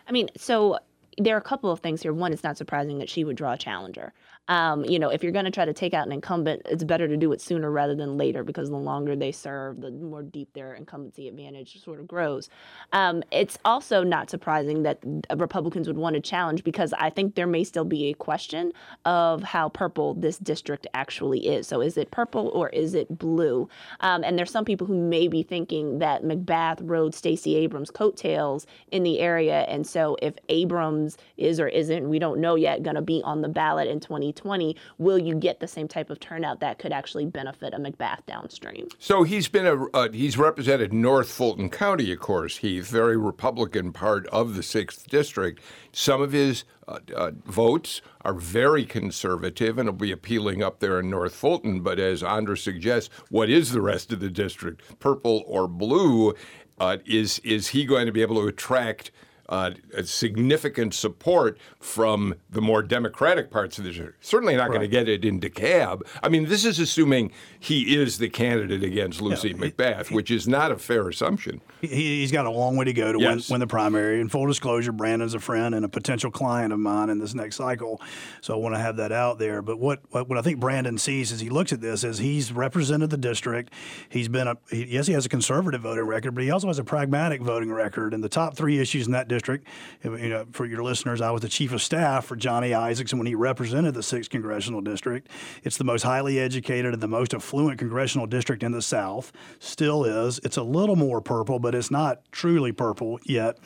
I 0.08 0.12
mean, 0.12 0.28
so 0.36 0.78
there 1.18 1.34
are 1.34 1.38
a 1.38 1.42
couple 1.42 1.70
of 1.70 1.80
things 1.80 2.02
here. 2.02 2.12
One, 2.12 2.32
it's 2.32 2.44
not 2.44 2.56
surprising 2.56 2.98
that 2.98 3.08
she 3.08 3.24
would 3.24 3.36
draw 3.36 3.52
a 3.52 3.58
challenger. 3.58 4.12
Um, 4.48 4.84
you 4.84 4.98
know, 4.98 5.08
if 5.08 5.22
you're 5.22 5.32
going 5.32 5.46
to 5.46 5.50
try 5.50 5.64
to 5.64 5.72
take 5.72 5.94
out 5.94 6.06
an 6.06 6.12
incumbent, 6.12 6.62
it's 6.66 6.84
better 6.84 7.08
to 7.08 7.16
do 7.16 7.32
it 7.32 7.40
sooner 7.40 7.70
rather 7.70 7.94
than 7.94 8.18
later 8.18 8.44
because 8.44 8.68
the 8.68 8.76
longer 8.76 9.16
they 9.16 9.32
serve, 9.32 9.80
the 9.80 9.90
more 9.90 10.22
deep 10.22 10.52
their 10.52 10.74
incumbency 10.74 11.28
advantage 11.28 11.82
sort 11.82 11.98
of 11.98 12.06
grows. 12.06 12.50
Um, 12.92 13.22
it's 13.30 13.58
also 13.64 14.02
not 14.02 14.28
surprising 14.28 14.82
that 14.82 14.98
Republicans 15.36 15.86
would 15.86 15.96
want 15.96 16.14
to 16.14 16.20
challenge 16.20 16.62
because 16.62 16.92
I 16.98 17.08
think 17.08 17.34
there 17.34 17.46
may 17.46 17.64
still 17.64 17.86
be 17.86 18.10
a 18.10 18.14
question 18.14 18.72
of 19.06 19.42
how 19.42 19.70
purple 19.70 20.14
this 20.14 20.36
district 20.38 20.86
actually 20.92 21.46
is. 21.46 21.66
So 21.66 21.80
is 21.80 21.96
it 21.96 22.10
purple 22.10 22.48
or 22.48 22.68
is 22.68 22.94
it 22.94 23.18
blue? 23.18 23.68
Um, 24.00 24.24
and 24.24 24.38
there's 24.38 24.50
some 24.50 24.66
people 24.66 24.86
who 24.86 24.96
may 24.96 25.26
be 25.26 25.42
thinking 25.42 26.00
that 26.00 26.22
McBath 26.22 26.80
rode 26.82 27.14
Stacey 27.14 27.56
Abrams' 27.56 27.90
coattails 27.90 28.66
in 28.90 29.04
the 29.04 29.20
area. 29.20 29.60
And 29.68 29.86
so 29.86 30.18
if 30.20 30.34
Abrams 30.50 31.03
is 31.36 31.60
or 31.60 31.68
isn't, 31.68 32.08
we 32.08 32.18
don't 32.18 32.40
know 32.40 32.54
yet, 32.54 32.82
going 32.82 32.96
to 32.96 33.02
be 33.02 33.22
on 33.24 33.42
the 33.42 33.48
ballot 33.48 33.88
in 33.88 34.00
2020. 34.00 34.24
2020, 34.24 34.76
will 34.98 35.18
you 35.18 35.34
get 35.34 35.60
the 35.60 35.68
same 35.68 35.88
type 35.88 36.10
of 36.10 36.20
turnout 36.20 36.60
that 36.60 36.78
could 36.78 36.92
actually 36.92 37.26
benefit 37.26 37.74
a 37.74 37.78
McBath 37.78 38.24
downstream? 38.26 38.88
So 38.98 39.22
he's 39.22 39.48
been 39.48 39.66
a 39.66 39.84
uh, 39.90 40.10
he's 40.12 40.38
represented 40.38 40.92
North 40.92 41.30
Fulton 41.30 41.70
County, 41.70 42.12
of 42.12 42.20
course. 42.20 42.58
He's 42.58 42.88
very 42.88 43.16
Republican 43.16 43.92
part 43.92 44.26
of 44.28 44.54
the 44.54 44.62
sixth 44.62 45.08
district. 45.08 45.60
Some 45.92 46.22
of 46.22 46.32
his 46.32 46.64
uh, 46.86 46.98
uh, 47.14 47.32
votes 47.44 48.02
are 48.22 48.34
very 48.34 48.84
conservative 48.84 49.78
and 49.78 49.88
will 49.88 49.94
be 49.94 50.12
appealing 50.12 50.62
up 50.62 50.80
there 50.80 51.00
in 51.00 51.10
North 51.10 51.34
Fulton. 51.34 51.80
But 51.80 51.98
as 51.98 52.22
Andra 52.22 52.56
suggests, 52.56 53.10
what 53.30 53.50
is 53.50 53.72
the 53.72 53.80
rest 53.80 54.12
of 54.12 54.20
the 54.20 54.30
district, 54.30 54.98
purple 54.98 55.44
or 55.46 55.68
blue? 55.68 56.34
Uh, 56.78 56.98
is 57.06 57.38
is 57.40 57.68
he 57.68 57.84
going 57.84 58.06
to 58.06 58.12
be 58.12 58.22
able 58.22 58.40
to 58.40 58.48
attract? 58.48 59.10
Uh, 59.48 59.72
significant 60.04 60.94
support 60.94 61.58
from 61.80 62.34
the 62.50 62.60
more 62.60 62.82
democratic 62.82 63.50
parts 63.50 63.78
of 63.78 63.84
the 63.84 63.90
district. 63.90 64.24
Certainly 64.24 64.56
not 64.56 64.70
right. 64.70 64.76
going 64.76 64.80
to 64.80 64.88
get 64.88 65.08
it 65.08 65.24
in 65.24 65.40
DeKalb. 65.40 66.02
I 66.22 66.28
mean, 66.28 66.46
this 66.46 66.64
is 66.64 66.78
assuming 66.78 67.32
he 67.58 67.96
is 67.96 68.18
the 68.18 68.28
candidate 68.28 68.82
against 68.82 69.20
Lucy 69.20 69.48
yeah, 69.48 69.54
McBath, 69.54 70.06
he, 70.06 70.14
which 70.14 70.30
is 70.30 70.48
not 70.48 70.72
a 70.72 70.78
fair 70.78 71.08
assumption. 71.08 71.60
He, 71.80 72.22
has 72.22 72.32
got 72.32 72.46
a 72.46 72.50
long 72.50 72.76
way 72.76 72.86
to 72.86 72.92
go 72.92 73.12
to 73.12 73.20
yes. 73.20 73.48
win, 73.50 73.54
win, 73.54 73.60
the 73.60 73.66
primary. 73.66 74.20
In 74.20 74.28
full 74.28 74.46
disclosure, 74.46 74.92
Brandon's 74.92 75.34
a 75.34 75.40
friend 75.40 75.74
and 75.74 75.84
a 75.84 75.88
potential 75.88 76.30
client 76.30 76.72
of 76.72 76.78
mine 76.78 77.10
in 77.10 77.18
this 77.18 77.34
next 77.34 77.56
cycle, 77.56 78.00
so 78.40 78.54
I 78.54 78.56
want 78.56 78.74
to 78.74 78.80
have 78.80 78.96
that 78.96 79.12
out 79.12 79.38
there. 79.38 79.62
But 79.62 79.78
what, 79.78 80.00
what, 80.10 80.28
what 80.28 80.38
I 80.38 80.42
think 80.42 80.60
Brandon 80.60 80.96
sees 80.98 81.32
as 81.32 81.40
he 81.40 81.50
looks 81.50 81.72
at 81.72 81.80
this 81.80 82.04
is 82.04 82.18
he's 82.18 82.52
represented 82.52 83.10
the 83.10 83.16
district. 83.16 83.72
He's 84.08 84.28
been 84.28 84.48
a 84.48 84.56
he, 84.70 84.86
yes, 84.86 85.06
he 85.06 85.12
has 85.12 85.26
a 85.26 85.28
conservative 85.28 85.82
voting 85.82 86.04
record, 86.04 86.34
but 86.34 86.44
he 86.44 86.50
also 86.50 86.68
has 86.68 86.78
a 86.78 86.84
pragmatic 86.84 87.42
voting 87.42 87.72
record. 87.72 88.14
And 88.14 88.22
the 88.22 88.28
top 88.28 88.56
three 88.56 88.78
issues 88.78 89.06
in 89.06 89.12
that 89.12 89.28
district, 89.34 89.66
you 90.04 90.28
know, 90.28 90.46
for 90.52 90.64
your 90.64 90.82
listeners, 90.82 91.20
I 91.20 91.30
was 91.32 91.42
the 91.42 91.48
chief 91.48 91.72
of 91.72 91.82
staff 91.82 92.26
for 92.26 92.36
Johnny 92.36 92.70
Isakson 92.70 93.18
when 93.18 93.26
he 93.26 93.34
represented 93.34 93.94
the 93.94 94.02
sixth 94.02 94.30
congressional 94.30 94.80
district. 94.80 95.28
It's 95.64 95.76
the 95.76 95.84
most 95.84 96.02
highly 96.02 96.38
educated 96.38 96.92
and 96.92 97.02
the 97.02 97.08
most 97.08 97.34
affluent 97.34 97.78
congressional 97.78 98.26
district 98.26 98.62
in 98.62 98.72
the 98.72 98.82
South. 98.82 99.32
Still 99.58 100.04
is. 100.04 100.38
It's 100.44 100.56
a 100.56 100.62
little 100.62 100.96
more 100.96 101.20
purple, 101.20 101.58
but 101.58 101.74
it's 101.74 101.90
not 101.90 102.20
truly 102.30 102.70
purple 102.72 103.18
yet. 103.24 103.58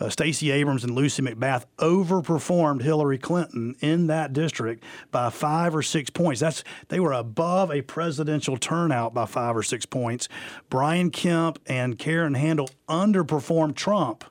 Uh, 0.00 0.08
Stacey 0.08 0.50
Abrams 0.50 0.82
and 0.82 0.94
Lucy 0.94 1.22
McBath 1.22 1.64
overperformed 1.78 2.82
Hillary 2.82 3.18
Clinton 3.18 3.76
in 3.80 4.08
that 4.08 4.32
district 4.32 4.82
by 5.12 5.30
five 5.30 5.76
or 5.76 5.82
six 5.82 6.10
points. 6.10 6.40
That's 6.40 6.64
they 6.88 6.98
were 6.98 7.12
above 7.12 7.70
a 7.70 7.82
presidential 7.82 8.56
turnout 8.56 9.14
by 9.14 9.26
five 9.26 9.56
or 9.56 9.62
six 9.62 9.86
points. 9.86 10.28
Brian 10.68 11.10
Kemp 11.10 11.60
and 11.66 11.98
Karen 11.98 12.34
Handel 12.34 12.68
underperformed 12.88 13.76
Trump 13.76 14.24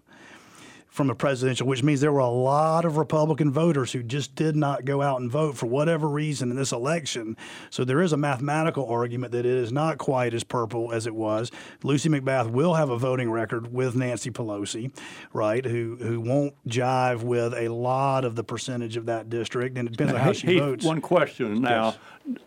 from 0.92 1.10
a 1.10 1.16
presidential, 1.16 1.66
which 1.66 1.82
means 1.82 2.02
there 2.02 2.12
were 2.12 2.20
a 2.20 2.28
lot 2.28 2.84
of 2.84 2.98
Republican 2.98 3.50
voters 3.50 3.94
who 3.94 4.04
just 4.04 4.36
did 4.36 4.58
not 4.58 4.84
go 4.84 5.02
out 5.02 5.22
and 5.22 5.32
vote 5.32 5.56
for 5.56 5.68
whatever 5.68 6.08
reason 6.08 6.52
in 6.52 6.58
this 6.58 6.74
election. 6.74 7.38
So 7.70 7.86
there 7.86 8.02
is 8.02 8.12
a 8.12 8.18
mathematical 8.18 8.86
argument 8.86 9.32
that 9.32 9.46
it 9.46 9.46
is 9.46 9.72
not 9.72 9.98
quite 9.98 10.34
as 10.34 10.44
purple 10.44 10.92
as 10.92 11.08
it 11.08 11.16
was. 11.16 11.50
Lucy 11.82 12.10
McBath 12.10 12.52
will 12.52 12.74
have 12.74 12.90
a 12.90 12.98
voting 12.98 13.32
record 13.32 13.74
with 13.74 13.96
Nancy 13.96 14.32
Pelosi, 14.32 14.92
right, 15.32 15.66
who 15.66 15.96
who 15.96 16.20
won't 16.20 16.56
jive 16.68 17.24
with 17.24 17.54
a 17.54 17.70
lot 17.70 18.26
of 18.26 18.36
the 18.36 18.44
percentage 18.44 18.98
of 18.98 19.06
that 19.06 19.30
district, 19.30 19.78
and 19.78 19.88
it 19.88 19.92
depends 19.92 20.14
on 20.14 20.20
how 20.20 20.34
she 20.34 20.60
votes. 20.60 20.84
One 20.84 21.00
question 21.00 21.62
now. 21.62 21.96
Yes. 22.26 22.38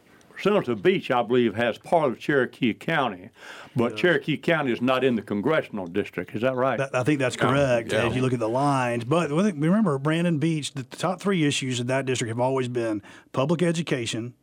Senator 0.44 0.74
Beach, 0.74 1.10
I 1.10 1.22
believe, 1.22 1.54
has 1.54 1.78
part 1.78 2.12
of 2.12 2.18
Cherokee 2.18 2.74
County, 2.74 3.30
but 3.74 3.92
yes. 3.92 4.00
Cherokee 4.00 4.36
County 4.36 4.72
is 4.72 4.82
not 4.82 5.02
in 5.02 5.16
the 5.16 5.22
congressional 5.22 5.86
district. 5.86 6.34
Is 6.34 6.42
that 6.42 6.54
right? 6.54 6.76
That, 6.76 6.94
I 6.94 7.02
think 7.02 7.18
that's 7.18 7.34
correct. 7.34 7.90
yeah. 7.90 8.06
If 8.06 8.14
you 8.14 8.20
look 8.20 8.34
at 8.34 8.40
the 8.40 8.48
lines, 8.48 9.04
but 9.04 9.30
remember, 9.30 9.96
Brandon 9.96 10.38
Beach, 10.38 10.74
the 10.74 10.82
top 10.82 11.22
three 11.22 11.44
issues 11.44 11.80
in 11.80 11.86
that 11.86 12.04
district 12.04 12.28
have 12.28 12.40
always 12.40 12.68
been 12.68 13.00
public 13.32 13.62
education, 13.62 14.34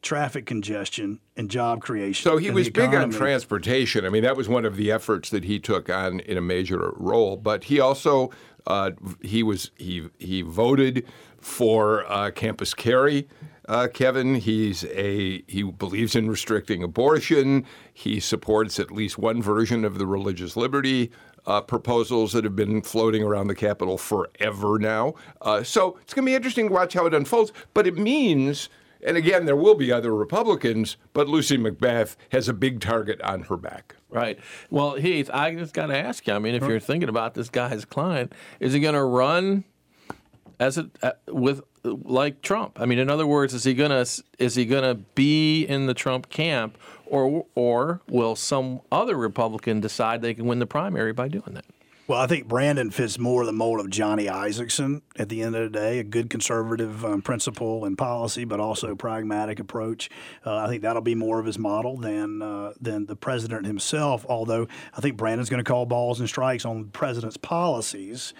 traffic 0.00 0.46
congestion 0.46 1.20
and 1.36 1.50
job 1.50 1.82
creation. 1.82 2.24
So 2.24 2.38
he 2.38 2.50
was 2.50 2.70
big 2.70 2.94
on 2.94 3.10
transportation. 3.10 4.06
I 4.06 4.08
mean, 4.08 4.22
that 4.22 4.38
was 4.38 4.48
one 4.48 4.64
of 4.64 4.76
the 4.76 4.90
efforts 4.90 5.28
that 5.28 5.44
he 5.44 5.60
took 5.60 5.90
on 5.90 6.20
in 6.20 6.38
a 6.38 6.42
major 6.42 6.94
role. 6.96 7.36
But 7.36 7.64
he 7.64 7.78
also 7.78 8.30
uh, 8.66 8.92
he 9.20 9.42
was 9.42 9.70
he 9.76 10.08
he 10.18 10.40
voted 10.40 11.06
for 11.38 12.10
uh, 12.10 12.30
campus 12.30 12.72
carry 12.72 13.28
uh, 13.68 13.88
Kevin. 13.92 14.36
He's 14.36 14.84
a 14.84 15.42
he 15.46 15.62
believes 15.62 16.14
in 16.14 16.28
restricting 16.28 16.82
abortion. 16.82 17.66
He 17.92 18.20
supports 18.20 18.78
at 18.78 18.90
least 18.90 19.18
one 19.18 19.42
version 19.42 19.84
of 19.84 19.98
the 19.98 20.06
religious 20.06 20.56
liberty 20.56 21.10
uh, 21.46 21.60
proposals 21.60 22.32
that 22.32 22.44
have 22.44 22.56
been 22.56 22.82
floating 22.82 23.22
around 23.22 23.48
the 23.48 23.54
Capitol 23.54 23.98
forever 23.98 24.78
now. 24.78 25.14
Uh, 25.40 25.62
so 25.62 25.98
it's 26.02 26.14
going 26.14 26.24
to 26.24 26.30
be 26.30 26.34
interesting 26.34 26.68
to 26.68 26.74
watch 26.74 26.94
how 26.94 27.06
it 27.06 27.14
unfolds. 27.14 27.52
But 27.74 27.86
it 27.86 27.96
means. 27.96 28.68
And 29.04 29.16
again, 29.16 29.46
there 29.46 29.56
will 29.56 29.74
be 29.74 29.90
other 29.90 30.14
Republicans, 30.14 30.96
but 31.12 31.26
Lucy 31.26 31.58
McBath 31.58 32.14
has 32.30 32.48
a 32.48 32.52
big 32.52 32.78
target 32.78 33.20
on 33.22 33.42
her 33.42 33.56
back. 33.56 33.96
Right. 34.10 34.38
Well, 34.70 34.94
Heath, 34.94 35.28
I 35.34 35.56
just 35.56 35.74
got 35.74 35.86
to 35.86 35.98
ask 35.98 36.24
you. 36.28 36.34
I 36.34 36.38
mean, 36.38 36.54
if 36.54 36.62
you're 36.62 36.78
thinking 36.78 37.08
about 37.08 37.34
this 37.34 37.48
guy's 37.48 37.84
client, 37.84 38.32
is 38.60 38.74
he 38.74 38.78
going 38.78 38.94
to 38.94 39.02
run 39.02 39.64
as 40.60 40.78
it 40.78 40.86
uh, 41.02 41.12
with 41.26 41.62
like 41.84 42.42
Trump. 42.42 42.80
I 42.80 42.86
mean, 42.86 42.98
in 42.98 43.10
other 43.10 43.26
words, 43.26 43.54
is 43.54 43.64
he 43.64 43.74
gonna 43.74 44.04
is 44.38 44.54
he 44.54 44.64
gonna 44.64 44.94
be 44.94 45.64
in 45.64 45.86
the 45.86 45.94
Trump 45.94 46.28
camp, 46.28 46.78
or 47.06 47.46
or 47.54 48.00
will 48.08 48.36
some 48.36 48.80
other 48.90 49.16
Republican 49.16 49.80
decide 49.80 50.22
they 50.22 50.34
can 50.34 50.46
win 50.46 50.58
the 50.58 50.66
primary 50.66 51.12
by 51.12 51.28
doing 51.28 51.54
that? 51.54 51.64
Well, 52.08 52.20
I 52.20 52.26
think 52.26 52.48
Brandon 52.48 52.90
fits 52.90 53.16
more 53.16 53.46
the 53.46 53.52
mold 53.52 53.78
of 53.78 53.88
Johnny 53.88 54.26
Isakson 54.26 55.02
at 55.16 55.28
the 55.28 55.40
end 55.40 55.54
of 55.54 55.62
the 55.62 55.78
day, 55.78 56.00
a 56.00 56.04
good 56.04 56.30
conservative 56.30 57.04
um, 57.04 57.22
principle 57.22 57.84
and 57.84 57.96
policy, 57.96 58.44
but 58.44 58.58
also 58.58 58.96
pragmatic 58.96 59.60
approach. 59.60 60.10
Uh, 60.44 60.56
I 60.56 60.68
think 60.68 60.82
that'll 60.82 61.00
be 61.00 61.14
more 61.14 61.38
of 61.38 61.46
his 61.46 61.58
model 61.58 61.96
than 61.96 62.42
uh, 62.42 62.72
than 62.80 63.06
the 63.06 63.16
president 63.16 63.66
himself. 63.66 64.26
Although 64.28 64.66
I 64.96 65.00
think 65.00 65.16
Brandon's 65.16 65.48
going 65.48 65.64
to 65.64 65.68
call 65.68 65.86
balls 65.86 66.18
and 66.18 66.28
strikes 66.28 66.64
on 66.64 66.82
the 66.82 66.88
president's 66.88 67.36
policies. 67.36 68.34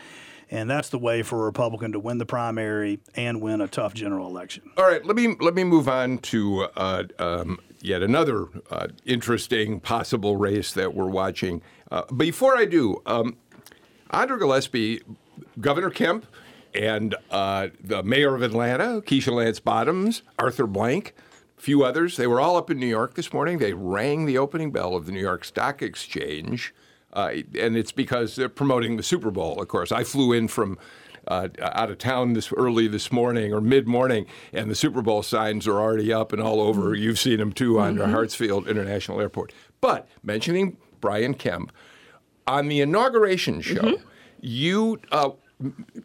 And 0.53 0.69
that's 0.69 0.91
the 0.91 0.99
way 0.99 1.23
for 1.23 1.41
a 1.41 1.45
Republican 1.47 1.93
to 1.93 1.99
win 1.99 2.19
the 2.19 2.27
primary 2.27 3.01
and 3.15 3.41
win 3.41 3.63
a 3.63 3.67
tough 3.67 3.95
general 3.95 4.29
election. 4.29 4.63
All 4.77 4.87
right, 4.87 5.03
let 5.03 5.17
me 5.17 5.35
let 5.41 5.55
me 5.55 5.65
move 5.65 5.89
on 5.89 6.19
to 6.19 6.65
uh, 6.77 7.05
um, 7.19 7.59
yet 7.81 8.03
another 8.03 8.49
uh, 8.71 8.89
interesting 9.07 9.81
possible 9.81 10.37
race 10.37 10.75
that 10.75 10.95
we're 10.95 11.09
watching. 11.09 11.63
Uh, 11.91 12.03
before 12.15 12.55
I 12.55 12.67
do, 12.67 13.01
um, 13.07 13.39
Andra 14.11 14.39
Gillespie, 14.39 15.01
Governor 15.59 15.89
Kemp, 15.89 16.27
and 16.75 17.15
uh, 17.31 17.69
the 17.83 18.03
mayor 18.03 18.35
of 18.35 18.43
Atlanta, 18.43 19.01
Keisha 19.01 19.33
Lance 19.33 19.59
Bottoms, 19.59 20.21
Arthur 20.39 20.67
Blank, 20.67 21.15
a 21.57 21.63
few 21.63 21.83
others, 21.83 22.19
they 22.19 22.27
were 22.27 22.43
all 22.43 22.59
up 22.59 22.71
in 22.71 22.79
New 22.79 22.87
York 22.87 23.15
this 23.15 23.33
morning. 23.33 23.57
They 23.57 23.73
rang 23.73 24.27
the 24.27 24.37
opening 24.37 24.71
bell 24.71 24.97
of 24.97 25.07
the 25.07 25.13
New 25.13 25.21
York 25.21 25.47
Stock 25.47 25.81
Exchange. 25.81 26.75
Uh, 27.13 27.33
and 27.59 27.77
it's 27.77 27.93
because 27.93 28.37
they're 28.37 28.49
promoting 28.49 28.97
the 28.97 29.03
Super 29.03 29.31
Bowl, 29.31 29.61
of 29.61 29.69
course. 29.69 29.93
I 29.93 30.05
flew 30.05 30.33
in 30.33 30.49
from 30.49 30.79
uh, 31.29 31.49
out 31.61 31.91
of 31.91 31.99
town 31.99 32.33
this 32.33 32.53
early 32.53 32.89
this 32.89 33.13
morning 33.13 33.53
or 33.53 33.61
mid 33.61 33.87
morning, 33.87 34.27
and 34.53 34.71
the 34.71 34.75
Super 34.75 35.03
Bowl 35.03 35.23
signs 35.23 35.69
are 35.69 35.79
already 35.79 36.13
up 36.13 36.33
and 36.33 36.43
all 36.43 36.61
over. 36.61 36.93
Mm-hmm. 36.93 37.03
You've 37.03 37.19
seen 37.19 37.39
them 37.39 37.53
too 37.53 37.79
on 37.79 37.97
mm-hmm. 37.97 38.13
Hartsfield 38.13 38.67
International 38.67 39.21
Airport. 39.21 39.53
But 39.81 40.09
mentioning 40.23 40.79
Brian 41.01 41.35
Kemp, 41.35 41.73
on 42.47 42.69
the 42.69 42.81
inauguration 42.81 43.61
show, 43.61 43.83
mm-hmm. 43.83 44.09
You 44.43 45.01
uh, 45.13 45.31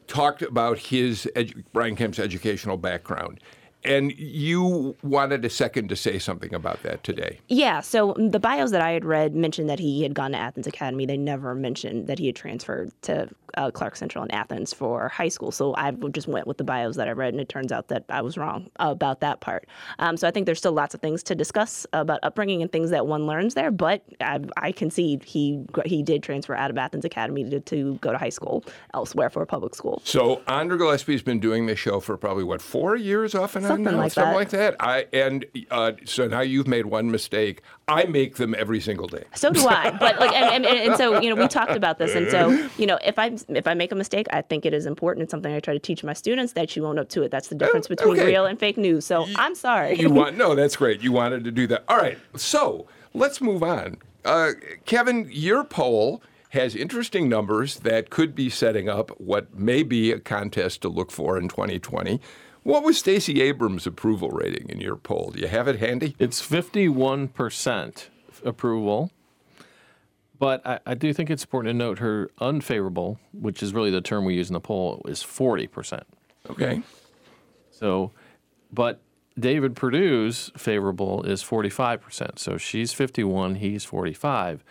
talked 0.05 0.43
about 0.43 0.77
his 0.77 1.27
edu- 1.35 1.63
Brian 1.73 1.95
Kemp's 1.95 2.19
educational 2.19 2.77
background. 2.77 3.39
And 3.83 4.11
you 4.17 4.95
wanted 5.03 5.45
a 5.45 5.49
second 5.49 5.89
to 5.89 5.95
say 5.95 6.19
something 6.19 6.53
about 6.53 6.83
that 6.83 7.03
today. 7.03 7.39
Yeah, 7.47 7.79
so 7.81 8.13
the 8.17 8.39
bios 8.39 8.71
that 8.71 8.81
I 8.81 8.91
had 8.91 9.05
read 9.05 9.35
mentioned 9.35 9.69
that 9.69 9.79
he 9.79 10.03
had 10.03 10.13
gone 10.13 10.31
to 10.31 10.37
Athens 10.37 10.67
Academy. 10.67 11.05
They 11.05 11.17
never 11.17 11.55
mentioned 11.55 12.07
that 12.07 12.19
he 12.19 12.25
had 12.25 12.35
transferred 12.35 12.91
to 13.03 13.29
uh, 13.57 13.71
Clark 13.71 13.95
Central 13.95 14.23
in 14.23 14.31
Athens 14.31 14.73
for 14.73 15.09
high 15.09 15.27
school. 15.27 15.51
So 15.51 15.75
I 15.75 15.91
just 16.11 16.27
went 16.27 16.47
with 16.47 16.57
the 16.57 16.63
bios 16.63 16.95
that 16.95 17.07
I 17.07 17.11
read, 17.11 17.33
and 17.33 17.41
it 17.41 17.49
turns 17.49 17.71
out 17.71 17.89
that 17.89 18.05
I 18.09 18.21
was 18.21 18.37
wrong 18.37 18.69
about 18.77 19.19
that 19.21 19.41
part. 19.41 19.67
Um, 19.99 20.15
so 20.15 20.27
I 20.27 20.31
think 20.31 20.45
there's 20.45 20.59
still 20.59 20.71
lots 20.71 20.93
of 20.93 21.01
things 21.01 21.23
to 21.23 21.35
discuss 21.35 21.85
about 21.93 22.19
upbringing 22.23 22.61
and 22.61 22.71
things 22.71 22.91
that 22.91 23.07
one 23.07 23.25
learns 23.25 23.55
there. 23.55 23.71
But 23.71 24.03
I, 24.21 24.39
I 24.55 24.71
concede 24.71 25.23
he 25.23 25.65
he 25.85 26.03
did 26.03 26.23
transfer 26.23 26.55
out 26.55 26.69
of 26.69 26.77
Athens 26.77 27.03
Academy 27.03 27.49
to, 27.49 27.59
to 27.59 27.95
go 27.95 28.11
to 28.11 28.17
high 28.17 28.29
school 28.29 28.63
elsewhere 28.93 29.29
for 29.29 29.41
a 29.41 29.47
public 29.47 29.75
school. 29.75 30.01
So 30.05 30.41
Andra 30.47 30.77
Gillespie's 30.77 31.23
been 31.23 31.39
doing 31.39 31.65
this 31.65 31.79
show 31.79 31.99
for 31.99 32.15
probably 32.15 32.43
what 32.43 32.61
four 32.61 32.95
years 32.95 33.33
off 33.35 33.55
and 33.55 33.65
on 33.65 33.71
Something 33.71 33.93
now? 33.95 33.99
like 33.99 34.11
something 34.11 34.31
that. 34.31 34.37
like 34.37 34.49
that. 34.49 34.75
I 34.79 35.07
and 35.11 35.45
uh, 35.71 35.93
so 36.05 36.27
now 36.27 36.41
you've 36.41 36.67
made 36.67 36.85
one 36.85 37.09
mistake. 37.09 37.63
I 37.87 38.03
make 38.03 38.35
them 38.35 38.53
every 38.53 38.81
single 38.81 39.07
day. 39.07 39.23
So 39.33 39.51
do 39.51 39.65
I. 39.67 39.91
But 39.97 40.19
like, 40.19 40.33
and, 40.33 40.65
and, 40.65 40.79
and 40.79 40.97
so 40.97 41.21
you 41.21 41.33
know, 41.33 41.41
we 41.41 41.47
talked 41.47 41.71
about 41.71 41.97
this, 41.97 42.13
and 42.15 42.29
so 42.29 42.69
you 42.77 42.85
know, 42.85 42.99
if 43.03 43.17
I 43.17 43.35
if 43.49 43.67
I 43.67 43.73
make 43.73 43.91
a 43.91 43.95
mistake, 43.95 44.27
I 44.31 44.41
think 44.41 44.65
it 44.65 44.73
is 44.73 44.85
important. 44.85 45.23
It's 45.23 45.31
something 45.31 45.53
I 45.53 45.59
try 45.59 45.73
to 45.73 45.79
teach 45.79 46.03
my 46.03 46.13
students 46.13 46.53
that 46.53 46.75
you 46.75 46.85
own 46.85 46.99
up 46.99 47.09
to 47.09 47.23
it. 47.23 47.31
That's 47.31 47.47
the 47.47 47.55
difference 47.55 47.87
between 47.87 48.13
okay. 48.13 48.25
real 48.25 48.45
and 48.45 48.59
fake 48.59 48.77
news. 48.77 49.05
So 49.05 49.25
I'm 49.35 49.55
sorry. 49.55 49.99
You 49.99 50.09
want 50.09 50.37
no? 50.37 50.55
That's 50.55 50.75
great. 50.75 51.01
You 51.01 51.11
wanted 51.11 51.43
to 51.45 51.51
do 51.51 51.67
that. 51.67 51.83
All 51.87 51.97
right. 51.97 52.17
So 52.35 52.87
let's 53.13 53.41
move 53.41 53.63
on. 53.63 53.97
Uh, 54.25 54.51
Kevin, 54.85 55.27
your 55.31 55.63
poll 55.63 56.21
has 56.49 56.75
interesting 56.75 57.29
numbers 57.29 57.79
that 57.79 58.09
could 58.09 58.35
be 58.35 58.49
setting 58.49 58.89
up 58.89 59.11
what 59.19 59.53
may 59.55 59.83
be 59.83 60.11
a 60.11 60.19
contest 60.19 60.81
to 60.81 60.89
look 60.89 61.11
for 61.11 61.37
in 61.37 61.47
2020. 61.47 62.19
What 62.63 62.83
was 62.83 62.97
Stacey 62.97 63.41
Abrams' 63.41 63.87
approval 63.87 64.29
rating 64.29 64.69
in 64.69 64.81
your 64.81 64.97
poll? 64.97 65.31
Do 65.31 65.39
you 65.39 65.47
have 65.47 65.67
it 65.69 65.79
handy? 65.79 66.15
It's 66.19 66.45
51% 66.45 68.07
approval. 68.43 69.11
But 70.39 70.65
I, 70.65 70.79
I 70.85 70.93
do 70.93 71.13
think 71.13 71.29
it's 71.29 71.43
important 71.43 71.73
to 71.73 71.77
note 71.77 71.99
her 71.99 72.29
unfavorable, 72.39 73.19
which 73.33 73.63
is 73.63 73.73
really 73.73 73.91
the 73.91 74.01
term 74.01 74.25
we 74.25 74.35
use 74.35 74.49
in 74.49 74.53
the 74.53 74.59
poll, 74.59 75.01
is 75.07 75.23
40%. 75.23 76.03
Okay. 76.49 76.81
So, 77.71 78.11
but 78.71 79.01
David 79.39 79.75
Perdue's 79.75 80.51
favorable 80.57 81.23
is 81.23 81.43
45%. 81.43 82.39
So 82.39 82.57
she's 82.57 82.93
51, 82.93 83.55
he's 83.55 83.85
45. 83.85 84.63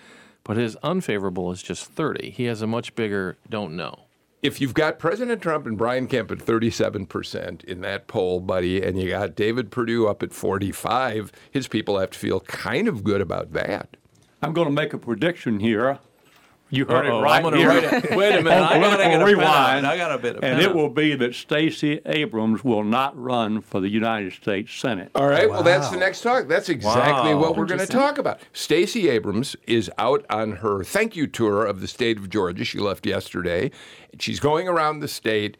But 0.45 0.57
his 0.57 0.77
unfavorable 0.83 1.51
is 1.51 1.63
just 1.63 1.87
30. 1.87 2.31
He 2.31 2.45
has 2.45 2.63
a 2.63 2.67
much 2.67 2.95
bigger 2.95 3.37
don't 3.49 3.75
know. 3.75 4.03
If 4.43 4.61
you've 4.61 4.75
got 4.75 5.01
President 5.01 5.43
Trump 5.43 5.67
and 5.67 5.77
Brian 5.77 6.07
Kemp 6.07 6.31
at 6.31 6.39
37% 6.39 7.65
in 7.65 7.81
that 7.81 8.07
poll, 8.07 8.39
buddy, 8.39 8.81
and 8.81 9.01
you 9.01 9.09
got 9.09 9.35
David 9.35 9.73
Perdue 9.73 10.07
up 10.07 10.23
at 10.23 10.33
45, 10.33 11.33
his 11.51 11.67
people 11.67 11.99
have 11.99 12.11
to 12.11 12.19
feel 12.19 12.41
kind 12.41 12.87
of 12.87 13.03
good 13.03 13.21
about 13.21 13.55
that. 13.55 13.97
I'm 14.43 14.53
going 14.53 14.67
to 14.69 14.73
make 14.73 14.93
a 14.93 14.99
prediction 14.99 15.61
here. 15.61 15.99
You 16.69 16.85
heard 16.85 17.07
Uh-oh, 17.07 17.21
it 17.21 17.23
right 17.23 17.37
I'm 17.37 17.43
gonna 17.45 17.57
here. 17.59 17.69
write 17.69 17.85
it. 17.85 18.17
Wait 18.17 18.35
a 18.35 18.43
minute, 18.43 18.49
I 18.51 18.81
gotta 18.81 18.97
Political 18.97 19.11
get 19.13 19.23
a 19.23 19.25
rewind, 19.25 19.87
I 19.87 19.97
got 19.97 20.11
a 20.11 20.19
bit 20.19 20.35
of 20.37 20.43
and 20.43 20.61
it 20.61 20.75
will 20.75 20.89
be 20.89 21.15
that 21.15 21.37
Stacey 21.37 22.01
Abrams 22.07 22.65
will 22.65 22.83
not 22.83 23.17
run 23.17 23.61
for 23.61 23.79
the 23.81 23.89
United 23.89 24.33
States 24.33 24.75
Senate. 24.75 25.13
All 25.15 25.29
right. 25.29 25.49
Well, 25.49 25.63
that's 25.63 25.91
the 25.91 25.97
next 25.97 26.23
talk. 26.23 26.49
That's 26.49 26.69
exactly 26.69 27.35
Wow. 27.35 27.41
what 27.41 27.57
we're 27.57 27.67
going 27.67 27.79
to 27.79 27.87
talk 27.87 28.19
about. 28.19 28.41
Stacey 28.53 29.09
Abrams 29.09 29.55
is 29.69 29.89
out 29.97 30.27
on 30.29 30.57
her 30.57 30.83
thank 30.83 31.15
you 31.15 31.29
tour 31.29 31.65
of 31.65 31.81
the 31.81 31.87
state 31.87 32.19
of 32.19 32.29
Georgia. 32.31 32.65
She 32.65 32.81
left 32.81 33.07
yesterday. 33.07 33.71
She's 34.19 34.41
going 34.41 34.67
around 34.67 34.99
the 34.99 35.09
state. 35.09 35.57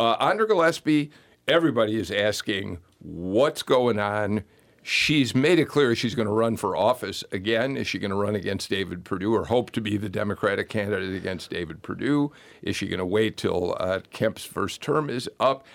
Uh, 0.00 0.16
Andra 0.18 0.48
Gillespie, 0.48 1.12
everybody 1.46 1.94
is 1.94 2.10
asking 2.10 2.78
what's 2.98 3.62
going 3.62 4.00
on. 4.00 4.42
She's 4.90 5.34
made 5.34 5.58
it 5.58 5.66
clear 5.66 5.94
she's 5.94 6.14
going 6.14 6.28
to 6.28 6.32
run 6.32 6.56
for 6.56 6.74
office 6.74 7.22
again. 7.30 7.76
Is 7.76 7.86
she 7.86 7.98
going 7.98 8.10
to 8.10 8.16
run 8.16 8.34
against 8.34 8.70
David 8.70 9.04
Perdue 9.04 9.34
or 9.34 9.44
hope 9.44 9.70
to 9.72 9.82
be 9.82 9.98
the 9.98 10.08
Democratic 10.08 10.70
candidate 10.70 11.14
against 11.14 11.50
David 11.50 11.82
Perdue? 11.82 12.32
Is 12.62 12.74
she 12.74 12.88
going 12.88 12.98
to 12.98 13.04
wait 13.04 13.36
till 13.36 13.76
uh, 13.78 14.00
Kemp's 14.10 14.46
first 14.46 14.80
term 14.80 15.10
is 15.10 15.28
up? 15.38 15.66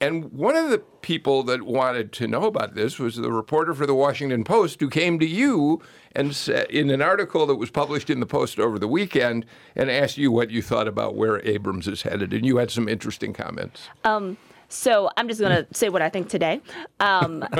And 0.00 0.32
one 0.32 0.56
of 0.56 0.70
the 0.70 0.78
people 0.78 1.42
that 1.42 1.64
wanted 1.64 2.12
to 2.14 2.26
know 2.26 2.44
about 2.44 2.74
this 2.74 2.98
was 2.98 3.16
the 3.16 3.30
reporter 3.30 3.74
for 3.74 3.84
the 3.84 3.94
Washington 3.94 4.42
Post 4.42 4.80
who 4.80 4.88
came 4.88 5.18
to 5.18 5.26
you 5.26 5.82
and 6.12 6.34
said, 6.34 6.70
in 6.70 6.88
an 6.88 7.02
article 7.02 7.44
that 7.44 7.56
was 7.56 7.70
published 7.70 8.08
in 8.08 8.20
the 8.20 8.26
Post 8.26 8.58
over 8.58 8.78
the 8.78 8.88
weekend 8.88 9.44
and 9.76 9.90
asked 9.90 10.16
you 10.16 10.32
what 10.32 10.50
you 10.50 10.62
thought 10.62 10.88
about 10.88 11.14
where 11.14 11.46
Abrams 11.46 11.86
is 11.86 12.02
headed. 12.02 12.32
And 12.32 12.46
you 12.46 12.56
had 12.56 12.70
some 12.70 12.88
interesting 12.88 13.34
comments. 13.34 13.88
Um, 14.02 14.38
so 14.72 15.10
I'm 15.16 15.28
just 15.28 15.40
going 15.40 15.64
to 15.64 15.74
say 15.74 15.88
what 15.88 16.02
I 16.02 16.08
think 16.08 16.28
today. 16.28 16.60
Um, 17.00 17.44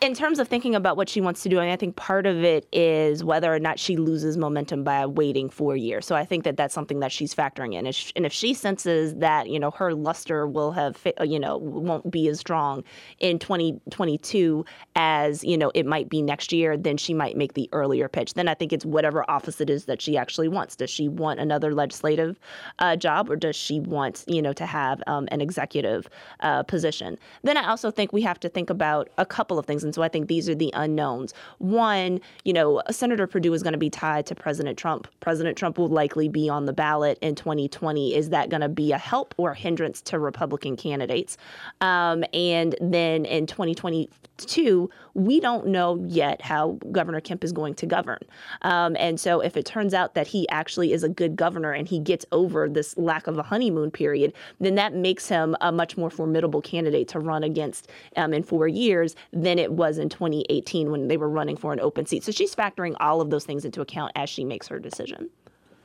in 0.00 0.14
terms 0.14 0.38
of 0.38 0.48
thinking 0.48 0.74
about 0.74 0.96
what 0.96 1.10
she 1.10 1.20
wants 1.20 1.42
to 1.42 1.48
do, 1.50 1.58
I, 1.58 1.64
mean, 1.64 1.72
I 1.72 1.76
think 1.76 1.96
part 1.96 2.26
of 2.26 2.42
it 2.42 2.66
is 2.72 3.22
whether 3.22 3.52
or 3.52 3.58
not 3.58 3.78
she 3.78 3.96
loses 3.96 4.38
momentum 4.38 4.82
by 4.82 5.04
waiting 5.04 5.50
four 5.50 5.76
years. 5.76 6.06
So 6.06 6.16
I 6.16 6.24
think 6.24 6.44
that 6.44 6.56
that's 6.56 6.72
something 6.72 7.00
that 7.00 7.12
she's 7.12 7.34
factoring 7.34 7.74
in. 7.74 7.86
And 8.16 8.24
if 8.24 8.32
she 8.32 8.54
senses 8.54 9.14
that 9.16 9.50
you 9.50 9.60
know 9.60 9.70
her 9.72 9.94
luster 9.94 10.46
will 10.46 10.72
have 10.72 10.96
you 11.22 11.38
know 11.38 11.58
won't 11.58 12.10
be 12.10 12.28
as 12.28 12.40
strong 12.40 12.82
in 13.18 13.38
2022 13.38 14.64
as 14.96 15.44
you 15.44 15.58
know 15.58 15.70
it 15.74 15.84
might 15.84 16.08
be 16.08 16.22
next 16.22 16.52
year, 16.52 16.76
then 16.76 16.96
she 16.96 17.12
might 17.12 17.36
make 17.36 17.52
the 17.52 17.68
earlier 17.72 18.08
pitch. 18.08 18.34
Then 18.34 18.48
I 18.48 18.54
think 18.54 18.72
it's 18.72 18.86
whatever 18.86 19.28
office 19.30 19.60
it 19.60 19.68
is 19.68 19.84
that 19.84 20.00
she 20.00 20.16
actually 20.16 20.48
wants. 20.48 20.76
Does 20.76 20.90
she 20.90 21.08
want 21.08 21.40
another 21.40 21.74
legislative 21.74 22.38
uh, 22.78 22.96
job, 22.96 23.30
or 23.30 23.36
does 23.36 23.56
she 23.56 23.80
want 23.80 24.24
you 24.26 24.40
know 24.40 24.54
to 24.54 24.64
have 24.64 25.02
um, 25.06 25.28
an 25.30 25.42
executive 25.42 26.08
uh, 26.40 26.62
position? 26.62 27.18
Then 27.42 27.58
I 27.58 27.68
also 27.68 27.90
think 27.90 28.12
we 28.12 28.22
have 28.22 28.40
to 28.40 28.48
think 28.48 28.70
about 28.70 29.10
a 29.18 29.26
couple 29.26 29.58
of 29.58 29.66
things. 29.66 29.89
And 29.90 29.94
so 29.96 30.02
I 30.02 30.08
think 30.08 30.28
these 30.28 30.48
are 30.48 30.54
the 30.54 30.70
unknowns. 30.72 31.34
One, 31.58 32.20
you 32.44 32.52
know, 32.52 32.80
Senator 32.92 33.26
Perdue 33.26 33.52
is 33.52 33.64
going 33.64 33.72
to 33.72 33.78
be 33.78 33.90
tied 33.90 34.24
to 34.26 34.36
President 34.36 34.78
Trump. 34.78 35.08
President 35.18 35.58
Trump 35.58 35.78
will 35.78 35.88
likely 35.88 36.28
be 36.28 36.48
on 36.48 36.66
the 36.66 36.72
ballot 36.72 37.18
in 37.22 37.34
2020. 37.34 38.14
Is 38.14 38.30
that 38.30 38.50
going 38.50 38.60
to 38.60 38.68
be 38.68 38.92
a 38.92 38.98
help 38.98 39.34
or 39.36 39.50
a 39.50 39.56
hindrance 39.56 40.00
to 40.02 40.20
Republican 40.20 40.76
candidates? 40.76 41.36
Um, 41.80 42.22
and 42.32 42.76
then 42.80 43.24
in 43.24 43.48
2022, 43.48 44.88
we 45.14 45.40
don't 45.40 45.66
know 45.66 46.02
yet 46.06 46.42
how 46.42 46.78
Governor 46.92 47.20
Kemp 47.20 47.44
is 47.44 47.52
going 47.52 47.74
to 47.74 47.86
govern. 47.86 48.20
Um, 48.62 48.96
and 48.98 49.18
so 49.18 49.40
if 49.40 49.56
it 49.56 49.64
turns 49.64 49.94
out 49.94 50.14
that 50.14 50.26
he 50.26 50.48
actually 50.48 50.92
is 50.92 51.02
a 51.02 51.08
good 51.08 51.36
governor 51.36 51.72
and 51.72 51.88
he 51.88 51.98
gets 51.98 52.24
over 52.32 52.68
this 52.68 52.96
lack 52.96 53.26
of 53.26 53.38
a 53.38 53.42
honeymoon 53.42 53.90
period, 53.90 54.32
then 54.60 54.74
that 54.76 54.94
makes 54.94 55.28
him 55.28 55.56
a 55.60 55.72
much 55.72 55.96
more 55.96 56.10
formidable 56.10 56.62
candidate 56.62 57.08
to 57.08 57.20
run 57.20 57.42
against 57.42 57.90
um, 58.16 58.32
in 58.32 58.42
four 58.42 58.68
years 58.68 59.16
than 59.32 59.58
it 59.58 59.72
was 59.72 59.98
in 59.98 60.08
2018 60.08 60.90
when 60.90 61.08
they 61.08 61.16
were 61.16 61.28
running 61.28 61.56
for 61.56 61.72
an 61.72 61.80
open 61.80 62.06
seat. 62.06 62.24
So 62.24 62.32
she's 62.32 62.54
factoring 62.54 62.94
all 63.00 63.20
of 63.20 63.30
those 63.30 63.44
things 63.44 63.64
into 63.64 63.80
account 63.80 64.12
as 64.16 64.28
she 64.28 64.44
makes 64.44 64.68
her 64.68 64.78
decision. 64.78 65.30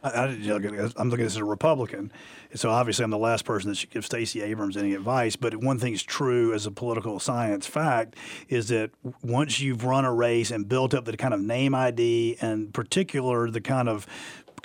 I. 0.06 0.26
I'm 0.26 0.42
looking 0.44 0.76
at 0.76 1.18
this 1.18 1.34
as 1.34 1.38
a 1.38 1.46
Republican, 1.46 2.12
so 2.54 2.70
obviously 2.70 3.04
I'm 3.04 3.12
the 3.12 3.18
last 3.18 3.46
person 3.46 3.70
that 3.70 3.76
should 3.76 3.90
give 3.90 4.06
Stacey 4.06 4.42
Abrams 4.42 4.78
any 4.78 4.94
advice. 4.94 5.36
But 5.36 5.56
one 5.56 5.80
thing's 5.80 6.04
true 6.04 6.54
as 6.54 6.66
a 6.66 6.72
political 6.72 7.20
science 7.20 7.66
fact 7.66 8.16
is 8.48 8.68
that 8.70 8.92
once 9.24 9.60
you've 9.60 9.84
run 9.84 10.06
a 10.06 10.14
race 10.14 10.52
and 10.52 10.68
built 10.68 10.94
up 10.94 11.06
the 11.06 11.18
kind 11.18 11.34
of 11.34 11.42
name 11.42 11.74
ID 11.74 12.38
and 12.42 12.74
particular 12.74 13.50
the 13.50 13.62
kind 13.62 13.90
of 13.90 14.08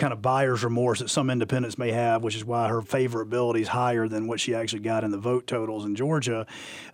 kind 0.01 0.13
of 0.13 0.23
buyer's 0.23 0.65
remorse 0.65 0.99
that 0.99 1.11
some 1.11 1.31
independents 1.31 1.79
may 1.79 1.93
have, 1.93 2.25
which 2.25 2.35
is 2.35 2.45
why 2.45 2.69
her 2.69 2.81
favorability 2.81 3.61
is 3.61 3.69
higher 3.69 4.09
than 4.09 4.27
what 4.27 4.41
she 4.41 4.55
actually 4.55 4.81
got 4.81 5.05
in 5.05 5.11
the 5.11 5.19
vote 5.19 5.47
totals 5.47 5.85
in 5.85 5.95
Georgia. 5.95 6.47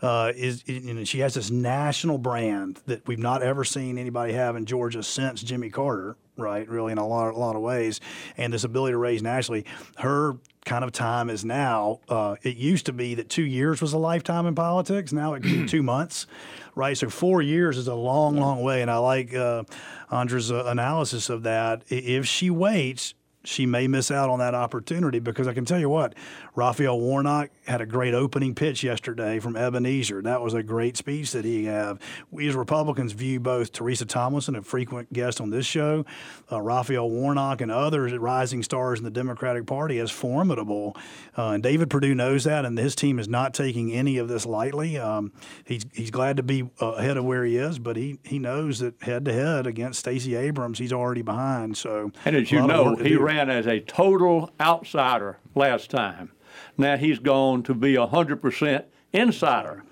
Uh, 0.02 0.32
is 0.34 0.66
know, 0.68 1.04
she 1.04 1.20
has 1.20 1.32
this 1.34 1.50
national 1.50 2.18
brand 2.18 2.80
that 2.86 3.06
we've 3.06 3.18
not 3.18 3.42
ever 3.42 3.64
seen 3.64 3.96
anybody 3.96 4.32
have 4.32 4.56
in 4.56 4.66
Georgia 4.66 5.02
since 5.02 5.42
Jimmy 5.42 5.70
Carter. 5.70 6.16
Right, 6.38 6.68
really, 6.68 6.92
in 6.92 6.98
a 6.98 7.06
lot, 7.06 7.32
a 7.32 7.38
lot 7.38 7.56
of 7.56 7.62
ways, 7.62 7.98
and 8.36 8.52
this 8.52 8.64
ability 8.64 8.92
to 8.92 8.98
raise 8.98 9.22
nationally. 9.22 9.64
Her 9.96 10.36
kind 10.66 10.84
of 10.84 10.92
time 10.92 11.30
is 11.30 11.44
now. 11.44 12.00
Uh, 12.08 12.36
it 12.42 12.56
used 12.56 12.86
to 12.86 12.92
be 12.92 13.14
that 13.14 13.30
two 13.30 13.44
years 13.44 13.80
was 13.80 13.94
a 13.94 13.98
lifetime 13.98 14.46
in 14.46 14.54
politics. 14.54 15.12
Now 15.12 15.32
it 15.34 15.42
can 15.42 15.62
be 15.62 15.66
two 15.68 15.82
months, 15.82 16.26
right? 16.74 16.98
So 16.98 17.08
four 17.08 17.40
years 17.40 17.78
is 17.78 17.88
a 17.88 17.94
long, 17.94 18.36
long 18.36 18.62
way. 18.62 18.82
And 18.82 18.90
I 18.90 18.98
like 18.98 19.34
uh, 19.34 19.62
Andra's 20.10 20.52
uh, 20.52 20.64
analysis 20.66 21.30
of 21.30 21.44
that. 21.44 21.84
If 21.88 22.26
she 22.26 22.50
waits, 22.50 23.14
she 23.44 23.64
may 23.64 23.86
miss 23.88 24.10
out 24.10 24.28
on 24.28 24.40
that 24.40 24.54
opportunity 24.54 25.20
because 25.20 25.48
I 25.48 25.54
can 25.54 25.64
tell 25.64 25.78
you 25.78 25.88
what, 25.88 26.14
Raphael 26.54 27.00
Warnock 27.00 27.50
had 27.66 27.80
a 27.80 27.86
great 27.86 28.14
opening 28.14 28.54
pitch 28.54 28.82
yesterday 28.82 29.38
from 29.38 29.56
Ebenezer. 29.56 30.22
That 30.22 30.40
was 30.40 30.54
a 30.54 30.62
great 30.62 30.96
speech 30.96 31.32
that 31.32 31.44
he 31.44 31.62
gave. 31.62 31.98
We 32.30 32.48
as 32.48 32.54
Republicans 32.54 33.12
view 33.12 33.40
both 33.40 33.72
Teresa 33.72 34.06
Tomlinson, 34.06 34.56
a 34.56 34.62
frequent 34.62 35.12
guest 35.12 35.40
on 35.40 35.50
this 35.50 35.66
show, 35.66 36.04
uh, 36.50 36.60
Raphael 36.60 37.10
Warnock, 37.10 37.60
and 37.60 37.70
others 37.70 38.12
rising 38.12 38.62
stars 38.62 38.98
in 38.98 39.04
the 39.04 39.10
Democratic 39.10 39.66
Party 39.66 39.98
as 39.98 40.10
formidable. 40.10 40.96
Uh, 41.36 41.50
and 41.50 41.62
David 41.62 41.90
Perdue 41.90 42.14
knows 42.14 42.44
that, 42.44 42.64
and 42.64 42.78
his 42.78 42.94
team 42.94 43.18
is 43.18 43.28
not 43.28 43.52
taking 43.52 43.92
any 43.92 44.18
of 44.18 44.28
this 44.28 44.46
lightly. 44.46 44.96
Um, 44.98 45.32
he's 45.64 45.84
he's 45.92 46.10
glad 46.10 46.36
to 46.36 46.42
be 46.42 46.68
uh, 46.80 46.92
ahead 46.92 47.16
of 47.16 47.24
where 47.24 47.44
he 47.44 47.56
is, 47.56 47.78
but 47.78 47.96
he 47.96 48.18
he 48.24 48.38
knows 48.38 48.78
that 48.78 49.02
head 49.02 49.24
to 49.24 49.32
head 49.32 49.66
against 49.66 50.00
Stacey 50.00 50.34
Abrams, 50.34 50.78
he's 50.78 50.92
already 50.92 51.22
behind. 51.22 51.76
So, 51.76 52.12
and 52.24 52.36
as 52.36 52.52
you 52.52 52.66
know, 52.66 52.96
he 52.96 53.10
do. 53.10 53.20
ran 53.20 53.50
as 53.50 53.66
a 53.66 53.80
total 53.80 54.50
outsider 54.60 55.38
last 55.54 55.90
time. 55.90 56.30
Now 56.78 56.96
he's 56.96 57.18
gone 57.18 57.62
to 57.64 57.74
be 57.74 57.96
a 57.96 58.06
hundred 58.06 58.42
percent 58.42 58.84
insider, 59.12 59.84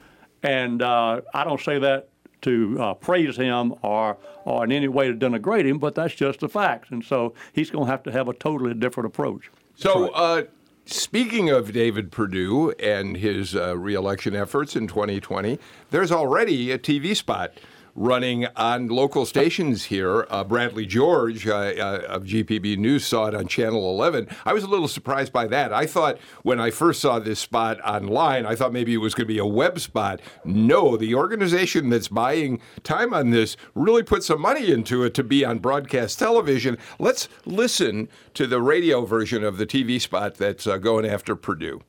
and 0.42 0.82
uh, 0.82 1.22
I 1.32 1.44
don't 1.44 1.60
say 1.60 1.78
that 1.78 2.08
to 2.42 2.76
uh, 2.78 2.94
praise 2.94 3.36
him 3.36 3.74
or 3.82 4.18
or 4.44 4.64
in 4.64 4.72
any 4.72 4.88
way 4.88 5.08
to 5.08 5.14
denigrate 5.14 5.64
him, 5.64 5.78
but 5.78 5.94
that's 5.94 6.14
just 6.14 6.40
the 6.40 6.48
facts. 6.48 6.90
And 6.90 7.02
so 7.02 7.34
he's 7.52 7.70
going 7.70 7.86
to 7.86 7.90
have 7.90 8.02
to 8.04 8.12
have 8.12 8.28
a 8.28 8.34
totally 8.34 8.74
different 8.74 9.06
approach. 9.06 9.50
So. 9.74 10.08
Uh, 10.10 10.44
speaking 10.86 11.48
of 11.48 11.72
David 11.72 12.12
Perdue 12.12 12.72
and 12.72 13.16
his 13.16 13.56
uh, 13.56 13.74
reelection 13.76 14.36
efforts 14.36 14.76
in 14.76 14.86
2020, 14.86 15.58
there's 15.90 16.12
already 16.12 16.70
a 16.70 16.78
TV 16.78 17.16
spot 17.16 17.54
running 17.94 18.46
on 18.56 18.88
local 18.88 19.24
stations 19.26 19.84
here. 19.84 20.26
Uh, 20.30 20.44
Bradley 20.44 20.86
George 20.86 21.46
uh, 21.46 21.54
uh, 21.54 22.02
of 22.08 22.24
GPB 22.24 22.76
News 22.76 23.04
saw 23.04 23.26
it 23.26 23.34
on 23.34 23.46
Channel 23.46 23.88
11. 23.90 24.28
I 24.44 24.52
was 24.52 24.64
a 24.64 24.68
little 24.68 24.88
surprised 24.88 25.32
by 25.32 25.46
that. 25.48 25.72
I 25.72 25.86
thought 25.86 26.18
when 26.42 26.60
I 26.60 26.70
first 26.70 27.00
saw 27.00 27.18
this 27.18 27.38
spot 27.38 27.80
online, 27.82 28.46
I 28.46 28.54
thought 28.56 28.72
maybe 28.72 28.94
it 28.94 28.98
was 28.98 29.14
going 29.14 29.26
to 29.26 29.32
be 29.32 29.38
a 29.38 29.46
web 29.46 29.78
spot. 29.80 30.20
No, 30.44 30.96
the 30.96 31.14
organization 31.14 31.90
that's 31.90 32.08
buying 32.08 32.60
time 32.82 33.14
on 33.14 33.30
this 33.30 33.56
really 33.74 34.02
put 34.02 34.24
some 34.24 34.40
money 34.40 34.70
into 34.70 35.04
it 35.04 35.14
to 35.14 35.24
be 35.24 35.44
on 35.44 35.58
broadcast 35.58 36.18
television. 36.18 36.78
Let's 36.98 37.28
listen 37.44 38.08
to 38.34 38.46
the 38.46 38.60
radio 38.60 39.04
version 39.04 39.44
of 39.44 39.56
the 39.56 39.66
TV 39.66 40.00
spot 40.00 40.34
that's 40.34 40.66
uh, 40.66 40.78
going 40.78 41.06
after 41.06 41.36
Perdue. 41.36 41.80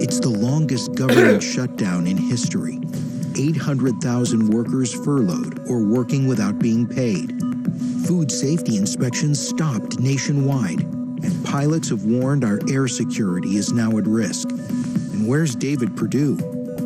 It's 0.00 0.20
the 0.20 0.30
longest 0.30 0.94
government 0.94 1.42
shutdown 1.54 2.06
in 2.06 2.16
history. 2.16 2.80
800,000 3.36 4.48
workers 4.48 4.92
furloughed 5.04 5.68
or 5.68 5.82
working 5.82 6.26
without 6.26 6.58
being 6.58 6.86
paid. 6.86 7.40
Food 8.06 8.30
safety 8.30 8.76
inspections 8.76 9.40
stopped 9.46 9.98
nationwide, 9.98 10.80
and 10.82 11.44
pilots 11.44 11.90
have 11.90 12.04
warned 12.04 12.44
our 12.44 12.60
air 12.68 12.88
security 12.88 13.56
is 13.56 13.72
now 13.72 13.96
at 13.98 14.06
risk. 14.06 14.50
And 14.50 15.26
where's 15.28 15.54
David 15.54 15.96
Perdue? 15.96 16.36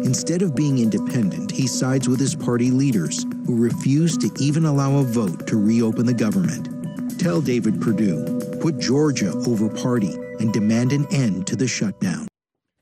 Instead 0.04 0.42
of 0.42 0.54
being 0.54 0.78
independent, 0.78 1.50
he 1.50 1.66
sides 1.66 2.08
with 2.08 2.20
his 2.20 2.34
party 2.34 2.70
leaders, 2.70 3.24
who 3.46 3.56
refuse 3.56 4.16
to 4.18 4.30
even 4.38 4.66
allow 4.66 4.98
a 4.98 5.02
vote 5.02 5.46
to 5.48 5.56
reopen 5.56 6.06
the 6.06 6.14
government. 6.14 6.68
Tell 7.18 7.40
David 7.40 7.80
Perdue, 7.80 8.58
put 8.60 8.78
Georgia 8.78 9.32
over 9.46 9.68
party, 9.68 10.14
and 10.38 10.52
demand 10.52 10.92
an 10.92 11.06
end 11.10 11.46
to 11.48 11.56
the 11.56 11.66
shutdown. 11.66 12.28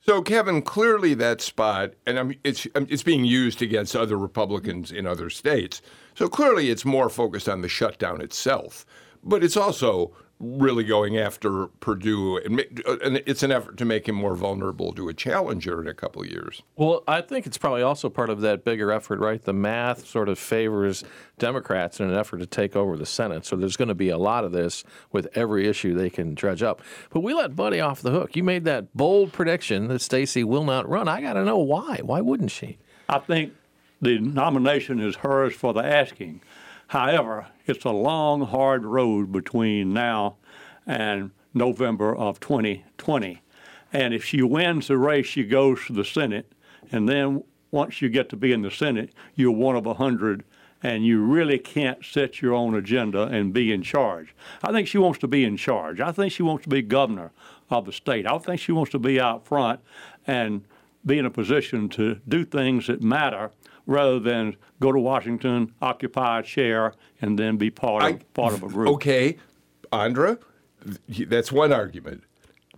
So, 0.07 0.21
Kevin, 0.21 0.61
clearly 0.61 1.15
that 1.15 1.41
spot, 1.41 1.95
and 2.05 2.37
it's 2.45 2.67
um, 2.75 2.87
it's 2.91 3.03
being 3.03 3.25
used 3.25 3.63
against 3.63 3.97
other 3.97 4.19
Republicans 4.19 4.93
in 4.93 5.07
other 5.07 5.31
states. 5.31 5.81
So 6.15 6.29
clearly, 6.29 6.69
it's 6.69 6.85
more 6.85 7.09
focused 7.09 7.49
on 7.49 7.63
the 7.63 7.71
shutdown 7.71 8.21
itself, 8.21 8.85
but 9.23 9.43
it's 9.43 9.57
also 9.57 10.15
really 10.45 10.85
going 10.85 11.17
after 11.19 11.67
Perdue, 11.81 12.39
uh, 12.39 12.97
and, 13.03 13.23
it's 13.27 13.43
an 13.43 13.51
effort 13.51 13.77
to 13.79 13.85
make 13.85 14.09
him 14.09 14.15
more 14.15 14.35
vulnerable 14.35 14.93
to 14.93 15.09
a 15.09 15.15
challenger 15.15 15.81
in 15.81 15.89
a 15.89 15.95
couple 15.95 16.23
of 16.23 16.29
years. 16.29 16.63
Well, 16.77 17.03
I 17.09 17.21
think 17.21 17.47
it's 17.47 17.59
probably 17.59 17.83
also 17.83 18.09
part 18.09 18.31
of 18.31 18.41
that 18.43 18.65
bigger 18.65 18.93
effort, 18.93 19.21
right? 19.21 19.43
The 19.43 19.53
math 19.53 20.07
sort 20.07 20.29
of 20.29 20.39
favors 20.39 21.05
Democrats 21.39 22.01
in 22.01 22.11
an 22.11 22.17
effort 22.17 22.39
to 22.39 22.47
take 22.47 22.77
over 22.77 22.97
the 22.97 23.07
Senate. 23.07 23.45
So 23.45 23.57
there's 23.57 23.77
going 23.77 23.89
to 23.89 23.95
be 23.95 24.09
a 24.09 24.19
lot 24.19 24.45
of 24.45 24.53
this 24.53 24.85
with 25.13 25.29
every 25.35 25.67
issue 25.67 25.95
they 25.95 26.11
can 26.11 26.35
dredge 26.35 26.63
up. 26.63 26.83
But 27.11 27.21
we 27.21 27.35
let 27.35 27.57
Buddy 27.57 27.81
off 27.81 28.03
the 28.03 28.11
hook. 28.11 28.37
You 28.37 28.45
made 28.45 28.65
that 28.65 28.95
bold 28.97 29.33
prediction 29.33 29.89
that 29.89 30.01
Stacey 30.01 30.45
will 30.45 30.65
not 30.65 30.89
run. 30.89 31.09
I 31.09 31.21
got 31.21 31.35
to 31.35 31.45
know 31.45 31.59
why. 31.59 32.01
Why 32.03 32.21
wouldn't 32.21 32.51
she? 32.51 32.79
I 33.09 33.19
think 33.19 33.55
the 34.01 34.19
nomination 34.19 35.01
is 35.01 35.17
hers 35.17 35.55
for 35.55 35.73
the 35.73 35.85
asking. 35.85 36.41
However, 36.89 37.47
it's 37.67 37.85
a 37.85 37.91
long, 37.91 38.43
hard 38.43 38.85
road 38.85 39.33
between 39.33 39.93
now 39.93 40.37
and 40.87 41.31
November 41.53 42.15
of 42.15 42.41
2020. 42.41 43.43
And 43.93 44.13
if 44.13 44.25
she 44.25 44.43
wins 44.43 44.89
the 44.89 44.99
race, 44.99 45.27
she 45.27 45.45
goes 45.45 45.85
to 45.87 45.93
the 45.93 46.05
Senate. 46.05 46.53
And 46.91 47.09
then 47.09 47.45
once 47.71 48.03
you 48.03 48.09
get 48.09 48.29
to 48.31 48.37
be 48.37 48.53
in 48.53 48.63
the 48.63 48.71
Senate, 48.71 49.13
you're 49.35 49.53
one 49.53 49.77
of 49.77 49.87
a 49.87 49.95
hundred, 49.95 50.45
and 50.83 51.07
you 51.07 51.23
really 51.23 51.59
can't 51.59 52.05
set 52.05 52.43
your 52.43 52.55
own 52.55 52.75
agenda 52.75 53.23
and 53.23 53.53
be 53.53 53.73
in 53.73 53.83
charge. 53.83 54.35
I 54.63 54.73
think 54.73 54.87
she 54.89 54.99
wants 54.99 55.19
to 55.21 55.29
be 55.29 55.45
in 55.45 55.57
charge. 55.57 56.01
I 56.01 56.13
think 56.13 56.33
she 56.33 56.43
wants 56.43 56.65
to 56.65 56.69
be 56.69 56.83
governor 56.83 57.33
of 57.71 57.87
the 57.87 57.93
state. 57.93 58.27
I 58.27 58.37
think 58.39 58.61
she 58.61 58.73
wants 58.73 58.91
to 58.93 58.99
be 58.99 59.19
out 59.19 59.47
front 59.47 59.81
and 60.27 60.65
be 61.07 61.19
in 61.19 61.27
a 61.27 61.31
position 61.31 61.89
to 61.91 62.21
do 62.29 62.45
things 62.45 62.87
that 62.87 63.03
matter 63.03 63.51
rather 63.87 64.19
than 64.19 64.57
go 64.81 64.93
to 64.93 64.99
Washington, 64.99 65.75
occupy 65.81 66.41
a 66.41 66.43
chair, 66.43 66.95
and 67.21 67.39
then 67.39 67.57
be 67.57 67.71
part 67.71 68.03
of, 68.03 68.09
I, 68.09 68.19
part 68.35 68.55
of 68.55 68.63
a 68.63 68.69
group. 68.69 68.89
Okay, 68.89 69.37
Andra, 69.93 70.39
that's 71.09 71.53
one 71.53 71.73
argument. 71.73 72.25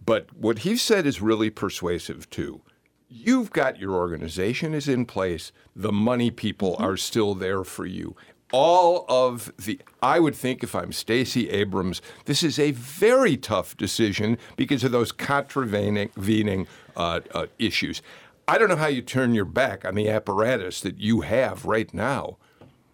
But 0.04 0.28
what 0.36 0.60
he 0.60 0.76
said 0.76 1.06
is 1.06 1.20
really 1.20 1.50
persuasive 1.50 2.30
too. 2.30 2.62
You've 3.08 3.50
got 3.50 3.78
your 3.78 3.92
organization 3.92 4.74
is 4.74 4.88
in 4.88 5.06
place. 5.06 5.52
The 5.74 5.92
money 5.92 6.30
people 6.30 6.74
mm-hmm. 6.74 6.84
are 6.84 6.96
still 6.96 7.34
there 7.34 7.64
for 7.64 7.86
you. 7.86 8.16
All 8.52 9.04
of 9.08 9.52
the, 9.56 9.80
I 10.00 10.20
would 10.20 10.36
think 10.36 10.62
if 10.62 10.74
I'm 10.76 10.92
Stacey 10.92 11.50
Abrams, 11.50 12.00
this 12.26 12.44
is 12.44 12.60
a 12.60 12.70
very 12.70 13.36
tough 13.36 13.76
decision 13.76 14.38
because 14.56 14.84
of 14.84 14.92
those 14.92 15.10
contravening 15.10 16.68
uh, 16.96 17.20
uh, 17.34 17.46
issues. 17.58 18.02
I 18.48 18.58
don't 18.58 18.68
know 18.68 18.76
how 18.76 18.86
you 18.86 19.02
turn 19.02 19.34
your 19.34 19.44
back 19.44 19.84
on 19.84 19.96
the 19.96 20.08
apparatus 20.08 20.80
that 20.82 20.98
you 21.00 21.22
have 21.22 21.64
right 21.64 21.92
now. 21.92 22.38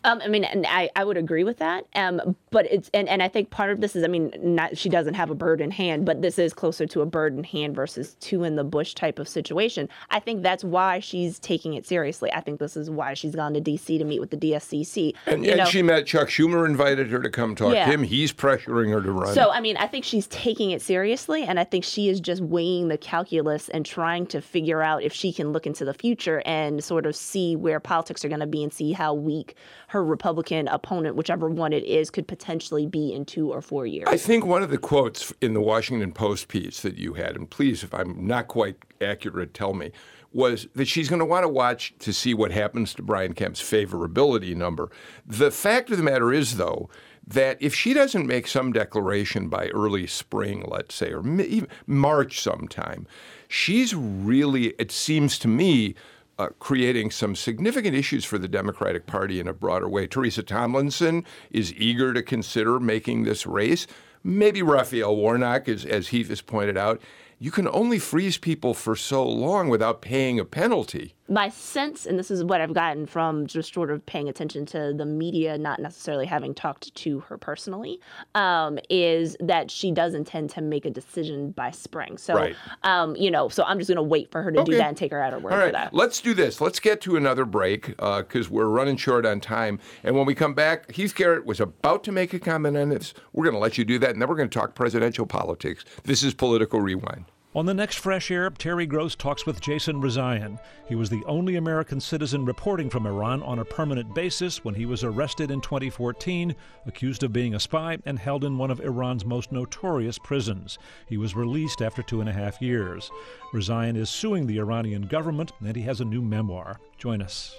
Um, 0.04 0.20
I 0.22 0.28
mean, 0.28 0.44
and 0.44 0.66
I, 0.68 0.90
I 0.96 1.04
would 1.04 1.16
agree 1.16 1.44
with 1.44 1.58
that. 1.58 1.86
Um, 1.94 2.36
but 2.50 2.66
it's 2.70 2.90
and, 2.92 3.08
and 3.08 3.22
I 3.22 3.28
think 3.28 3.50
part 3.50 3.70
of 3.70 3.80
this 3.80 3.94
is, 3.94 4.04
I 4.04 4.08
mean, 4.08 4.32
not 4.40 4.76
she 4.76 4.88
doesn't 4.88 5.14
have 5.14 5.30
a 5.30 5.34
bird 5.34 5.60
in 5.60 5.70
hand, 5.70 6.04
but 6.04 6.22
this 6.22 6.38
is 6.38 6.52
closer 6.52 6.86
to 6.86 7.00
a 7.02 7.06
bird 7.06 7.36
in 7.36 7.44
hand 7.44 7.74
versus 7.74 8.16
two 8.20 8.44
in 8.44 8.56
the 8.56 8.64
bush 8.64 8.94
type 8.94 9.18
of 9.18 9.28
situation. 9.28 9.88
I 10.10 10.18
think 10.18 10.42
that's 10.42 10.64
why 10.64 10.98
she's 11.00 11.38
taking 11.38 11.74
it 11.74 11.86
seriously. 11.86 12.32
I 12.32 12.40
think 12.40 12.58
this 12.58 12.76
is 12.76 12.90
why 12.90 13.14
she's 13.14 13.34
gone 13.34 13.54
to 13.54 13.60
D.C. 13.60 13.96
to 13.98 14.04
meet 14.04 14.20
with 14.20 14.30
the 14.30 14.36
DSCC. 14.36 15.14
And, 15.26 15.46
and 15.46 15.68
she 15.68 15.82
met 15.82 16.06
Chuck 16.06 16.28
Schumer, 16.28 16.66
invited 16.66 17.08
her 17.08 17.20
to 17.20 17.30
come 17.30 17.54
talk 17.54 17.74
yeah. 17.74 17.86
to 17.86 17.92
him. 17.92 18.02
He's 18.02 18.32
pressuring 18.32 18.92
her 18.92 19.00
to 19.00 19.12
run. 19.12 19.34
So 19.34 19.50
I 19.50 19.60
mean, 19.60 19.76
I 19.76 19.86
think 19.86 20.04
she's 20.04 20.26
taking 20.28 20.72
it 20.72 20.82
seriously, 20.82 21.44
and 21.44 21.60
I 21.60 21.64
think 21.64 21.84
she 21.84 22.08
is 22.08 22.20
just 22.20 22.42
weighing 22.42 22.88
the 22.88 22.98
calculus 22.98 23.68
and 23.68 23.86
trying 23.86 24.26
to 24.26 24.40
figure 24.40 24.82
out 24.82 25.02
if 25.02 25.12
she 25.12 25.32
can 25.32 25.52
look 25.52 25.66
into 25.66 25.84
the 25.84 25.94
future 25.94 26.42
and 26.44 26.82
sort 26.82 27.06
of 27.06 27.14
see 27.14 27.54
where 27.54 27.78
politics 27.78 28.24
are 28.24 28.28
going 28.28 28.40
to 28.40 28.46
be 28.46 28.62
and 28.62 28.72
see 28.72 28.92
how 28.92 29.14
weak 29.14 29.56
her 29.92 30.02
Republican 30.02 30.68
opponent, 30.68 31.16
whichever 31.16 31.50
one 31.50 31.74
it 31.74 31.84
is, 31.84 32.08
could 32.08 32.26
potentially 32.26 32.86
be 32.86 33.12
in 33.12 33.26
two 33.26 33.52
or 33.52 33.60
four 33.60 33.84
years. 33.84 34.08
I 34.08 34.16
think 34.16 34.46
one 34.46 34.62
of 34.62 34.70
the 34.70 34.78
quotes 34.78 35.34
in 35.42 35.52
the 35.52 35.60
Washington 35.60 36.12
Post 36.12 36.48
piece 36.48 36.80
that 36.80 36.96
you 36.96 37.12
had, 37.12 37.36
and 37.36 37.48
please, 37.48 37.84
if 37.84 37.92
I'm 37.92 38.26
not 38.26 38.48
quite 38.48 38.76
accurate, 39.02 39.52
tell 39.52 39.74
me, 39.74 39.92
was 40.32 40.66
that 40.74 40.88
she's 40.88 41.10
going 41.10 41.18
to 41.18 41.26
want 41.26 41.44
to 41.44 41.48
watch 41.48 41.92
to 41.98 42.10
see 42.10 42.32
what 42.32 42.52
happens 42.52 42.94
to 42.94 43.02
Brian 43.02 43.34
Kemp's 43.34 43.60
favorability 43.60 44.56
number. 44.56 44.90
The 45.26 45.50
fact 45.50 45.90
of 45.90 45.98
the 45.98 46.02
matter 46.02 46.32
is, 46.32 46.56
though, 46.56 46.88
that 47.26 47.58
if 47.60 47.74
she 47.74 47.92
doesn't 47.92 48.26
make 48.26 48.46
some 48.46 48.72
declaration 48.72 49.50
by 49.50 49.68
early 49.68 50.06
spring, 50.06 50.64
let's 50.68 50.94
say, 50.94 51.12
or 51.12 51.20
even 51.42 51.68
March 51.86 52.40
sometime, 52.40 53.06
she's 53.46 53.94
really, 53.94 54.68
it 54.78 54.90
seems 54.90 55.38
to 55.40 55.48
me, 55.48 55.94
uh, 56.38 56.48
creating 56.58 57.10
some 57.10 57.36
significant 57.36 57.94
issues 57.94 58.24
for 58.24 58.38
the 58.38 58.48
Democratic 58.48 59.06
Party 59.06 59.40
in 59.40 59.48
a 59.48 59.52
broader 59.52 59.88
way. 59.88 60.06
Teresa 60.06 60.42
Tomlinson 60.42 61.24
is 61.50 61.72
eager 61.74 62.12
to 62.12 62.22
consider 62.22 62.80
making 62.80 63.24
this 63.24 63.46
race. 63.46 63.86
Maybe 64.24 64.62
Raphael 64.62 65.16
Warnock, 65.16 65.68
as, 65.68 65.84
as 65.84 66.08
Heath 66.08 66.28
has 66.28 66.40
pointed 66.40 66.76
out, 66.76 67.00
you 67.42 67.50
can 67.50 67.66
only 67.72 67.98
freeze 67.98 68.38
people 68.38 68.72
for 68.72 68.94
so 68.94 69.28
long 69.28 69.68
without 69.68 70.00
paying 70.00 70.38
a 70.38 70.44
penalty 70.44 71.16
my 71.32 71.48
sense, 71.48 72.04
and 72.04 72.18
this 72.18 72.30
is 72.30 72.44
what 72.44 72.60
I've 72.60 72.74
gotten 72.74 73.06
from 73.06 73.46
just 73.46 73.72
sort 73.72 73.90
of 73.90 74.04
paying 74.04 74.28
attention 74.28 74.66
to 74.66 74.92
the 74.94 75.06
media, 75.06 75.56
not 75.56 75.80
necessarily 75.80 76.26
having 76.26 76.54
talked 76.54 76.94
to 76.94 77.20
her 77.20 77.38
personally, 77.38 78.00
um, 78.34 78.78
is 78.90 79.36
that 79.40 79.70
she 79.70 79.90
does 79.90 80.14
intend 80.14 80.50
to 80.50 80.60
make 80.60 80.84
a 80.84 80.90
decision 80.90 81.50
by 81.52 81.70
spring. 81.70 82.18
So, 82.18 82.34
right. 82.34 82.56
um, 82.82 83.16
you 83.16 83.30
know, 83.30 83.48
so 83.48 83.64
I'm 83.64 83.78
just 83.78 83.88
going 83.88 83.96
to 83.96 84.02
wait 84.02 84.30
for 84.30 84.42
her 84.42 84.52
to 84.52 84.60
okay. 84.60 84.72
do 84.72 84.76
that 84.76 84.88
and 84.88 84.96
take 84.96 85.10
her 85.10 85.22
at 85.22 85.32
her 85.32 85.38
word 85.38 85.52
All 85.52 85.58
right. 85.58 85.66
for 85.68 85.72
that. 85.72 85.94
Let's 85.94 86.20
do 86.20 86.34
this. 86.34 86.60
Let's 86.60 86.80
get 86.80 87.00
to 87.02 87.16
another 87.16 87.46
break 87.46 87.86
because 87.96 88.46
uh, 88.46 88.50
we're 88.50 88.66
running 88.66 88.96
short 88.98 89.24
on 89.24 89.40
time. 89.40 89.78
And 90.04 90.14
when 90.14 90.26
we 90.26 90.34
come 90.34 90.52
back, 90.52 90.92
Heath 90.92 91.14
Garrett 91.14 91.46
was 91.46 91.60
about 91.60 92.04
to 92.04 92.12
make 92.12 92.34
a 92.34 92.38
comment 92.38 92.76
on 92.76 92.90
this. 92.90 93.14
We're 93.32 93.44
going 93.44 93.54
to 93.54 93.60
let 93.60 93.78
you 93.78 93.84
do 93.84 93.98
that, 94.00 94.10
and 94.10 94.20
then 94.20 94.28
we're 94.28 94.36
going 94.36 94.50
to 94.50 94.58
talk 94.58 94.74
presidential 94.74 95.24
politics. 95.24 95.84
This 96.04 96.22
is 96.22 96.34
Political 96.34 96.80
Rewind. 96.80 97.31
On 97.54 97.66
the 97.66 97.74
next 97.74 97.96
Fresh 97.96 98.30
Air, 98.30 98.48
Terry 98.48 98.86
Gross 98.86 99.14
talks 99.14 99.44
with 99.44 99.60
Jason 99.60 100.00
Rezaian. 100.00 100.58
He 100.88 100.94
was 100.94 101.10
the 101.10 101.22
only 101.26 101.56
American 101.56 102.00
citizen 102.00 102.46
reporting 102.46 102.88
from 102.88 103.06
Iran 103.06 103.42
on 103.42 103.58
a 103.58 103.64
permanent 103.64 104.14
basis 104.14 104.64
when 104.64 104.74
he 104.74 104.86
was 104.86 105.04
arrested 105.04 105.50
in 105.50 105.60
2014, 105.60 106.56
accused 106.86 107.22
of 107.22 107.34
being 107.34 107.54
a 107.54 107.60
spy, 107.60 107.98
and 108.06 108.18
held 108.18 108.44
in 108.44 108.56
one 108.56 108.70
of 108.70 108.80
Iran's 108.80 109.26
most 109.26 109.52
notorious 109.52 110.18
prisons. 110.18 110.78
He 111.06 111.18
was 111.18 111.36
released 111.36 111.82
after 111.82 112.02
two 112.02 112.20
and 112.20 112.28
a 112.28 112.32
half 112.32 112.62
years. 112.62 113.10
Rezaian 113.52 113.98
is 113.98 114.08
suing 114.08 114.46
the 114.46 114.58
Iranian 114.58 115.02
government, 115.02 115.52
and 115.60 115.76
he 115.76 115.82
has 115.82 116.00
a 116.00 116.06
new 116.06 116.22
memoir. 116.22 116.80
Join 116.96 117.20
us. 117.20 117.54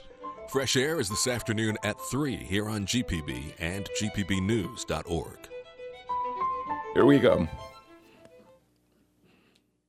Fresh 0.50 0.76
Air 0.76 1.00
is 1.00 1.08
this 1.08 1.28
afternoon 1.28 1.78
at 1.84 2.02
3 2.10 2.36
here 2.38 2.68
on 2.68 2.88
GPB 2.88 3.54
and 3.60 3.88
GPBnews.org. 4.02 5.38
Here 6.96 7.06
we 7.06 7.20
go. 7.20 7.48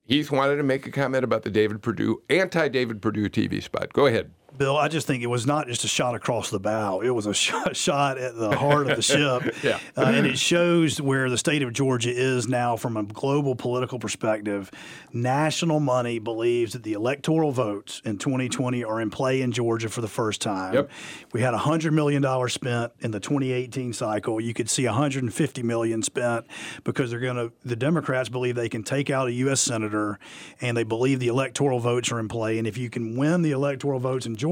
Heath 0.07 0.31
wanted 0.31 0.57
to 0.57 0.63
make 0.63 0.87
a 0.87 0.91
comment 0.91 1.25
about 1.25 1.45
the 1.45 1.51
David 1.51 1.81
Perdue, 1.81 2.23
anti 2.29 2.69
David 2.69 3.01
Perdue 3.01 3.31
TV 3.31 3.63
spot. 3.63 3.95
Go 3.95 4.05
ahead. 4.05 4.33
Bill, 4.57 4.77
I 4.77 4.87
just 4.87 5.07
think 5.07 5.23
it 5.23 5.27
was 5.27 5.47
not 5.47 5.67
just 5.67 5.83
a 5.85 5.89
shot 5.89 6.15
across 6.15 6.51
the 6.51 6.61
bow. 6.61 7.01
It 7.01 7.11
was 7.11 7.27
a 7.27 7.35
shot, 7.45 7.77
shot 7.77 8.19
at 8.19 8.37
the 8.37 8.57
heart 8.57 8.89
of 8.89 8.97
the 8.97 9.03
ship. 9.03 9.55
yeah. 9.63 9.81
Uh, 9.97 10.13
and 10.15 10.27
it 10.27 10.39
shows 10.39 11.01
where 11.01 11.29
the 11.29 11.39
state 11.39 11.63
of 11.63 11.73
Georgia 11.73 12.13
is 12.15 12.47
now 12.47 12.77
from 12.77 12.97
a 12.97 13.03
global 13.03 13.57
political 13.57 13.99
perspective. 13.99 14.71
National 15.13 15.81
money 15.81 16.21
believes 16.21 16.75
that 16.75 16.85
the 16.85 16.93
electoral 16.93 17.51
votes 17.51 18.01
in 18.05 18.19
2020 18.19 18.85
are 18.85 19.01
in 19.01 19.11
play 19.11 19.43
in 19.43 19.51
Georgia 19.51 19.89
for 19.89 20.01
the 20.01 20.09
first 20.09 20.41
time. 20.41 20.75
Yep. 20.75 20.91
We 21.33 21.41
had 21.41 21.55
$100 21.55 21.93
million 21.93 22.49
spent 22.49 22.93
in 23.01 23.11
the 23.11 23.21
2018 23.21 23.93
cycle. 23.93 24.41
You 24.41 24.55
could 24.55 24.71
see 24.71 24.87
150 24.87 25.63
million 25.65 26.03
spent 26.03 26.47
because 26.85 27.11
they're 27.11 27.21
going 27.21 27.37
to, 27.37 27.53
the 27.65 27.77
Democrats 27.77 28.29
believe 28.29 28.55
they 28.55 28.69
can 28.69 28.85
take 28.85 29.11
out 29.11 29.29
a 29.29 29.33
U.S. 29.33 29.61
senator 29.61 30.19
and 30.61 30.77
they 30.77 30.85
believe 30.85 31.19
the 31.19 31.29
electoral 31.29 31.81
votes 31.81 32.13
are 32.13 32.21
in 32.21 32.29
play. 32.29 32.59
And 32.59 32.69
if 32.69 32.79
you 32.79 32.89
can 32.89 33.17
win 33.17 33.43
the 33.43 33.51
electoral 33.51 33.99
votes 33.99 34.27
in 34.27 34.37
Georgia 34.37 34.44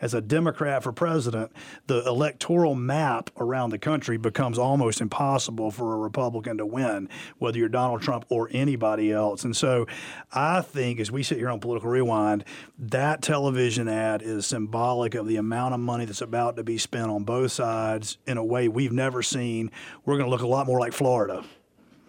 as 0.00 0.14
a 0.14 0.20
Democrat 0.20 0.82
for 0.82 0.92
president, 0.92 1.52
the 1.86 2.06
electoral 2.06 2.74
map 2.74 3.30
around 3.38 3.70
the 3.70 3.78
country 3.78 4.16
becomes 4.16 4.58
almost 4.58 5.00
impossible 5.00 5.70
for 5.70 5.94
a 5.94 5.96
Republican 5.96 6.58
to 6.58 6.66
win, 6.66 7.08
whether 7.38 7.58
you're 7.58 7.68
Donald 7.68 8.02
Trump 8.02 8.24
or 8.28 8.48
anybody 8.52 9.12
else. 9.12 9.44
And 9.44 9.56
so 9.56 9.86
I 10.32 10.60
think 10.60 11.00
as 11.00 11.10
we 11.10 11.22
sit 11.22 11.38
here 11.38 11.50
on 11.50 11.60
Political 11.60 11.90
Rewind, 11.90 12.44
that 12.78 13.22
television 13.22 13.88
ad 13.88 14.22
is 14.22 14.46
symbolic 14.46 15.14
of 15.14 15.26
the 15.26 15.36
amount 15.36 15.74
of 15.74 15.80
money 15.80 16.04
that's 16.04 16.20
about 16.20 16.56
to 16.56 16.64
be 16.64 16.78
spent 16.78 17.10
on 17.10 17.24
both 17.24 17.52
sides 17.52 18.18
in 18.26 18.36
a 18.36 18.44
way 18.44 18.68
we've 18.68 18.92
never 18.92 19.22
seen. 19.22 19.70
We're 20.04 20.16
going 20.16 20.26
to 20.26 20.30
look 20.30 20.42
a 20.42 20.46
lot 20.46 20.66
more 20.66 20.80
like 20.80 20.92
Florida. 20.92 21.44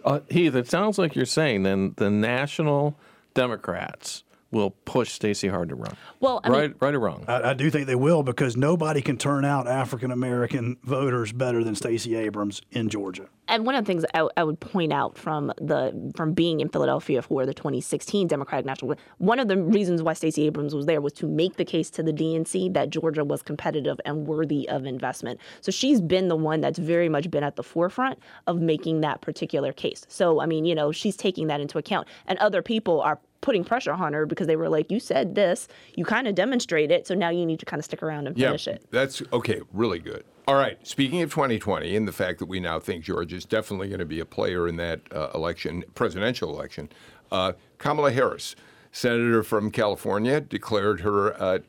Uh, 0.04 0.20
Heath, 0.30 0.56
it 0.56 0.70
sounds 0.70 0.98
like 0.98 1.16
you're 1.16 1.26
saying 1.26 1.64
then 1.64 1.94
the 1.98 2.10
national 2.10 2.98
Democrats 3.34 4.24
will 4.54 4.72
push 4.86 5.12
Stacey 5.12 5.50
Hard 5.50 5.70
to 5.70 5.76
run. 5.76 5.98
Well, 6.20 6.40
I 6.44 6.50
right, 6.50 6.70
mean, 6.70 6.76
right 6.80 6.94
or 6.94 7.00
wrong? 7.00 7.26
I, 7.28 7.50
I 7.50 7.54
do 7.54 7.70
think 7.70 7.88
they 7.88 7.96
will 7.96 8.24
because 8.24 8.56
nobody 8.56 9.02
can 9.02 9.18
turn 9.18 9.44
out 9.44 9.68
African 9.68 10.12
American 10.12 10.78
voters 10.84 11.34
better 11.34 11.64
than 11.64 11.76
Stacey 11.76 12.16
Abrams 12.16 12.62
in 12.72 12.88
Georgia. 12.88 13.28
And 13.48 13.66
one 13.66 13.76
of 13.76 13.84
the 13.84 13.88
things 13.92 14.06
I, 14.14 14.28
I, 14.38 14.44
would 14.44 14.60
point 14.62 14.94
out 14.94 15.18
from 15.18 15.52
the 15.58 16.14
from 16.16 16.34
being 16.34 16.62
in 16.62 16.70
Philadelphia 16.70 17.22
for 17.22 17.46
the 17.46 17.54
2016 17.54 18.28
Democratic 18.28 18.66
National, 18.66 18.96
one 19.18 19.40
of 19.40 19.50
the 19.50 19.58
reasons 19.58 20.02
why 20.02 20.14
Stacey 20.14 20.46
Abrams 20.46 20.74
was 20.74 20.86
there 20.86 21.02
was 21.02 21.12
to 21.14 21.28
make 21.28 21.58
the 21.58 21.66
case 21.66 21.90
to 21.92 22.04
the 22.04 22.14
DNC 22.14 22.74
that 22.74 22.90
Georgia 22.90 23.26
was 23.26 23.42
competitive 23.42 24.00
and 24.06 24.26
worthy 24.28 24.70
of 24.70 24.86
investment. 24.86 25.42
So 25.60 25.72
she's 25.72 26.00
been 26.00 26.30
the 26.30 26.38
one 26.38 26.62
that's 26.62 26.80
very 26.80 27.10
much 27.10 27.30
been 27.30 27.44
at 27.44 27.58
the 27.58 27.64
forefront 27.64 28.20
of 28.48 28.62
making 28.62 29.02
that 29.02 29.20
particular 29.20 29.74
case. 29.74 30.06
So 30.08 30.40
I 30.40 30.46
mean, 30.46 30.64
you 30.64 30.76
know, 30.76 30.94
she's 30.94 31.18
taking 31.18 31.48
that 31.48 31.60
into 31.60 31.78
account, 31.78 32.08
and 32.28 32.40
other 32.40 32.62
people 32.62 33.02
are 33.02 33.20
putting 33.44 33.64
pressure 33.64 33.92
on 33.92 34.14
her 34.14 34.26
because 34.26 34.48
they 34.48 34.56
were 34.56 34.70
like, 34.70 34.90
"You 34.90 35.00
said 35.00 35.36
this, 35.36 35.68
you 35.94 36.06
kind 36.06 36.28
of 36.28 36.34
demonstrate 36.34 36.90
it, 36.90 37.06
so 37.06 37.14
now 37.14 37.30
you 37.30 37.46
need 37.46 37.60
to 37.60 37.66
kind 37.66 37.80
of 37.80 37.86
stick 37.86 38.02
around 38.02 38.26
and 38.26 38.36
finish 38.36 38.66
yeah, 38.66 38.74
it." 38.74 38.86
That's 38.90 39.22
okay, 39.32 39.62
really 39.72 40.00
good. 40.00 40.24
All 40.46 40.56
right. 40.56 40.78
Speaking 40.86 41.22
of 41.22 41.32
2020 41.32 41.96
and 41.96 42.06
the 42.06 42.12
fact 42.12 42.40
that 42.40 42.48
we 42.48 42.60
now 42.60 42.78
think 42.78 43.04
George 43.04 43.32
is 43.32 43.46
definitely 43.46 43.88
going 43.88 44.00
to 44.00 44.06
be 44.06 44.20
a 44.20 44.26
player 44.26 44.68
in 44.68 44.76
that 44.76 45.00
uh, 45.14 45.30
election, 45.34 45.86
presidential 45.96 46.50
election, 46.50 46.90
uh, 47.32 47.54
Kamala 47.78 48.12
Harris, 48.12 48.56
senator 48.92 49.42
from 49.42 49.72
California, 49.72 50.42
declared 50.42 51.00
her 51.02 51.42
uh, 51.42 51.60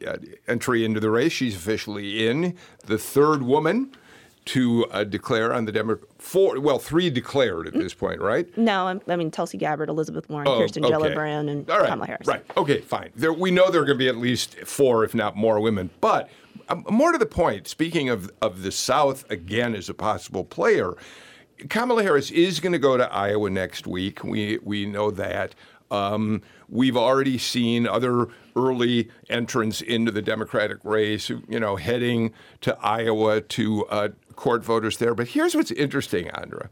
entry 0.49 0.85
into 0.85 0.99
the 0.99 1.11
race. 1.11 1.33
She's 1.33 1.55
officially 1.55 2.27
in, 2.27 2.57
the 2.87 2.99
third 2.99 3.45
woman 3.45 3.93
to 4.47 4.87
uh, 4.87 5.05
declare 5.05 5.53
on 5.53 5.67
the 5.67 5.73
Democrat. 5.73 6.11
Four, 6.25 6.59
well, 6.59 6.79
three 6.79 7.11
declared 7.11 7.67
at 7.67 7.75
this 7.75 7.93
point, 7.93 8.19
right? 8.19 8.47
No, 8.57 8.87
I'm, 8.87 9.03
i 9.09 9.15
mean 9.15 9.31
Tulsi 9.31 9.59
Gabbard, 9.59 9.91
Elizabeth 9.91 10.27
Warren, 10.31 10.49
Oh, 10.49 10.59
Kirsten 10.59 10.83
okay. 10.83 10.95
Gillibrand, 10.95 11.51
and 11.51 11.69
right, 11.69 11.87
Kamala 11.87 12.07
Harris. 12.07 12.27
Right. 12.27 12.43
Okay. 12.57 12.81
Fine. 12.81 13.11
There, 13.15 13.33
we 13.33 13.51
know 13.51 13.71
there 13.71 13.83
are 13.83 13.85
going 13.85 13.99
to 13.99 14.03
be 14.03 14.09
at 14.09 14.17
least 14.17 14.57
four, 14.61 15.05
if 15.05 15.15
not 15.15 15.37
more, 15.37 15.61
women. 15.61 15.91
But 16.01 16.31
um, 16.71 16.87
more 16.89 17.13
to 17.13 17.19
the 17.19 17.27
point, 17.27 17.69
speaking 17.69 18.09
of 18.09 18.31
of 18.41 18.63
the 18.63 18.73
South 18.73 19.31
again 19.31 19.75
as 19.75 19.91
a 19.91 19.95
possible 19.95 20.45
player, 20.45 20.97
Kamala 21.69 22.03
Harris 22.03 22.31
is 22.31 22.59
going 22.59 22.73
to 22.73 22.79
go 22.79 22.97
to 22.97 23.13
Iowa 23.13 23.51
next 23.51 23.87
week. 23.87 24.25
We 24.25 24.59
we 24.63 24.87
know 24.87 25.11
that. 25.11 25.55
Um, 25.95 26.43
we've 26.69 26.97
already 26.97 27.39
seen 27.39 27.87
other 27.87 28.27
early 28.57 29.09
entrants 29.29 29.81
into 29.81 30.11
the 30.11 30.23
Democratic 30.23 30.79
race, 30.85 31.29
you 31.29 31.61
know, 31.61 31.77
heading 31.77 32.33
to 32.63 32.77
Iowa 32.81 33.41
to 33.41 33.87
uh, 33.87 34.09
court 34.35 34.65
voters 34.65 34.99
there. 34.99 35.15
But 35.15 35.29
here's 35.29 35.55
what's 35.55 35.71
interesting, 35.71 36.29
Andra. 36.31 36.69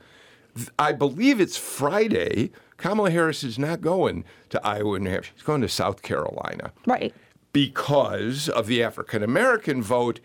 I 0.79 0.93
believe 0.93 1.41
it's 1.41 1.57
Friday. 1.57 2.51
Kamala 2.77 3.11
Harris 3.11 3.43
is 3.45 3.59
not 3.59 3.81
going 3.81 4.25
to 4.51 4.65
Iowa 4.67 4.95
and 4.95 5.05
New 5.05 5.11
Hampshire. 5.11 5.33
She's 5.37 5.45
going 5.45 5.61
to 5.63 5.69
South 5.69 6.03
Carolina 6.03 6.73
Right. 6.87 7.15
because 7.53 8.49
of 8.49 8.67
the 8.67 8.83
African 8.83 9.23
American 9.23 9.83
vote 9.83 10.21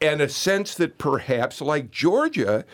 and 0.00 0.20
a 0.20 0.28
sense 0.28 0.74
that 0.74 0.98
perhaps, 0.98 1.60
like 1.60 1.90
Georgia, 1.90 2.64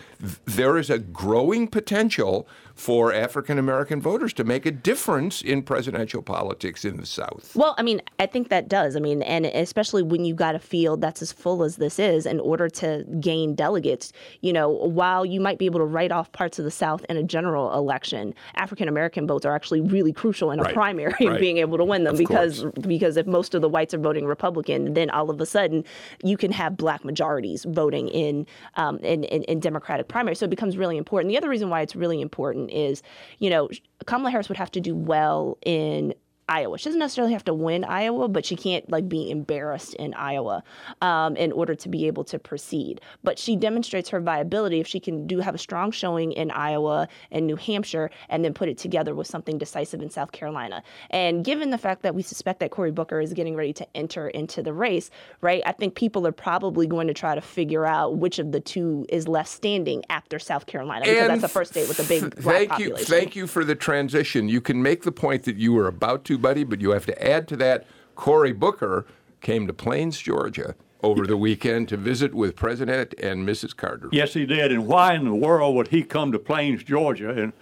there 0.45 0.77
is 0.79 0.91
a 0.91 0.99
growing 0.99 1.66
potential 1.68 2.47
for 2.75 3.12
African 3.12 3.59
American 3.59 4.01
voters 4.01 4.33
to 4.35 4.45
make 4.45 4.64
a 4.64 4.71
difference 4.71 5.43
in 5.43 5.62
presidential 5.62 6.23
politics 6.23 6.83
in 6.85 6.97
the 6.97 7.05
South. 7.05 7.55
Well, 7.55 7.75
I 7.77 7.83
mean, 7.83 8.01
I 8.18 8.25
think 8.27 8.49
that 8.49 8.68
does. 8.68 8.97
I 8.97 9.01
mean, 9.01 9.23
and 9.23 9.45
especially 9.45 10.03
when 10.03 10.25
you've 10.25 10.39
got 10.39 10.55
a 10.55 10.59
field 10.59 11.03
that's 11.03 11.21
as 11.21 11.31
full 11.31 11.62
as 11.62 11.77
this 11.77 11.99
is, 11.99 12.25
in 12.25 12.41
order 12.41 12.71
to 12.71 13.05
gain 13.21 13.55
delegates, 13.55 14.12
you 14.41 14.53
know, 14.53 14.71
while 14.71 15.27
you 15.27 15.41
might 15.41 15.59
be 15.59 15.66
able 15.66 15.81
to 15.81 15.85
write 15.85 16.11
off 16.11 16.33
parts 16.33 16.59
of 16.59 16.64
the 16.64 16.71
South 16.71 17.05
in 17.11 17.18
a 17.18 17.23
general 17.23 17.73
election, 17.75 18.35
African 18.55 18.89
American 18.89 19.27
votes 19.27 19.45
are 19.45 19.55
actually 19.55 19.83
really 19.83 20.12
crucial 20.12 20.51
in 20.51 20.59
a 20.59 20.62
Right. 20.62 20.75
primary 20.75 21.14
Right. 21.21 21.41
being 21.41 21.59
able 21.59 21.77
to 21.79 21.85
win 21.85 22.05
them 22.05 22.14
Of 22.14 22.18
because 22.18 22.64
because 22.81 23.16
if 23.18 23.27
most 23.27 23.55
of 23.55 23.61
the 23.61 23.68
whites 23.68 23.93
are 23.93 23.99
voting 23.99 24.25
Republican, 24.27 24.95
then 24.95 25.11
all 25.11 25.29
of 25.29 25.41
a 25.41 25.47
sudden 25.47 25.85
you 26.25 26.37
can 26.39 26.53
have 26.53 26.77
black 26.79 27.05
majorities 27.05 27.64
voting 27.68 28.09
in 28.09 28.47
um, 28.77 28.99
in, 29.01 29.25
in, 29.25 29.43
in 29.45 29.61
Democratic 29.61 30.09
primaries. 30.11 30.39
So 30.39 30.45
it 30.45 30.51
becomes 30.51 30.77
really 30.77 30.97
important. 30.97 31.31
The 31.31 31.39
other 31.39 31.49
reason 31.49 31.71
why 31.71 31.81
it's 31.81 31.97
really 31.97 32.21
important 32.21 32.71
is, 32.71 33.03
you 33.39 33.49
know, 33.51 33.71
Kamala 34.07 34.31
Harris 34.31 34.49
would 34.49 34.59
have 34.59 34.71
to 34.73 34.81
do 34.81 34.95
well 34.95 35.59
in 35.65 36.15
Iowa. 36.51 36.76
She 36.78 36.86
doesn't 36.86 36.98
necessarily 36.98 37.32
have 37.32 37.44
to 37.44 37.55
win 37.55 37.84
Iowa, 37.84 38.28
but 38.28 38.44
she 38.44 38.57
can't 38.57 38.88
like 38.90 39.09
be 39.09 39.30
embarrassed 39.30 39.94
in 39.94 40.12
Iowa 40.14 40.62
um, 41.01 41.36
in 41.36 41.53
order 41.53 41.74
to 41.76 41.88
be 41.88 42.07
able 42.09 42.24
to 42.24 42.38
proceed. 42.38 43.01
But 43.22 43.38
she 43.38 43.57
demonstrates 43.57 44.09
her 44.11 44.20
viability 44.20 44.80
if 44.80 44.86
she 44.86 44.98
can 44.98 45.26
do 45.26 45.38
have 45.38 45.55
a 45.55 45.59
strong 45.59 45.92
showing 45.92 46.32
in 46.32 46.51
Iowa 46.51 47.09
and 47.30 47.46
New 47.46 47.57
Hampshire, 47.57 48.11
and 48.28 48.44
then 48.44 48.53
put 48.53 48.68
it 48.68 48.76
together 48.76 49.14
with 49.14 49.28
something 49.28 49.59
decisive 49.59 50.03
in 50.03 50.11
South 50.11 50.32
Carolina. 50.32 50.82
And 51.11 51.44
given 51.44 51.70
the 51.70 51.78
fact 51.78 52.03
that 52.03 52.14
we 52.14 52.22
suspect 52.22 52.61
that 52.61 52.72
Cory 52.72 52.90
Booker 52.90 53.20
is 53.20 53.32
getting 53.32 53.55
ready 53.55 53.72
to 53.74 53.86
enter 53.96 54.28
into 54.28 54.62
the 54.62 54.72
race, 54.72 55.11
right? 55.40 55.62
I 55.64 55.72
think 55.72 55.94
people 55.94 56.26
are 56.26 56.32
probably 56.32 56.86
going 56.86 57.07
to 57.07 57.14
try 57.14 57.34
to 57.34 57.40
figure 57.40 57.86
out 57.86 58.16
which 58.16 58.40
of 58.40 58.51
the 58.51 58.61
two 58.61 59.07
is 59.09 59.28
left 59.28 59.48
standing 59.48 60.03
after 60.11 60.38
South 60.38 60.66
Carolina 60.66 61.05
because 61.05 61.28
that's 61.28 61.42
the 61.42 61.48
first 61.48 61.72
state 61.72 61.88
with 61.88 62.01
a 62.01 62.05
big 62.05 62.42
black 62.42 62.68
thank 62.68 62.78
you, 62.80 62.96
thank 62.96 63.36
you 63.36 63.46
for 63.46 63.64
the 63.64 63.74
transition. 63.74 64.48
You 64.48 64.61
can 64.61 64.82
make 64.82 65.03
the 65.03 65.12
point 65.12 65.44
that 65.44 65.57
you 65.57 65.72
were 65.72 65.86
about 65.86 66.24
to, 66.24 66.39
buddy, 66.41 66.64
but 66.64 66.80
you 66.80 66.91
have 66.91 67.07
to 67.07 67.26
add 67.26 67.47
to 67.49 67.57
that. 67.59 67.86
Cory 68.14 68.53
Booker 68.53 69.07
came 69.41 69.66
to 69.66 69.72
Plains, 69.72 70.18
Georgia, 70.18 70.74
over 71.03 71.26
the 71.26 71.36
weekend 71.36 71.88
to 71.88 71.97
visit 71.97 72.34
with 72.34 72.57
President 72.57 73.14
and 73.22 73.49
Mrs. 73.49 73.74
Carter. 73.74 74.09
Yes, 74.12 74.34
he 74.34 74.45
did. 74.45 74.70
And 74.70 74.86
why 74.86 75.14
in 75.14 75.24
the 75.24 75.34
world 75.34 75.74
would 75.76 75.88
he 75.88 76.03
come 76.03 76.30
to 76.32 76.38
Plains, 76.38 76.82
Georgia, 76.84 77.30
and 77.30 77.53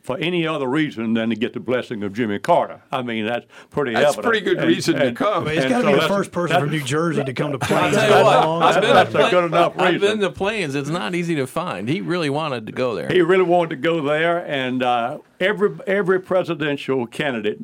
for 0.00 0.16
any 0.18 0.46
other 0.46 0.68
reason 0.68 1.12
than 1.14 1.28
to 1.28 1.34
get 1.36 1.52
the 1.52 1.60
blessing 1.60 2.04
of 2.04 2.12
Jimmy 2.12 2.38
Carter? 2.38 2.80
I 2.92 3.02
mean, 3.02 3.26
that's 3.26 3.46
pretty 3.70 3.92
That's 3.94 4.16
evident. 4.16 4.24
pretty 4.24 4.40
good 4.44 4.64
reason 4.66 4.94
to 4.96 5.12
come. 5.12 5.44
But 5.44 5.54
it's 5.56 5.64
and 5.64 5.70
got 5.70 5.78
to 5.78 5.84
so 5.88 5.94
be 5.94 6.00
the 6.00 6.06
first 6.08 6.30
person 6.30 6.60
from 6.60 6.70
New 6.70 6.82
Jersey 6.84 7.24
to 7.24 7.32
come 7.34 7.50
to 7.50 7.58
I'll 7.62 7.68
Plains. 7.68 7.96
tell 7.96 8.18
you 8.20 8.24
what, 8.24 8.46
long 8.46 8.62
I've 8.62 8.80
been, 8.80 8.94
That's 8.94 9.12
to 9.12 9.26
a 9.26 9.30
good 9.30 9.44
enough 9.46 9.78
I've 9.78 10.00
been 10.00 10.20
to 10.20 10.30
Plains. 10.30 10.76
It's 10.76 10.88
not 10.88 11.16
easy 11.16 11.34
to 11.34 11.48
find. 11.48 11.88
He 11.88 12.00
really 12.00 12.30
wanted 12.30 12.64
to 12.66 12.72
go 12.72 12.94
there. 12.94 13.08
He 13.08 13.20
really 13.22 13.42
wanted 13.42 13.70
to 13.70 13.76
go 13.76 14.00
there, 14.02 14.46
and 14.46 14.84
uh, 14.84 15.18
every 15.40 15.76
every 15.88 16.20
presidential 16.20 17.06
candidate 17.08 17.58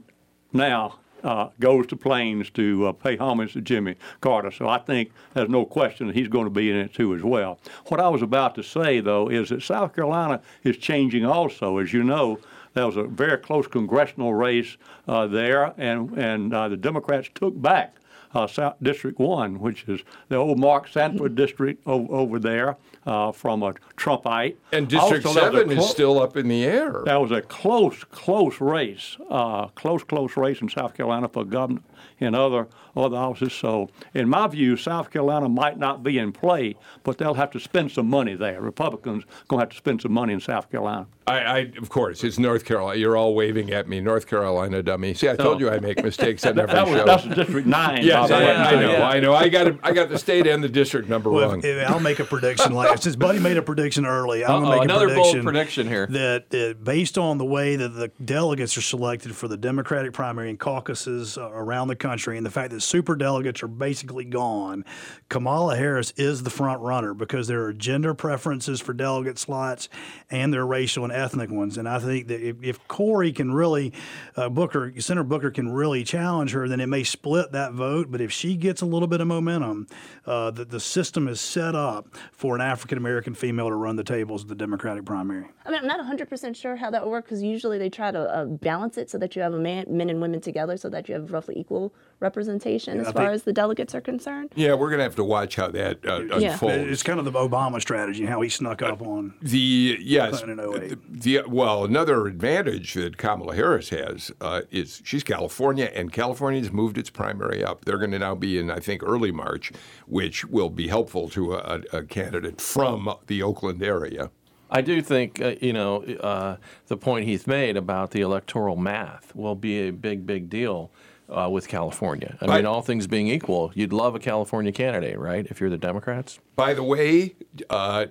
now 0.55 0.99
uh, 1.25 1.49
goes 1.59 1.87
to 1.89 1.97
Plains 1.97 2.51
to 2.51 2.87
uh, 2.87 2.93
pay 2.93 3.17
homage 3.17 3.55
to 3.55 3.61
Jimmy 3.61 3.97
Carter. 4.21 4.51
So 4.51 4.69
I 4.69 4.79
think 4.79 5.11
there's 5.33 5.49
no 5.49 5.65
question 5.65 6.07
that 6.07 6.17
he's 6.17 6.29
going 6.29 6.45
to 6.45 6.51
be 6.51 6.71
in 6.71 6.77
it 6.77 6.95
too 6.95 7.15
as 7.15 7.23
well. 7.23 7.59
What 7.87 8.01
I 8.01 8.09
was 8.09 8.23
about 8.23 8.55
to 8.57 8.63
say 8.63 9.01
though 9.01 9.29
is 9.29 9.49
that 9.49 9.63
South 9.63 9.95
Carolina 9.95 10.41
is 10.63 10.77
changing 10.77 11.25
also, 11.25 11.79
as 11.79 11.93
you 11.93 12.05
know. 12.05 12.39
There 12.75 12.87
was 12.87 12.97
a 12.97 13.05
very 13.05 13.39
close 13.39 13.67
congressional 13.69 14.35
race 14.35 14.77
uh, 15.07 15.29
there, 15.29 15.73
and 15.79 16.11
and 16.19 16.53
uh, 16.53 16.69
the 16.69 16.77
Democrats 16.77 17.29
took 17.33 17.61
back 17.61 17.97
uh, 18.35 18.49
South 18.49 18.75
District 18.83 19.19
One, 19.19 19.61
which 19.61 19.85
is 19.89 20.01
the 20.29 20.37
old 20.37 20.59
Mark 20.59 20.89
Sanford 20.89 21.37
district 21.37 21.83
o- 21.87 22.09
over 22.09 22.39
there 22.41 22.77
uh, 23.07 23.33
from 23.33 23.63
a 23.63 23.75
Trumpite. 23.97 24.57
And 24.73 24.89
District 24.89 25.27
Also, 25.27 25.41
there 25.41 25.53
was 25.53 25.61
a 25.63 25.67
7 25.69 25.79
is 25.79 25.89
still 25.89 26.21
up 26.21 26.37
in 26.37 26.49
the 26.49 26.65
air. 26.65 27.03
That 27.05 27.21
was 27.21 27.31
a 27.31 27.43
close, 27.43 28.05
close 28.05 28.61
race, 28.61 29.17
uh, 29.31 29.69
close, 29.69 30.03
close 30.05 30.37
race 30.37 30.61
in 30.61 30.69
South 30.69 30.95
Carolina 30.95 31.29
for 31.29 31.45
governor 31.45 31.81
and 32.21 32.35
other 32.37 32.67
other 32.97 33.17
offices. 33.17 33.53
So, 33.53 33.91
in 34.15 34.29
my 34.29 34.47
view, 34.47 34.77
South 34.77 35.11
Carolina 35.11 35.49
might 35.49 35.79
not 35.81 36.05
be 36.05 36.17
in 36.17 36.31
play, 36.31 36.77
but 37.03 37.19
they'll 37.19 37.35
have 37.35 37.51
to 37.51 37.59
spend 37.61 37.91
some 37.91 38.09
money 38.09 38.35
there. 38.35 38.61
Republicans 38.61 39.25
going 39.49 39.59
to 39.59 39.63
have 39.65 39.71
to 39.71 39.77
spend 39.77 40.01
some 40.03 40.13
money 40.13 40.33
in 40.33 40.39
South 40.39 40.71
Carolina. 40.71 41.07
I, 41.27 41.39
I, 41.41 41.59
of 41.79 41.89
course, 41.89 42.23
it's 42.23 42.39
North 42.39 42.65
Carolina. 42.65 43.01
You're 43.01 43.17
all 43.17 43.35
waving 43.35 43.73
at 43.73 43.89
me, 43.89 44.01
North 44.01 44.29
Carolina 44.29 44.81
dummy. 44.83 45.15
See, 45.15 45.29
I 45.29 45.35
told 45.35 45.57
Oh. 45.57 45.59
you 45.59 45.71
I 45.71 45.81
make 45.81 46.05
mistakes 46.05 46.47
on 46.47 46.55
That- 46.55 46.71
every 46.71 46.75
that 46.95 47.07
was- 47.07 47.23
show. 47.23 47.27
that's 47.27 47.37
District 47.37 47.67
Nine, 47.67 48.05
Yes, 48.05 48.29
by 48.29 48.29
the 48.29 48.35
I, 48.35 48.39
way. 48.47 48.55
I 48.55 48.81
know, 48.81 48.93
Yeah. 48.93 49.09
I 49.09 49.21
know. 49.21 49.35
I 49.35 49.49
got 49.49 49.67
it. 49.67 49.77
I 49.83 49.93
got 49.93 50.09
the 50.11 50.19
state 50.19 50.47
and 50.47 50.63
the 50.63 50.69
district 50.69 51.09
number 51.09 51.31
Well, 51.31 51.49
wrong. 51.49 51.59
if- 51.61 51.65
if 51.65 51.91
I'll 51.91 51.99
make 51.99 52.21
a 52.21 52.25
prediction. 52.25 52.73
Like 52.75 52.97
since 53.03 53.17
Buddy 53.17 53.41
made 53.41 53.57
a 53.57 53.63
prediction 53.63 54.07
early, 54.07 54.45
I'm 54.45 54.51
Uh-oh, 54.53 54.61
gonna 54.61 54.75
make 54.77 54.85
another 54.85 55.07
a 55.09 55.15
bold 55.15 55.25
prediction, 55.33 55.43
prediction 55.45 55.89
here. 55.89 56.07
That 56.07 56.55
uh, 56.55 56.75
based 56.85 57.19
on 57.19 57.39
the 57.39 57.45
way 57.45 57.75
that 57.75 57.89
the 57.89 58.13
delegates 58.25 58.77
are 58.79 58.83
selected 58.83 59.35
for 59.35 59.49
the 59.49 59.57
Democratic 59.57 60.13
primary 60.13 60.51
and 60.51 60.59
caucuses 60.61 61.37
uh, 61.39 61.51
around 61.51 61.89
the 61.89 61.94
country, 61.95 62.37
and 62.37 62.45
the 62.45 62.51
fact 62.51 62.71
that 62.71 62.81
super 62.81 63.17
delegates 63.17 63.63
are 63.63 63.69
basically 63.69 64.25
gone, 64.25 64.85
Kamala 65.29 65.77
Harris 65.77 66.13
is 66.17 66.43
the 66.43 66.51
front 66.51 66.81
runner 66.81 67.15
because 67.15 67.47
there 67.47 67.65
are 67.65 67.73
gender 67.73 68.15
preferences 68.15 68.81
for 68.81 68.93
delegate 68.93 69.39
slots, 69.39 69.89
and 70.31 70.53
there 70.53 70.63
are 70.63 70.67
racial 70.67 71.05
and 71.05 71.13
ethnic 71.13 71.51
ones. 71.51 71.79
And 71.79 71.89
I 71.89 71.99
think 71.99 72.29
that 72.29 72.41
if, 72.41 72.57
if 72.63 72.89
Cory 72.89 73.33
can 73.33 73.53
really, 73.53 73.93
uh, 74.37 74.49
Booker, 74.49 74.93
Senator 75.01 75.25
Booker 75.25 75.51
can 75.51 75.73
really 75.73 76.05
challenge 76.05 76.53
her, 76.53 76.69
then 76.69 76.81
it 76.81 76.89
may 76.89 77.05
split 77.05 77.53
that 77.53 77.73
vote. 77.73 78.11
But 78.11 78.21
if 78.21 78.33
she 78.33 78.57
gets 78.57 78.81
a 78.83 78.87
little 78.87 79.09
bit 79.09 79.21
of 79.21 79.27
momentum, 79.27 79.87
uh, 80.27 80.51
the, 80.51 80.65
the 80.65 80.81
system 80.81 81.29
is 81.29 81.41
set 81.41 81.75
up 81.75 82.09
for 82.33 82.55
an 82.55 82.61
African 82.61 82.99
American 82.99 83.35
female 83.35 83.69
to 83.69 83.75
run 83.75 83.97
the 83.97 84.05
tables 84.05 84.43
of 84.43 84.49
the 84.49 84.55
Democratic 84.55 85.05
primary. 85.05 85.47
I 85.67 85.71
mean, 85.71 85.81
I'm 85.81 85.87
not 85.87 86.01
100% 86.01 86.57
sure 86.57 86.77
how 86.77 86.91
that 86.91 87.03
would 87.03 87.11
work 87.11 87.25
because 87.25 87.43
usually 87.43 87.79
they 87.79 87.91
try 87.91 88.11
to 88.11 88.19
uh, 88.19 88.45
balance 88.45 88.99
it 88.99 89.11
so 89.11 89.19
that 89.19 89.35
you 89.35 89.43
have 89.43 89.55
a 89.55 89.59
man, 89.59 89.87
men 89.89 90.11
and 90.11 90.21
women 90.21 90.41
together 90.41 90.77
so 90.77 90.89
that 90.91 91.09
you 91.09 91.15
have 91.15 91.33
roughly 91.33 91.59
equal 91.59 91.84
representation 92.21 92.97
Yeah, 92.97 93.03
as 93.03 93.09
I 93.09 93.13
far 93.13 93.23
think- 93.27 93.35
as 93.35 93.43
the 93.43 93.53
delegates 93.53 93.95
are 93.95 94.01
concerned. 94.01 94.51
Yeah, 94.55 94.75
we're 94.75 94.89
going 94.89 94.99
to 94.99 95.05
have 95.05 95.17
to 95.17 95.25
watch 95.25 95.57
how 95.57 95.69
that 95.69 95.99
uh, 96.07 96.23
Yeah. 96.39 96.53
unfolds. 96.53 96.91
It's 96.91 97.03
kind 97.03 97.19
of 97.19 97.25
the 97.25 97.33
Obama 97.33 97.81
strategy, 97.81 98.25
how 98.25 98.41
he 98.41 98.49
snuck 98.49 98.83
up 98.83 99.03
on 99.03 99.35
The 99.43 99.99
yes, 100.01 100.41
Clinton 100.41 100.59
in 100.59 100.83
08. 100.83 100.99
the 101.23 101.41
well, 101.47 101.85
another 101.85 102.27
advantage 102.27 102.95
that 102.95 103.17
Kamala 103.19 103.55
Harris 103.55 103.91
has 103.91 104.31
uh, 104.41 104.63
is 104.71 105.03
she's 105.05 105.23
California, 105.25 105.91
and 105.95 106.13
California's 106.13 106.73
moved 106.73 106.97
its 106.99 107.11
primary 107.11 107.63
up. 107.63 107.85
They're 107.85 107.99
going 107.99 108.13
to 108.13 108.19
now 108.19 108.35
be 108.35 108.59
in, 108.59 108.71
I 108.71 108.79
think, 108.79 109.03
early 109.03 109.33
March, 109.33 109.73
which 110.07 110.45
will 110.47 110.71
be 110.71 110.89
helpful 110.89 111.29
to 111.31 111.55
a, 111.55 111.81
a 111.93 112.03
candidate 112.05 112.61
from 112.61 113.13
the 113.27 113.43
Oakland 113.43 113.83
area. 113.83 114.31
I 114.71 114.81
do 114.81 115.03
think, 115.03 115.41
uh, 115.41 115.55
you 115.61 115.73
know, 115.73 116.03
uh, 116.03 116.57
the 116.89 116.97
point 116.97 117.27
he's 117.27 117.47
made 117.47 117.77
about 117.77 118.11
the 118.13 118.23
electoral 118.23 118.75
math 118.77 119.35
will 119.37 119.55
be 119.55 119.87
a 119.87 119.93
big, 119.93 120.27
big 120.27 120.49
deal 120.51 120.91
uh, 121.29 121.49
with 121.51 121.69
California. 121.69 122.37
I 122.41 122.47
mean, 122.47 122.67
all 122.67 122.83
things 122.83 123.07
being 123.07 123.29
equal, 123.29 123.73
you'd 123.75 123.93
love 123.93 124.15
a 124.15 124.19
California 124.19 124.73
candidate, 124.73 125.19
right? 125.19 125.47
If 125.47 125.61
you're 125.61 125.71
the 125.71 125.79
Democrats. 125.79 126.39
By 126.57 126.75
the 126.75 126.83
way, 126.83 127.35
uh, 127.71 128.07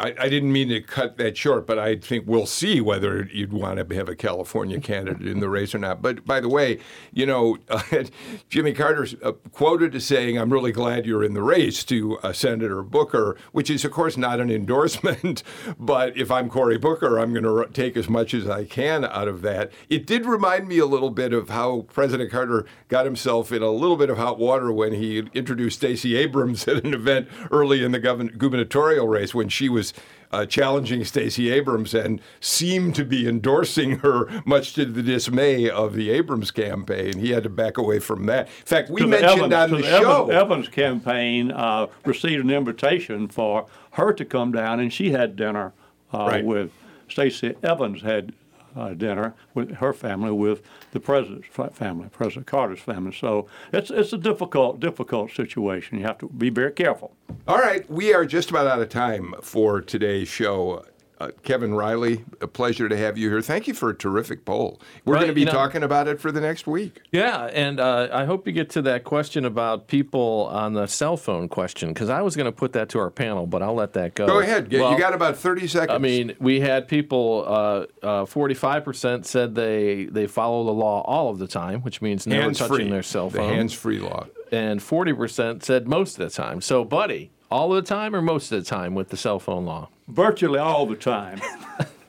I, 0.00 0.14
I 0.18 0.28
didn't 0.28 0.52
mean 0.52 0.68
to 0.70 0.80
cut 0.80 1.18
that 1.18 1.36
short, 1.36 1.66
but 1.66 1.78
I 1.78 1.96
think 1.96 2.24
we'll 2.26 2.46
see 2.46 2.80
whether 2.80 3.28
you'd 3.32 3.52
want 3.52 3.86
to 3.86 3.94
have 3.94 4.08
a 4.08 4.16
California 4.16 4.80
candidate 4.80 5.28
in 5.28 5.40
the 5.40 5.48
race 5.48 5.74
or 5.74 5.78
not. 5.78 6.00
But 6.00 6.24
by 6.24 6.40
the 6.40 6.48
way, 6.48 6.78
you 7.12 7.26
know, 7.26 7.58
uh, 7.68 7.82
Jimmy 8.48 8.72
Carter's 8.72 9.14
uh, 9.22 9.32
quoted 9.52 9.94
as 9.94 10.04
saying, 10.04 10.38
"I'm 10.38 10.52
really 10.52 10.72
glad 10.72 11.06
you're 11.06 11.22
in 11.22 11.34
the 11.34 11.42
race" 11.42 11.84
to 11.84 12.18
uh, 12.18 12.32
Senator 12.32 12.82
Booker, 12.82 13.36
which 13.52 13.68
is, 13.68 13.84
of 13.84 13.92
course, 13.92 14.16
not 14.16 14.40
an 14.40 14.50
endorsement. 14.60 15.42
but 15.78 16.16
if 16.16 16.30
I'm 16.30 16.48
Cory 16.48 16.78
Booker, 16.78 17.18
I'm 17.18 17.32
going 17.32 17.44
to 17.44 17.72
take 17.72 17.96
as 17.96 18.08
much 18.08 18.32
as 18.32 18.48
I 18.48 18.64
can 18.64 19.04
out 19.04 19.28
of 19.28 19.42
that. 19.42 19.70
It 19.88 20.06
did 20.06 20.24
remind 20.24 20.66
me 20.66 20.78
a 20.78 20.86
little 20.86 21.10
bit 21.10 21.32
of 21.32 21.50
how 21.50 21.82
President 21.92 22.30
Carter 22.30 22.64
got 22.88 23.04
himself 23.04 23.52
in 23.52 23.62
a 23.62 23.70
little 23.70 23.96
bit 23.96 24.08
of 24.08 24.16
hot 24.16 24.38
water 24.38 24.72
when 24.72 24.94
he 24.94 25.18
introduced 25.34 25.78
Stacey 25.78 26.16
Abrams 26.16 26.66
at 26.68 26.84
an 26.84 26.94
event 26.94 27.28
early 27.50 27.84
in 27.84 27.92
the 27.92 27.98
gubernatorial 27.98 29.06
race 29.06 29.34
when 29.34 29.48
she 29.48 29.68
was 29.68 29.89
uh, 30.32 30.46
challenging 30.46 31.04
Stacey 31.04 31.50
Abrams 31.50 31.92
and 31.92 32.20
seemed 32.38 32.94
to 32.94 33.04
be 33.04 33.28
endorsing 33.28 33.98
her, 33.98 34.28
much 34.44 34.74
to 34.74 34.84
the 34.84 35.02
dismay 35.02 35.68
of 35.68 35.94
the 35.94 36.10
Abrams 36.10 36.52
campaign. 36.52 37.18
He 37.18 37.30
had 37.30 37.42
to 37.42 37.48
back 37.48 37.76
away 37.78 37.98
from 37.98 38.26
that. 38.26 38.46
In 38.46 38.64
fact, 38.64 38.90
we 38.90 39.04
mentioned 39.06 39.52
Evans- 39.52 39.54
on 39.54 39.70
the, 39.70 39.76
the 39.78 39.88
Evans- 39.88 40.02
show. 40.04 40.30
Evans 40.30 40.68
campaign 40.68 41.50
uh, 41.50 41.88
received 42.04 42.44
an 42.44 42.50
invitation 42.50 43.26
for 43.26 43.66
her 43.92 44.12
to 44.12 44.24
come 44.24 44.52
down, 44.52 44.78
and 44.78 44.92
she 44.92 45.10
had 45.10 45.34
dinner 45.34 45.72
uh, 46.14 46.18
Right. 46.18 46.44
with 46.44 46.70
Stacey 47.08 47.56
Evans 47.64 48.02
had 48.02 48.32
uh, 48.76 48.94
dinner 48.94 49.34
with 49.54 49.76
her 49.76 49.92
family 49.92 50.30
with 50.30 50.62
the 50.92 51.00
president's 51.00 51.48
family, 51.72 52.08
President 52.10 52.46
Carter's 52.46 52.80
family. 52.80 53.12
So 53.12 53.46
it's 53.72 53.90
it's 53.90 54.12
a 54.12 54.18
difficult 54.18 54.80
difficult 54.80 55.32
situation. 55.32 55.98
You 55.98 56.04
have 56.04 56.18
to 56.18 56.28
be 56.28 56.50
very 56.50 56.72
careful. 56.72 57.12
All 57.46 57.58
right, 57.58 57.88
we 57.90 58.12
are 58.14 58.24
just 58.24 58.50
about 58.50 58.66
out 58.66 58.80
of 58.80 58.88
time 58.88 59.34
for 59.42 59.80
today's 59.80 60.28
show. 60.28 60.84
Uh, 61.20 61.30
Kevin 61.42 61.74
Riley, 61.74 62.24
a 62.40 62.46
pleasure 62.46 62.88
to 62.88 62.96
have 62.96 63.18
you 63.18 63.28
here. 63.28 63.42
Thank 63.42 63.68
you 63.68 63.74
for 63.74 63.90
a 63.90 63.94
terrific 63.94 64.46
poll. 64.46 64.80
We're 65.04 65.14
Right, 65.14 65.18
going 65.20 65.28
to 65.28 65.34
be 65.34 65.40
you 65.40 65.46
know- 65.46 65.52
talking 65.52 65.82
about 65.82 66.08
it 66.08 66.18
for 66.18 66.32
the 66.32 66.40
next 66.40 66.66
week. 66.66 67.02
Yeah, 67.12 67.44
and 67.52 67.78
uh, 67.78 68.08
I 68.10 68.24
hope 68.24 68.46
you 68.46 68.54
get 68.54 68.70
to 68.70 68.82
that 68.82 69.04
question 69.04 69.44
about 69.44 69.86
people 69.86 70.48
on 70.50 70.72
the 70.72 70.86
cell 70.86 71.18
phone 71.18 71.46
question 71.50 71.90
because 71.90 72.08
I 72.08 72.22
was 72.22 72.36
going 72.36 72.46
to 72.46 72.52
put 72.52 72.72
that 72.72 72.88
to 72.90 72.98
our 73.00 73.10
panel, 73.10 73.46
but 73.46 73.62
I'll 73.62 73.74
let 73.74 73.92
that 73.92 74.14
go. 74.14 74.26
Go 74.26 74.38
ahead. 74.40 74.72
You 74.72 74.78
got 74.98 75.12
about 75.12 75.36
30 75.36 75.66
seconds. 75.66 75.90
I 75.94 75.98
mean, 75.98 76.34
we 76.40 76.60
had 76.60 76.88
people. 76.88 77.44
uh, 77.46 77.86
uh, 78.02 78.24
Forty-five 78.24 78.82
percent 78.84 79.26
said 79.26 79.54
they 79.54 80.04
they 80.06 80.26
follow 80.26 80.64
the 80.64 80.72
law 80.72 81.02
all 81.02 81.28
of 81.28 81.38
the 81.38 81.46
time, 81.46 81.82
which 81.82 82.00
means 82.00 82.26
never 82.26 82.42
hands 82.44 82.58
touching 82.58 82.76
free. 82.76 82.88
their 82.90 83.02
cell 83.02 83.28
phone. 83.28 83.46
The 83.48 83.54
hands 83.54 83.74
free 83.74 83.98
law. 83.98 84.26
and 84.50 84.82
forty 84.82 85.12
percent 85.12 85.64
said 85.64 85.86
most 85.86 86.18
of 86.18 86.24
the 86.30 86.34
time. 86.34 86.60
So, 86.62 86.82
buddy, 86.84 87.30
all 87.50 87.74
of 87.74 87.82
the 87.84 87.88
time 87.88 88.14
or 88.14 88.22
most 88.22 88.50
of 88.52 88.62
the 88.62 88.68
time 88.68 88.94
with 88.94 89.08
the 89.08 89.16
cell 89.16 89.38
phone 89.38 89.64
law? 89.64 89.88
Virtually 90.08 90.58
all 90.58 90.86
the 90.86 90.96
time. 90.96 91.40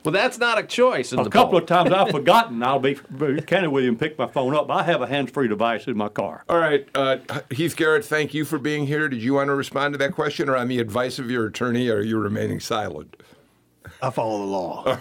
Well, 0.04 0.12
that's 0.12 0.36
not 0.38 0.58
a 0.58 0.64
choice 0.64 1.12
in 1.12 1.20
a 1.20 1.22
the 1.24 1.30
couple 1.30 1.52
poll. 1.52 1.60
of 1.60 1.66
times 1.66 1.92
I've 1.92 2.10
forgotten. 2.10 2.60
I'll 2.64 2.80
be 2.80 2.94
very 2.94 3.40
candid 3.40 3.70
with 3.70 3.84
you 3.84 3.90
and 3.90 3.96
pick 3.98 4.18
my 4.18 4.26
phone 4.26 4.52
up. 4.52 4.68
I 4.68 4.82
have 4.82 5.00
a 5.00 5.06
hands-free 5.06 5.46
device 5.46 5.86
in 5.86 5.96
my 5.96 6.08
car. 6.08 6.42
All 6.48 6.58
right, 6.58 6.88
uh, 6.96 7.18
Heath 7.52 7.76
Garrett, 7.76 8.04
thank 8.04 8.34
you 8.34 8.44
for 8.44 8.58
being 8.58 8.86
here. 8.88 9.08
Did 9.08 9.22
you 9.22 9.34
want 9.34 9.46
to 9.46 9.54
respond 9.54 9.94
to 9.94 9.98
that 9.98 10.10
question, 10.12 10.48
or 10.48 10.56
on 10.56 10.66
the 10.66 10.80
advice 10.80 11.20
of 11.20 11.30
your 11.30 11.46
attorney, 11.46 11.88
are 11.88 12.00
you 12.02 12.18
remaining 12.18 12.58
silent? 12.58 13.16
I 14.02 14.10
follow 14.10 14.38
the 14.38 14.44
law. 14.44 14.98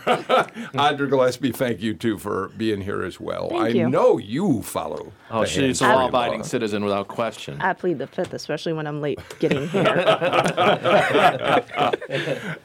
Andra 0.80 1.08
Gillespie, 1.08 1.52
thank 1.52 1.82
you 1.82 1.96
too 1.96 2.20
for 2.20 2.50
being 2.56 2.82
here 2.82 3.02
as 3.02 3.20
well. 3.20 3.50
Thank 3.50 3.62
I 3.64 3.68
you. 3.70 3.90
know 3.90 4.20
you 4.20 4.62
follow. 4.62 5.12
Oh, 5.32 5.40
the 5.42 5.48
she's 5.48 5.82
a 5.82 5.88
law-abiding 5.88 6.44
citizen 6.44 6.84
without 6.84 7.08
question. 7.08 7.60
I 7.62 7.74
plead 7.74 7.98
the 7.98 8.06
fifth, 8.06 8.36
especially 8.36 8.74
when 8.74 8.86
I'm 8.86 9.02
late 9.02 9.20
getting 9.40 9.68
here. 9.70 9.84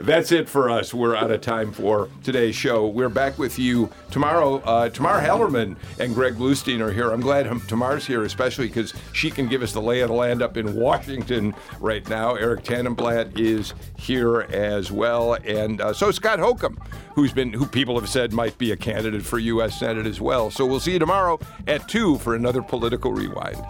That's 0.01 0.31
it 0.31 0.47
for 0.47 0.69
us. 0.69 0.93
We're 0.93 1.17
out 1.17 1.31
of 1.31 1.41
time 1.41 1.73
for 1.73 2.11
today's 2.23 2.55
show. 2.55 2.87
We're 2.87 3.09
back 3.09 3.39
with 3.39 3.59
you 3.59 3.91
tomorrow. 4.11 4.57
Uh, 4.59 4.91
Tamar 4.91 5.23
Hallerman 5.23 5.77
and 5.99 6.15
Greg 6.15 6.35
Bluestein 6.35 6.81
are 6.81 6.93
here. 6.93 7.13
I'm 7.13 7.23
glad 7.23 7.47
hum- 7.47 7.63
Tamar's 7.67 8.07
here, 8.07 8.25
especially 8.25 8.67
because 8.67 8.93
she 9.15 9.31
can 9.31 9.49
give 9.49 9.63
us 9.63 9.73
the 9.73 9.81
lay 9.81 10.01
of 10.01 10.09
the 10.09 10.15
land 10.15 10.43
up 10.43 10.59
in 10.59 10.77
Washington 10.77 11.55
right 11.81 12.07
now. 12.11 12.35
Eric 12.35 12.63
Tannenblatt 12.65 13.39
is 13.39 13.73
here 13.97 14.43
as 14.53 14.93
well, 14.93 15.35
and 15.45 15.81
uh, 15.81 15.95
so 15.95 16.11
Scott 16.11 16.26
Holcomb, 16.41 16.79
who's 17.15 17.33
been 17.33 17.53
who 17.53 17.67
people 17.67 17.99
have 18.01 18.09
said 18.09 18.33
might 18.33 18.59
be 18.59 18.73
a 18.73 18.77
candidate 18.77 19.23
for 19.23 19.39
U.S. 19.39 19.79
Senate 19.79 20.07
as 20.07 20.21
well. 20.21 20.51
So 20.51 20.67
we'll 20.67 20.81
see 20.81 20.95
you 20.95 20.99
tomorrow 20.99 21.39
at 21.69 21.89
two 21.89 22.19
for 22.19 22.35
another 22.35 22.63
political 22.63 23.13
rewind. 23.13 23.65